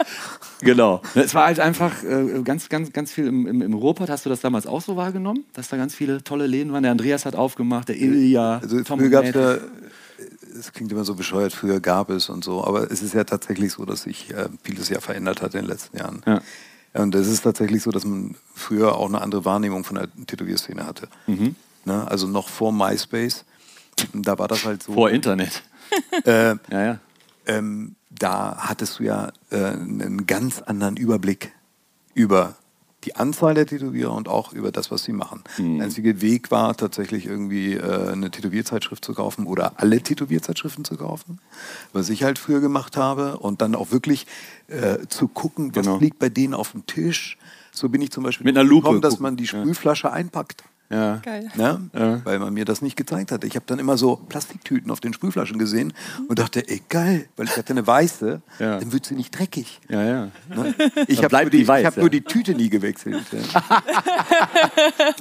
Genau. 0.60 1.00
Es 1.14 1.34
war 1.34 1.46
halt 1.46 1.60
einfach 1.60 2.02
äh, 2.02 2.42
ganz, 2.42 2.68
ganz, 2.68 2.92
ganz 2.92 3.12
viel 3.12 3.26
im, 3.26 3.46
im, 3.46 3.62
im 3.62 3.74
Ruhrpott. 3.74 4.10
Hast 4.10 4.26
du 4.26 4.30
das 4.30 4.40
damals 4.40 4.66
auch 4.66 4.80
so 4.80 4.96
wahrgenommen, 4.96 5.44
dass 5.54 5.68
da 5.68 5.76
ganz 5.76 5.94
viele 5.94 6.22
tolle 6.22 6.46
Läden 6.46 6.72
waren? 6.72 6.82
Der 6.82 6.92
Andreas 6.92 7.24
hat 7.24 7.34
aufgemacht, 7.34 7.88
der 7.88 7.96
Ilja. 7.96 8.58
Also 8.58 8.82
früher 8.84 9.08
gab 9.08 9.24
es 9.24 9.32
da, 9.32 9.58
es 10.58 10.72
klingt 10.72 10.92
immer 10.92 11.04
so 11.04 11.14
bescheuert, 11.14 11.52
früher 11.52 11.80
gab 11.80 12.10
es 12.10 12.28
und 12.28 12.44
so, 12.44 12.64
aber 12.64 12.90
es 12.90 13.02
ist 13.02 13.14
ja 13.14 13.24
tatsächlich 13.24 13.72
so, 13.72 13.84
dass 13.84 14.02
sich 14.02 14.30
äh, 14.30 14.48
vieles 14.62 14.88
ja 14.88 15.00
verändert 15.00 15.42
hat 15.42 15.54
in 15.54 15.62
den 15.62 15.68
letzten 15.68 15.96
Jahren. 15.96 16.22
Ja. 16.26 16.42
Und 16.94 17.14
es 17.14 17.26
ist 17.26 17.42
tatsächlich 17.42 17.82
so, 17.82 17.90
dass 17.90 18.04
man 18.04 18.34
früher 18.54 18.96
auch 18.96 19.08
eine 19.08 19.22
andere 19.22 19.44
Wahrnehmung 19.44 19.84
von 19.84 19.96
der 19.96 20.08
Tätowierszene 20.26 20.86
hatte. 20.86 21.08
Mhm. 21.26 21.56
Ne? 21.84 22.06
Also 22.08 22.26
noch 22.26 22.48
vor 22.48 22.72
MySpace 22.72 23.44
da 24.12 24.38
war 24.38 24.48
das 24.48 24.64
halt 24.64 24.82
so. 24.82 24.92
Vor 24.92 25.10
Internet. 25.10 25.62
Äh, 26.24 26.54
ja, 26.70 26.84
ja. 26.84 26.98
Ähm, 27.44 27.96
da 28.08 28.56
hattest 28.56 28.98
du 28.98 29.02
ja 29.04 29.30
äh, 29.50 29.56
einen 29.62 30.26
ganz 30.26 30.62
anderen 30.62 30.96
Überblick 30.96 31.52
über 32.14 32.54
die 33.04 33.16
Anzahl 33.16 33.52
der 33.54 33.66
Tätowierer 33.66 34.14
und 34.14 34.26
auch 34.26 34.54
über 34.54 34.72
das, 34.72 34.90
was 34.90 35.02
sie 35.04 35.12
machen. 35.12 35.42
Mhm. 35.58 35.76
Der 35.76 35.84
einzige 35.86 36.22
Weg 36.22 36.50
war 36.50 36.74
tatsächlich 36.76 37.26
irgendwie 37.26 37.74
äh, 37.74 38.10
eine 38.10 38.30
Tätowierzeitschrift 38.30 39.04
zu 39.04 39.12
kaufen 39.12 39.46
oder 39.46 39.74
alle 39.80 40.00
Tätowierzeitschriften 40.00 40.84
zu 40.86 40.96
kaufen, 40.96 41.40
was 41.92 42.08
ich 42.08 42.22
halt 42.22 42.38
früher 42.38 42.60
gemacht 42.60 42.96
habe 42.96 43.36
und 43.38 43.60
dann 43.60 43.74
auch 43.74 43.90
wirklich 43.90 44.26
äh, 44.68 45.06
zu 45.08 45.28
gucken, 45.28 45.72
was 45.74 45.84
Genau. 45.84 45.98
liegt 45.98 46.18
bei 46.18 46.30
denen 46.30 46.54
auf 46.54 46.72
dem 46.72 46.86
Tisch. 46.86 47.36
So 47.70 47.88
bin 47.90 48.00
ich 48.00 48.12
zum 48.12 48.22
Beispiel 48.24 48.44
Mit 48.44 48.56
einer 48.56 48.64
Lupe 48.66 48.82
gekommen, 48.84 49.00
dass 49.02 49.18
man 49.18 49.36
die 49.36 49.46
Sprühflasche 49.46 50.10
einpackt. 50.10 50.64
Ja. 50.92 51.16
Geil. 51.22 51.48
Ne? 51.54 51.88
Ja. 51.94 52.20
Weil 52.24 52.38
man 52.38 52.52
mir 52.52 52.66
das 52.66 52.82
nicht 52.82 52.96
gezeigt 52.96 53.32
hatte. 53.32 53.46
Ich 53.46 53.56
habe 53.56 53.64
dann 53.66 53.78
immer 53.78 53.96
so 53.96 54.16
Plastiktüten 54.16 54.90
auf 54.90 55.00
den 55.00 55.14
Sprühflaschen 55.14 55.58
gesehen 55.58 55.94
und 56.28 56.38
dachte, 56.38 56.68
ey 56.68 56.82
geil, 56.88 57.28
weil 57.36 57.46
ich 57.46 57.56
hatte 57.56 57.72
eine 57.72 57.86
weiße, 57.86 58.42
Ja. 58.58 58.78
dann 58.78 58.92
wird 58.92 59.06
sie 59.06 59.14
nicht 59.14 59.36
dreckig. 59.36 59.80
Ja, 59.88 60.02
ja. 60.02 60.28
Ne? 60.54 60.74
Ich 61.08 61.24
habe 61.24 61.34
nur, 61.34 61.50
die, 61.50 61.58
die 61.58 61.68
weiß, 61.68 61.80
ich 61.80 61.86
hab 61.86 61.96
nur 61.96 62.10
die 62.10 62.20
Tüte 62.20 62.54
nie 62.54 62.68
gewechselt. 62.68 63.24
Ja, 63.32 63.82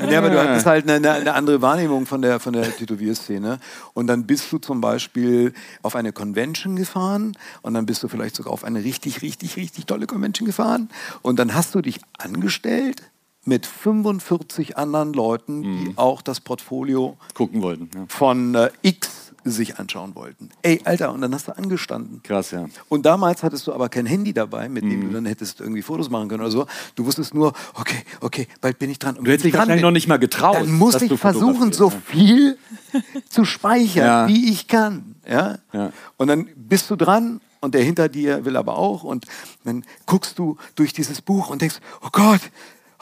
ja 0.10 0.18
aber 0.18 0.30
du 0.30 0.42
hattest 0.42 0.66
halt 0.66 0.90
eine, 0.90 1.10
eine 1.10 1.34
andere 1.34 1.62
Wahrnehmung 1.62 2.06
von 2.06 2.22
der, 2.22 2.42
von 2.42 2.52
der 2.52 2.64
Tätowierszene. 2.76 3.60
Und 3.94 4.08
dann 4.08 4.28
bist 4.28 4.52
du 4.52 4.58
zum 4.58 4.82
Beispiel 4.82 5.54
auf 5.84 5.96
eine 5.96 6.12
Convention 6.12 6.76
gefahren 6.76 7.38
und 7.62 7.76
dann 7.76 7.86
bist 7.86 8.04
du 8.04 8.10
vielleicht 8.10 8.36
sogar 8.36 8.52
auf 8.52 8.66
eine 8.66 8.84
richtig, 8.84 9.22
richtig, 9.22 9.56
richtig 9.56 9.86
tolle 9.86 10.06
Convention 10.06 10.46
gefahren. 10.46 10.90
Und 11.22 11.40
dann 11.40 11.54
hast 11.54 11.74
du 11.76 11.82
dich 11.82 12.02
angestellt 12.18 13.04
mit 13.46 13.66
45 13.66 14.78
anderen 14.78 15.14
Leuten, 15.14 15.64
die 15.64 15.94
auch 15.98 16.22
das 16.22 16.40
Portfolio 16.40 17.18
Gucken 17.34 17.62
wollten. 17.62 17.90
Ja. 17.96 18.06
von 18.08 18.54
äh, 18.56 18.70
X 18.84 19.32
sich 19.44 19.80
anschauen 19.80 20.14
wollten. 20.14 20.50
Ey, 20.62 20.82
Alter, 20.84 21.12
und 21.12 21.22
dann 21.22 21.34
hast 21.34 21.48
du 21.48 21.58
angestanden. 21.58 22.22
Krass, 22.22 22.52
ja. 22.52 22.68
Und 22.90 23.08
damals 23.08 23.42
hattest 23.42 23.66
du 23.66 23.74
aber 23.74 23.90
kein 23.90 24.06
Handy 24.06 24.34
dabei, 24.34 24.70
mit 24.70 24.84
Mhm. 24.84 24.90
dem 24.92 25.02
du 25.08 25.10
dann 25.16 25.26
hättest 25.26 25.60
irgendwie 25.62 25.82
Fotos 25.82 26.12
machen 26.12 26.30
können 26.30 26.42
oder 26.44 26.52
so. 26.52 26.68
Du 26.94 27.06
wusstest 27.08 27.34
nur, 27.34 27.54
okay, 27.74 28.04
okay, 28.20 28.48
bald 28.62 28.78
bin 28.78 28.92
ich 28.92 29.00
dran. 29.00 29.18
Und 29.18 29.26
Du 29.26 29.32
hättest 29.32 29.46
dich 29.46 29.54
wahrscheinlich 29.54 29.78
bin, 29.78 29.86
noch 29.86 29.92
nicht 29.92 30.08
mal 30.08 30.20
getraut. 30.20 30.58
Dann 30.58 30.72
muss 30.72 31.02
ich 31.02 31.10
du 31.10 31.18
versuchen, 31.18 31.74
so 31.74 31.90
viel 31.90 32.60
zu 33.30 33.44
speichern, 33.44 34.06
Ja. 34.06 34.28
wie 34.28 34.52
ich 34.52 34.68
kann. 34.68 35.16
Ja? 35.28 35.58
Ja. 35.74 35.92
Und 36.18 36.28
dann 36.28 36.48
bist 36.56 36.92
du 36.92 36.96
dran 36.96 37.42
und 37.62 37.74
der 37.74 37.82
hinter 37.84 38.10
dir 38.10 38.46
will 38.46 38.56
aber 38.56 38.78
auch. 38.78 39.04
Und 39.04 39.26
dann 39.64 39.84
guckst 40.06 40.38
du 40.38 40.58
durch 40.76 40.94
dieses 40.94 41.20
Buch 41.24 41.50
und 41.50 41.64
denkst, 41.64 41.80
oh 42.04 42.10
Gott, 42.12 42.42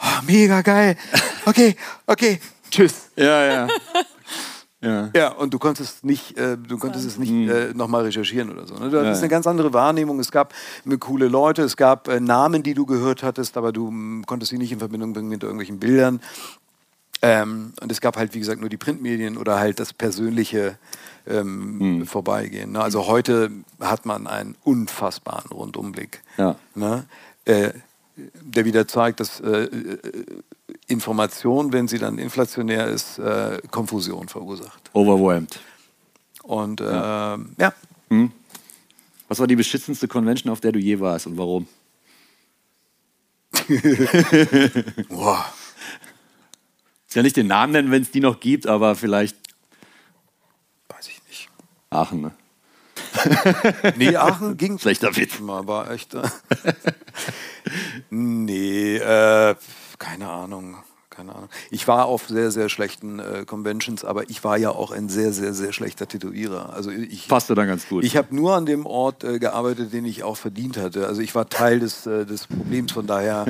oh, 0.02 0.22
mega 0.26 0.62
geil. 0.62 0.96
Okay, 1.46 1.76
okay, 2.06 2.40
tschüss. 2.70 3.10
Ja, 3.16 3.44
ja. 3.44 3.68
ja. 4.80 5.10
Ja, 5.14 5.28
und 5.32 5.52
du 5.54 5.58
konntest 5.58 6.04
nicht, 6.04 6.36
äh, 6.38 6.56
du 6.56 6.78
konntest 6.78 7.06
es 7.06 7.18
nicht 7.18 7.30
äh, 7.32 7.72
nochmal 7.74 8.04
recherchieren 8.04 8.50
oder 8.50 8.66
so. 8.66 8.74
Ne? 8.74 8.90
Du 8.90 8.98
hattest 8.98 9.02
Mhm. 9.02 9.06
Ja. 9.14 9.18
eine 9.20 9.28
ganz 9.28 9.46
andere 9.46 9.72
Wahrnehmung. 9.72 10.18
Es 10.20 10.30
gab 10.30 10.54
äh, 10.88 10.96
coole 10.98 11.28
Leute, 11.28 11.62
es 11.62 11.76
gab 11.76 12.08
äh, 12.08 12.20
Namen, 12.20 12.62
die 12.62 12.74
du 12.74 12.86
gehört 12.86 13.22
hattest, 13.22 13.56
aber 13.56 13.72
du 13.72 13.90
mh, 13.90 14.24
konntest 14.26 14.50
sie 14.50 14.58
nicht 14.58 14.72
in 14.72 14.78
Verbindung 14.78 15.12
bringen 15.12 15.28
mit 15.28 15.42
irgendwelchen 15.42 15.78
Bildern. 15.78 16.20
Ähm, 17.22 17.74
und 17.82 17.92
es 17.92 18.00
gab 18.00 18.16
halt, 18.16 18.32
wie 18.34 18.38
gesagt, 18.38 18.60
nur 18.60 18.70
die 18.70 18.78
Printmedien 18.78 19.36
oder 19.36 19.58
halt 19.58 19.78
das 19.78 19.92
persönliche 19.92 20.78
ähm, 21.26 21.98
Mhm. 21.98 22.06
Vorbeigehen. 22.06 22.72
Ne? 22.72 22.80
Also 22.80 23.06
heute 23.06 23.50
hat 23.78 24.06
man 24.06 24.26
einen 24.26 24.56
unfassbaren 24.64 25.50
Rundumblick. 25.50 26.22
Ja. 26.38 26.56
Ne? 26.74 27.04
Äh, 28.20 28.30
der 28.42 28.64
wieder 28.64 28.86
zeigt, 28.86 29.20
dass 29.20 29.40
äh, 29.40 29.64
äh, 29.64 29.98
Information, 30.86 31.72
wenn 31.72 31.88
sie 31.88 31.98
dann 31.98 32.18
inflationär 32.18 32.88
ist, 32.88 33.18
äh, 33.18 33.60
Konfusion 33.70 34.28
verursacht. 34.28 34.90
Overwhelmed. 34.92 35.58
Und 36.42 36.80
ähm, 36.80 37.54
ja. 37.58 37.72
Was 39.28 39.38
war 39.38 39.46
die 39.46 39.56
beschissenste 39.56 40.08
Convention, 40.08 40.50
auf 40.52 40.60
der 40.60 40.72
du 40.72 40.80
je 40.80 40.98
warst 40.98 41.28
und 41.28 41.38
warum? 41.38 41.68
Boah. 45.08 45.44
Ich 47.08 47.14
ja 47.14 47.22
nicht 47.22 47.36
den 47.36 47.46
Namen 47.46 47.72
nennen, 47.72 47.90
wenn 47.92 48.02
es 48.02 48.10
die 48.10 48.20
noch 48.20 48.40
gibt, 48.40 48.66
aber 48.66 48.96
vielleicht 48.96 49.36
Weiß 50.88 51.08
ich 51.08 51.22
nicht. 51.28 51.48
Aachen. 51.90 52.20
Ne? 52.20 52.32
Nee, 53.96 54.16
Aachen 54.16 54.56
ging 54.56 54.78
Schlechter 54.78 55.14
Witz. 55.16 55.40
mal, 55.40 55.66
war 55.66 55.90
echt. 55.90 56.14
Äh, 56.14 56.22
nee, 58.10 58.96
äh, 58.96 59.54
keine 59.98 60.28
Ahnung. 60.28 60.76
Keine 61.10 61.34
Ahnung. 61.34 61.48
Ich 61.70 61.86
war 61.88 62.06
auf 62.06 62.28
sehr, 62.28 62.50
sehr 62.52 62.68
schlechten 62.68 63.18
äh, 63.18 63.44
Conventions, 63.44 64.04
aber 64.04 64.30
ich 64.30 64.42
war 64.44 64.56
ja 64.56 64.70
auch 64.70 64.92
ein 64.92 65.08
sehr, 65.08 65.32
sehr, 65.32 65.52
sehr 65.52 65.72
schlechter 65.72 66.06
Tätowierer. 66.06 66.72
Also 66.72 66.90
ich, 66.90 67.26
Passte 67.28 67.54
dann 67.54 67.66
ganz 67.66 67.88
gut. 67.88 68.04
Ich 68.04 68.16
habe 68.16 68.34
nur 68.34 68.54
an 68.54 68.64
dem 68.64 68.86
Ort 68.86 69.24
äh, 69.24 69.38
gearbeitet, 69.38 69.92
den 69.92 70.04
ich 70.04 70.22
auch 70.22 70.36
verdient 70.36 70.78
hatte. 70.78 71.08
Also 71.08 71.20
ich 71.20 71.34
war 71.34 71.48
Teil 71.48 71.80
des, 71.80 72.06
äh, 72.06 72.24
des 72.24 72.46
Problems, 72.46 72.92
von 72.92 73.06
daher, 73.06 73.44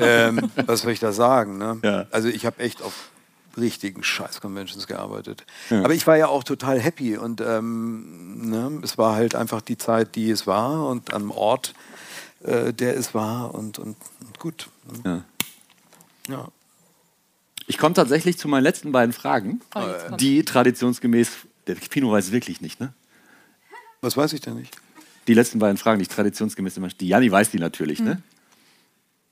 ähm, 0.00 0.50
was 0.64 0.80
soll 0.80 0.92
ich 0.92 0.98
da 0.98 1.12
sagen? 1.12 1.58
Ne? 1.58 1.78
Ja. 1.84 2.06
Also 2.10 2.28
ich 2.28 2.46
habe 2.46 2.60
echt 2.60 2.82
auf 2.82 2.94
richtigen 3.56 4.02
Scheiß-Conventions 4.02 4.86
gearbeitet. 4.86 5.44
Aber 5.70 5.94
ich 5.94 6.06
war 6.06 6.16
ja 6.16 6.28
auch 6.28 6.44
total 6.44 6.78
happy 6.80 7.16
und 7.16 7.40
ähm, 7.40 8.48
ne, 8.50 8.80
es 8.82 8.98
war 8.98 9.14
halt 9.14 9.34
einfach 9.34 9.60
die 9.60 9.78
Zeit, 9.78 10.14
die 10.14 10.30
es 10.30 10.46
war 10.46 10.88
und 10.88 11.12
am 11.14 11.30
Ort, 11.30 11.74
äh, 12.42 12.72
der 12.72 12.96
es 12.96 13.14
war 13.14 13.54
und, 13.54 13.78
und, 13.78 13.96
und 14.20 14.38
gut. 14.38 14.68
ja. 15.04 15.24
Ja. 16.28 16.48
Ich 17.68 17.78
komme 17.78 17.94
tatsächlich 17.94 18.38
zu 18.38 18.48
meinen 18.48 18.62
letzten 18.62 18.92
beiden 18.92 19.12
Fragen, 19.12 19.60
Oh, 19.74 19.80
die 20.18 20.44
traditionsgemäß, 20.44 21.30
der 21.66 21.74
Pino 21.74 22.12
weiß 22.12 22.30
wirklich 22.30 22.60
nicht, 22.60 22.80
ne? 22.80 22.92
Was 24.00 24.16
weiß 24.16 24.32
ich 24.34 24.40
denn 24.40 24.54
nicht? 24.54 24.76
Die 25.26 25.34
letzten 25.34 25.58
beiden 25.58 25.76
Fragen, 25.76 25.98
die 25.98 26.06
traditionsgemäß 26.06 26.76
immer, 26.76 26.88
die 26.88 27.08
Janni 27.08 27.30
weiß 27.30 27.50
die 27.50 27.58
natürlich, 27.58 28.00
ne? 28.00 28.22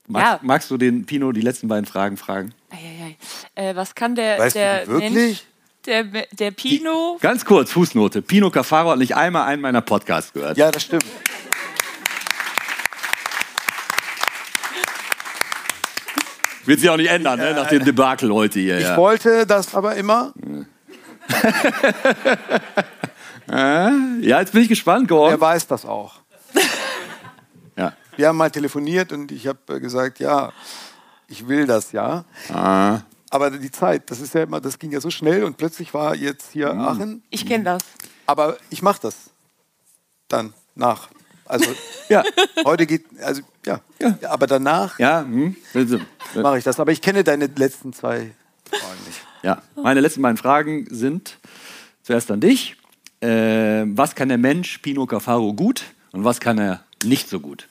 Magst, 0.07 0.25
Ja. 0.33 0.39
magst 0.43 0.71
du 0.71 0.77
den 0.77 1.05
Pino 1.05 1.31
die 1.31 1.41
letzten 1.41 1.67
beiden 1.67 1.85
Fragen 1.85 2.17
fragen? 2.17 2.53
Eieiei. 2.69 3.17
Äh, 3.55 3.75
was 3.75 3.95
kann 3.95 4.15
der, 4.15 4.37
Weißt 4.39 4.55
du 4.55 4.59
der 4.59 4.81
die 4.85 4.87
wirklich? 4.91 5.13
Mensch, 5.13 5.43
der, 5.85 6.03
der 6.03 6.51
Pino, 6.51 7.17
Ganz 7.21 7.45
kurz, 7.45 7.71
Fußnote. 7.71 8.21
Pino 8.21 8.49
Cafaro 8.51 8.91
hat 8.91 8.99
nicht 8.99 9.15
einmal 9.15 9.47
einen 9.47 9.61
meiner 9.61 9.81
Podcasts 9.81 10.31
gehört. 10.33 10.57
Ja, 10.57 10.71
das 10.71 10.83
stimmt. 10.83 11.05
Wird 16.65 16.79
sich 16.79 16.89
auch 16.89 16.97
nicht 16.97 17.09
ändern, 17.11 17.39
ne? 17.39 17.53
Nach 17.53 17.67
dem 17.67 17.85
Debakel 17.85 18.31
heute 18.33 18.59
hier. 18.59 18.77
Ich 18.79 18.83
Ja. 18.85 18.97
wollte 18.97 19.45
das 19.45 19.75
aber 19.75 19.95
immer. 19.95 20.33
ja, 23.47 23.91
jetzt 24.39 24.53
bin 24.53 24.63
ich 24.63 24.69
gespannt, 24.69 25.03
Er 25.05 25.07
Gordon. 25.15 25.41
weiß 25.41 25.67
das 25.67 25.85
auch. 25.85 26.15
Wir 28.17 28.27
haben 28.29 28.37
mal 28.37 28.51
telefoniert 28.51 29.11
und 29.11 29.31
ich 29.31 29.47
habe 29.47 29.59
äh, 29.75 29.79
gesagt, 29.79 30.19
ja, 30.19 30.51
ich 31.27 31.47
will 31.47 31.65
das 31.67 31.91
ja. 31.91 32.23
Ah. 32.53 33.01
Aber 33.29 33.49
die 33.51 33.71
Zeit, 33.71 34.09
das 34.11 34.19
ist 34.21 34.33
ja 34.33 34.43
immer, 34.43 34.61
das 34.61 34.79
ging 34.79 34.91
ja 34.91 35.01
so 35.01 35.09
schnell 35.09 35.43
und 35.43 35.57
plötzlich 35.57 35.93
war 35.93 36.15
jetzt 36.15 36.51
hier 36.51 36.73
Mhm. 36.73 36.79
Aachen. 36.81 37.23
ich 37.29 37.45
kenne 37.45 37.63
das. 37.65 37.83
Aber 38.27 38.57
ich 38.69 38.81
mache 38.81 39.01
das 39.01 39.15
dann 40.27 40.53
nach. 40.75 41.09
Also 41.45 41.65
Ja. 42.09 42.23
heute 42.65 42.85
geht, 42.85 43.05
also 43.21 43.41
ja, 43.65 43.81
Ja. 43.99 44.17
aber 44.29 44.47
danach 44.47 44.97
Ja, 44.99 45.21
hm. 45.21 45.55
mache 46.35 46.57
ich 46.57 46.63
das. 46.63 46.79
Aber 46.79 46.91
ich 46.91 47.01
kenne 47.01 47.23
deine 47.23 47.47
letzten 47.47 47.93
zwei 47.93 48.31
Fragen 48.69 49.03
nicht. 49.05 49.19
ja. 49.43 49.61
Meine 49.75 49.99
letzten 49.99 50.21
beiden 50.21 50.37
Fragen 50.37 50.87
sind 50.89 51.37
zuerst 52.03 52.31
an 52.31 52.39
dich. 52.39 52.77
Äh, 53.21 53.83
was 53.87 54.15
kann 54.15 54.29
der 54.29 54.37
Mensch 54.37 54.77
Pino 54.79 55.05
Cafaro 55.05 55.53
gut 55.53 55.83
und 56.11 56.23
was 56.23 56.39
kann 56.39 56.57
er 56.57 56.83
nicht 57.03 57.27
so 57.29 57.39
gut? 57.39 57.67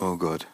Oh 0.00 0.16
Gott. 0.16 0.46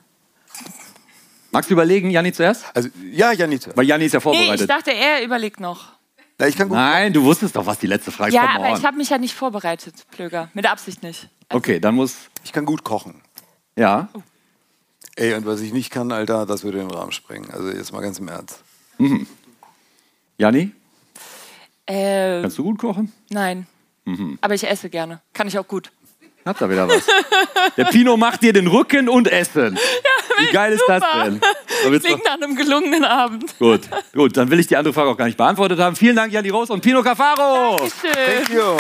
Magst 1.51 1.69
du 1.69 1.75
überlegen, 1.75 2.11
Janni 2.11 2.33
zuerst? 2.33 2.65
Also 2.75 2.89
ja, 3.11 3.33
Janita. 3.33 3.73
Weil 3.75 3.87
Janni 3.87 4.07
ist 4.07 4.13
ja 4.15 4.19
Nee, 4.25 4.31
ich 4.33 4.39
vorbereitet. 4.39 4.71
dachte, 4.71 4.93
er 4.93 5.23
überlegt 5.25 5.61
noch. 5.61 5.93
Ja, 6.41 6.47
ich 6.49 6.57
kann 6.57 6.69
gut. 6.69 6.77
Nein, 6.79 7.13
du 7.13 7.23
wusstest 7.25 7.55
doch, 7.57 7.67
was 7.67 7.79
die 7.79 7.87
letzte 7.87 8.11
Frage 8.11 8.31
ist. 8.31 8.35
Ja, 8.35 8.49
aber 8.57 8.71
on. 8.73 8.79
ich 8.79 8.85
habe 8.85 8.97
mich 8.97 9.11
ja 9.11 9.19
nicht 9.19 9.35
vorbereitet, 9.35 9.95
Plöger. 10.11 10.51
Mit 10.55 10.67
Absicht 10.67 11.03
nicht. 11.03 11.29
Okay, 11.51 11.79
dann 11.79 11.95
muss. 11.95 12.17
Ich 12.43 12.53
kann 12.53 12.65
gut 12.65 12.85
kochen. 12.85 13.21
Ja. 13.77 14.09
Ey, 15.17 15.35
und 15.35 15.45
was 15.45 15.61
ich 15.61 15.73
nicht 15.75 15.91
kann, 15.91 16.11
Alter, 16.11 16.47
das 16.47 16.65
würde 16.65 16.79
den 16.79 16.91
Rahmen 16.91 17.13
sprengen. 17.13 17.51
Also 17.51 17.69
jetzt 17.71 17.93
mal 17.93 18.01
ganz 18.01 18.19
im 18.19 18.29
Ernst. 18.29 18.63
Janni, 20.39 20.73
Äh, 21.87 22.41
kannst 22.43 22.57
du 22.59 22.63
gut 22.65 22.79
kochen? 22.79 23.13
nein. 23.31 23.67
Mhm. 24.05 24.37
Aber 24.41 24.55
ich 24.55 24.67
esse 24.69 24.91
gerne. 24.91 25.21
Kann 25.33 25.47
ich 25.47 25.57
auch 25.59 25.69
gut. 25.69 25.93
Habt 26.45 26.61
da 26.61 26.69
wieder 26.69 26.89
was. 26.89 27.05
Der 27.77 27.85
Pino 27.85 28.17
macht 28.17 28.43
dir 28.43 28.53
den 28.53 28.67
Rücken 28.67 29.09
und 29.09 29.29
Essen. 29.31 29.79
Wie 30.39 30.53
geil 30.53 30.73
ist 30.73 30.83
das 30.89 31.03
super. 31.03 31.25
denn? 31.25 31.41
So 31.85 31.91
Klingt 32.01 32.25
nach 32.25 32.35
einem 32.35 32.57
gelungenen 32.57 33.05
Abend. 33.05 33.57
Gut, 33.59 33.83
gut, 34.13 34.37
dann 34.37 34.51
will 34.51 34.59
ich 34.59 34.67
die 34.67 34.77
andere 34.77 34.93
Frage 34.93 35.11
auch 35.11 35.17
gar 35.17 35.27
nicht 35.27 35.37
beantwortet 35.37 35.79
haben. 35.79 35.95
Vielen 35.95 36.17
Dank, 36.17 36.33
Janni 36.33 36.49
Rose 36.49 36.73
und 36.73 36.81
Pino 36.81 37.03
Cafaro. 37.03 37.79
Schön. 38.01 38.13
Thank 38.13 38.51
you. 38.51 38.77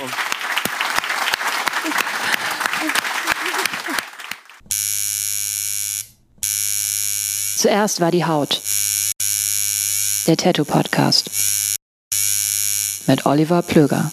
Zuerst 7.57 8.01
war 8.01 8.11
die 8.11 8.25
Haut. 8.25 8.61
Der 10.27 10.37
Tattoo 10.37 10.65
Podcast. 10.65 11.31
Mit 13.07 13.25
Oliver 13.27 13.63
Plöger. 13.63 14.11